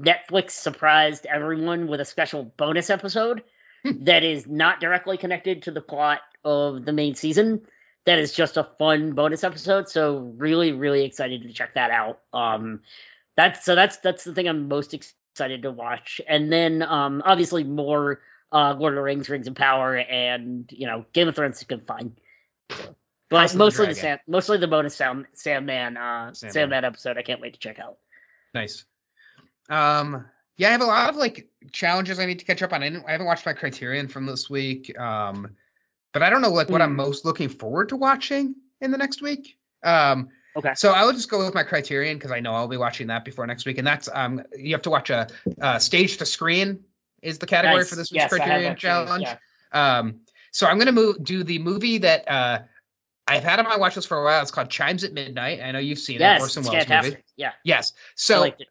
[0.00, 3.42] Netflix surprised everyone with a special bonus episode
[3.82, 4.04] Hmm.
[4.04, 7.62] that is not directly connected to the plot of the main season
[8.06, 9.88] that is just a fun bonus episode.
[9.88, 12.20] So really, really excited to check that out.
[12.32, 12.80] Um,
[13.36, 16.20] that's so that's that's the thing I'm most excited to watch.
[16.26, 18.20] And then um, obviously more
[18.52, 21.64] uh, Lord of the Rings, Rings of Power, and you know Game of Thrones is
[21.64, 22.16] good fun.
[22.70, 22.96] So,
[23.28, 26.52] but House of the mostly the, Sam, mostly the bonus Sam, Sandman uh, Sandman.
[26.52, 27.18] Sandman episode.
[27.18, 27.98] I can't wait to check out.
[28.54, 28.84] Nice.
[29.68, 32.82] Um, yeah, I have a lot of like challenges I need to catch up on.
[32.82, 34.98] I, I haven't watched my Criterion from this week.
[34.98, 35.56] Um,
[36.12, 36.96] but I don't know like what I'm Hmm.
[36.96, 39.56] most looking forward to watching in the next week.
[39.82, 40.72] Um, Okay.
[40.74, 43.24] so I will just go with my Criterion because I know I'll be watching that
[43.24, 45.28] before next week, and that's um, you have to watch a
[45.60, 46.84] uh, stage to screen
[47.22, 47.88] is the category Nice.
[47.88, 49.98] for this week's yes, Criterion challenge, yeah.
[49.98, 52.58] Um, so I'm gonna move do the movie that uh
[53.28, 54.42] I've had on my watch list for a while.
[54.42, 55.60] It's called Chimes at Midnight.
[55.60, 56.20] I know you've seen it.
[56.20, 57.12] Yes, Orson it's Welles fantastic.
[57.12, 57.24] movie.
[57.36, 57.92] Yeah, Yes.
[57.94, 58.68] I So liked it.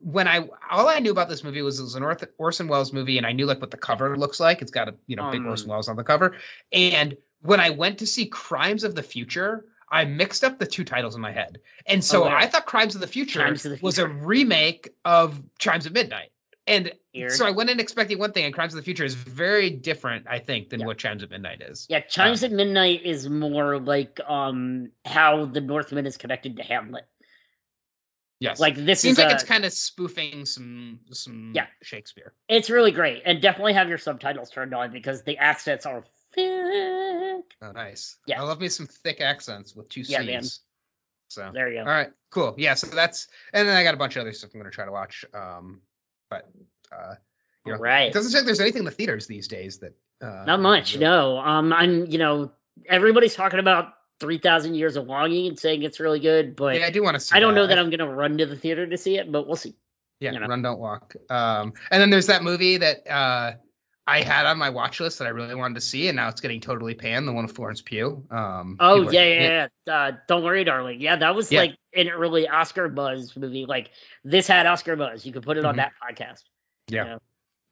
[0.00, 2.92] When I all I knew about this movie was it was an Orth- Orson Welles
[2.92, 4.62] movie, and I knew like what the cover looks like.
[4.62, 6.36] It's got a you know big Um, Orson Welles on the cover.
[6.72, 10.84] And when I went to see Crimes of the Future, I mixed up the two
[10.84, 12.36] titles in my head, and so Oh, wow.
[12.36, 15.92] I thought Crimes of the Future Crimes of the was a remake of Chimes of
[15.92, 16.30] Midnight.
[16.66, 17.32] And Weird.
[17.32, 20.26] so I went in expecting one thing, and Crimes of the Future is very different,
[20.30, 20.86] I think, than Yeah.
[20.86, 21.86] what Chimes at Midnight is.
[21.90, 27.04] Yeah, Chimes at Midnight is more like um how the Northman is connected to Hamlet.
[28.40, 28.58] Yes.
[28.60, 31.66] Like this seems is like a- it's kind of spoofing some some Yeah.
[31.82, 32.32] Shakespeare.
[32.48, 36.04] it's really great, and definitely have your subtitles turned on because the accents are
[36.34, 37.44] thick.
[37.62, 38.16] Oh, nice.
[38.26, 38.40] Yeah.
[38.40, 40.26] I love me some thick accents with two Yeah, C's.
[40.26, 40.42] man.
[41.28, 41.80] So There you go.
[41.80, 42.54] All right, cool.
[42.58, 44.84] Yeah, so that's and then I got a bunch of other stuff I'm gonna try
[44.84, 45.24] to watch.
[45.32, 45.80] Um,
[46.30, 46.48] but
[46.92, 47.14] uh,
[47.64, 48.08] you know, Right.
[48.08, 50.94] it doesn't seem like there's anything in the theaters these days that uh, Not much,
[50.94, 51.38] really- no.
[51.38, 52.52] Um, I'm, you know,
[52.86, 56.86] everybody's talking about Three Thousand Years of Longing and saying it's really good, but Yeah,
[56.86, 57.34] I do want to see.
[57.36, 59.56] I don't know that I'm gonna run to the theater to see it, but we'll
[59.56, 59.74] see.
[60.20, 60.46] Yeah, you know.
[60.46, 61.16] Run Don't Walk.
[61.28, 63.52] Um, and then there's that movie that uh,
[64.06, 66.40] I had on my watch list that I really wanted to see, and now it's
[66.40, 67.26] getting totally panned.
[67.26, 68.24] The one with Florence Pugh.
[68.30, 69.94] Um, Oh are- yeah, yeah, yeah.
[69.94, 71.00] Uh, don't worry, darling.
[71.00, 71.60] Yeah, that was Yeah.
[71.60, 73.66] like an early Oscar buzz movie.
[73.66, 73.90] Like
[74.22, 75.26] this had Oscar buzz.
[75.26, 75.78] You could put it on Mhm.
[75.78, 76.42] that podcast.
[76.88, 77.18] Yeah.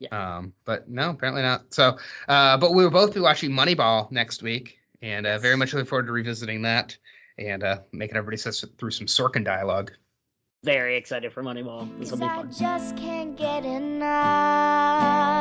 [0.00, 1.72] you Um, but no, apparently not.
[1.72, 1.96] So,
[2.28, 5.86] uh, but we will both be watching Moneyball next week, and uh, very much looking
[5.86, 6.96] forward to revisiting that
[7.38, 9.92] and uh, making everybody sit through some Sorkin dialogue.
[10.64, 11.88] Very excited for Moneyball.
[11.98, 15.31] This will Cause be I just can't get enough.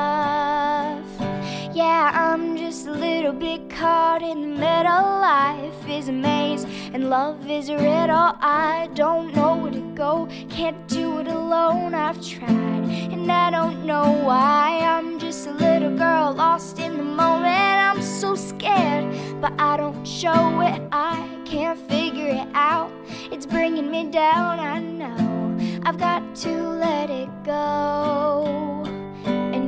[1.73, 5.21] Yeah, I'm just a little bit caught in the middle.
[5.21, 8.35] Life is a maze and love is a riddle.
[8.41, 11.93] I don't know where to go, can't do it alone.
[11.93, 12.83] I've tried
[13.13, 14.81] and I don't know why.
[14.83, 17.45] I'm just a little girl lost in the moment.
[17.47, 19.05] I'm so scared,
[19.39, 20.81] but I don't show it.
[20.91, 22.91] I can't figure it out.
[23.31, 25.81] It's bringing me down, I know.
[25.85, 28.90] I've got to let it go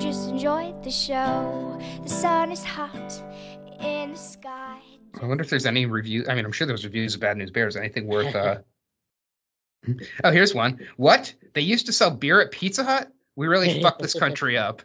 [0.04, 1.80] just enjoy the show.
[2.04, 3.24] The sun is hot
[3.80, 4.78] in the sky.
[5.22, 6.26] I wonder if there's any review.
[6.28, 7.78] I mean, I'm sure there's reviews of Bad News Bears.
[7.78, 8.36] Anything worth?
[8.36, 8.58] Uh...
[10.26, 10.86] oh, here's one.
[10.98, 11.34] What?
[11.54, 13.14] They used to sell beer at Pizza Hut?
[13.38, 14.82] We really fucked this country up.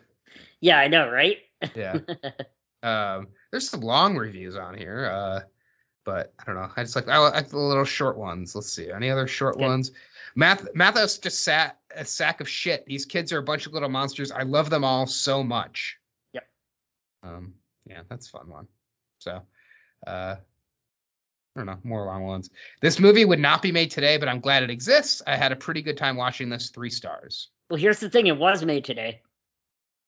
[0.60, 1.38] Yeah, I know, right?
[1.74, 1.98] Yeah.
[2.84, 5.40] um, there's some long reviews on here, uh,
[6.04, 6.68] but I don't know.
[6.76, 8.54] I just like I like the little short ones.
[8.54, 8.92] Let's see.
[8.92, 9.66] Any other short Okay.
[9.66, 9.90] ones?
[10.38, 12.86] Math Matthau's just sat a sack of shit.
[12.86, 14.30] These kids are a bunch of little monsters.
[14.30, 15.98] I love them all so much.
[16.32, 16.48] Yep.
[17.24, 17.54] Um.
[17.86, 18.68] Yeah, that's a fun one.
[19.18, 19.42] So,
[20.06, 20.38] uh, I
[21.56, 21.78] don't know.
[21.82, 22.50] More long ones.
[22.80, 25.22] This movie would not be made today, but I'm glad it exists.
[25.26, 26.70] I had a pretty good time watching this.
[26.70, 27.48] Three stars.
[27.68, 29.22] Well, here's the thing: it was made today.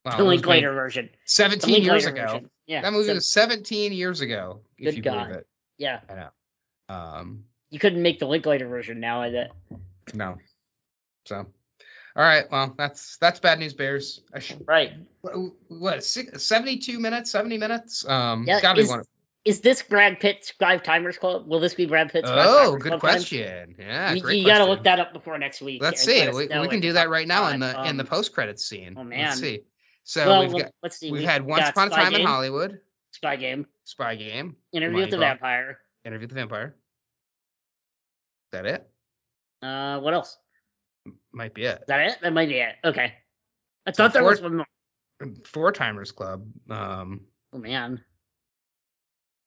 [0.04, 1.06] Wow, the it was made Linklater version.
[1.12, 2.22] The 17 years ago.
[2.22, 2.50] version.
[2.68, 2.82] Yeah.
[2.82, 5.24] That movie so- was 17 years ago, if Good you God.
[5.26, 5.46] believe it.
[5.76, 6.00] yeah.
[6.08, 6.28] I know.
[6.88, 9.22] Um, You couldn't make the Linklater version now.
[9.22, 9.50] I bet.
[10.14, 10.36] No.
[11.26, 11.46] So, all
[12.16, 12.44] right.
[12.50, 14.22] Well, that's that's bad news, Bears.
[14.34, 14.92] I should Right.
[15.20, 15.34] what,
[15.68, 18.06] what six, 72 minutes, 70 minutes.
[18.08, 19.00] Um, Yeah, gotta be is- one.
[19.00, 19.06] Of,
[19.44, 21.46] Is this Brad Pitt's Five Timers Club?
[21.48, 22.28] Will this be Brad Pitt's?
[22.30, 23.00] Oh, Timers good Club time?
[23.00, 23.74] question.
[23.78, 25.80] Yeah, you you gotta look that up before next week.
[25.82, 26.28] Let's see.
[26.28, 27.84] We, we can do that right now in time.
[27.84, 28.96] the in the Um, post credits scene.
[28.98, 29.26] oh, man.
[29.28, 29.60] Let's see.
[30.04, 31.10] So well, we've got let's see.
[31.12, 32.80] we've we had Once Upon a Time in Hollywood,
[33.12, 35.20] Spy Game, Spy Game, Interview with the Moneyball.
[35.20, 35.78] Vampire.
[36.04, 36.74] Interview with the Vampire.
[38.46, 38.90] Is that it?
[39.62, 40.38] Uh, what else?
[41.32, 41.80] Might be it.
[41.80, 42.18] Is that it?
[42.22, 42.74] That might be it.
[42.84, 43.14] Okay.
[43.86, 44.66] I thought there was one more.
[45.44, 46.46] Four Timers Club.
[46.70, 47.22] Um,
[47.52, 48.00] Oh man,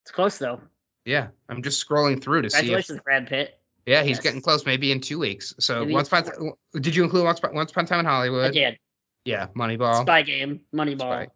[0.03, 0.59] it's close though.
[1.05, 2.57] yeah, I'm just scrolling through to see.
[2.57, 3.59] If, Congratulations, Brad Pitt.
[3.85, 4.19] yeah, he's Yes.
[4.23, 4.65] getting close.
[4.65, 5.53] Maybe in two weeks.
[5.59, 6.25] So Maybe once upon
[6.73, 8.53] did you include once upon, once upon a time in I Hollywood?
[8.53, 8.77] did.
[9.25, 10.97] Yeah, Moneyball, Spy, Spy Game, Moneyball.
[10.97, 11.27] Spy,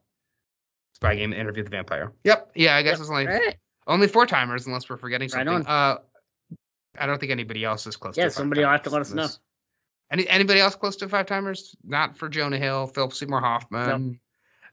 [0.95, 2.11] Spy Game, Interview with the Vampire.
[2.25, 2.51] Yep.
[2.55, 2.99] Yeah, I guess Yep.
[2.99, 3.55] it's only Right.
[3.87, 5.65] only four timers unless we're forgetting Right something.
[5.65, 5.95] on.
[5.95, 5.99] Uh,
[6.97, 8.17] I don't think anybody else is close.
[8.17, 9.27] Yeah, to five somebody will have to let us know.
[10.11, 11.75] Any anybody else close to five timers?
[11.83, 14.19] Not for Jonah Hill, Philip Seymour Hoffman.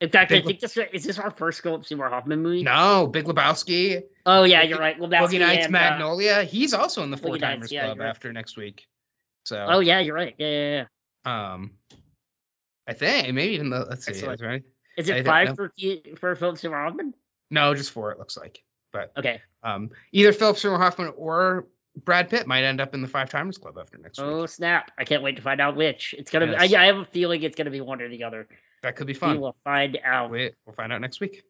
[0.01, 2.63] In fact, I Big- think this is this our first Philip Seymour Hoffman movie.
[2.63, 4.99] No, Big Lebowski, Oh yeah, you're right.
[4.99, 6.45] Well, Boogie Nights, and, uh, Magnolia.
[6.45, 8.09] He's also in the Four Timers yeah, Club right.
[8.09, 8.87] after next week.
[9.45, 10.35] So, oh yeah, you're right.
[10.39, 10.85] Yeah, yeah,
[11.27, 11.53] yeah.
[11.55, 11.73] um,
[12.87, 14.41] I think maybe even the let's see, Excellent.
[14.41, 14.63] right?
[14.97, 15.55] Is it think- five no.
[15.55, 17.15] for Ke- for Philip Seymour Hoffman?
[17.51, 18.13] No, just four.
[18.13, 19.41] It looks like, but Okay.
[19.63, 21.67] um, either Philip Seymour Hoffman or
[22.05, 24.35] Brad Pitt might end up in the Five Timers Club after next Oh week.
[24.35, 24.91] Oh snap!
[24.99, 26.15] I can't wait to find out which.
[26.19, 26.47] It's gonna.
[26.47, 26.69] Yes.
[26.71, 28.49] be I, I have a feeling it's gonna be one or the other.
[28.83, 29.33] That could be fun.
[29.33, 30.31] We will find out.
[30.31, 31.45] Wait, we'll find out next week.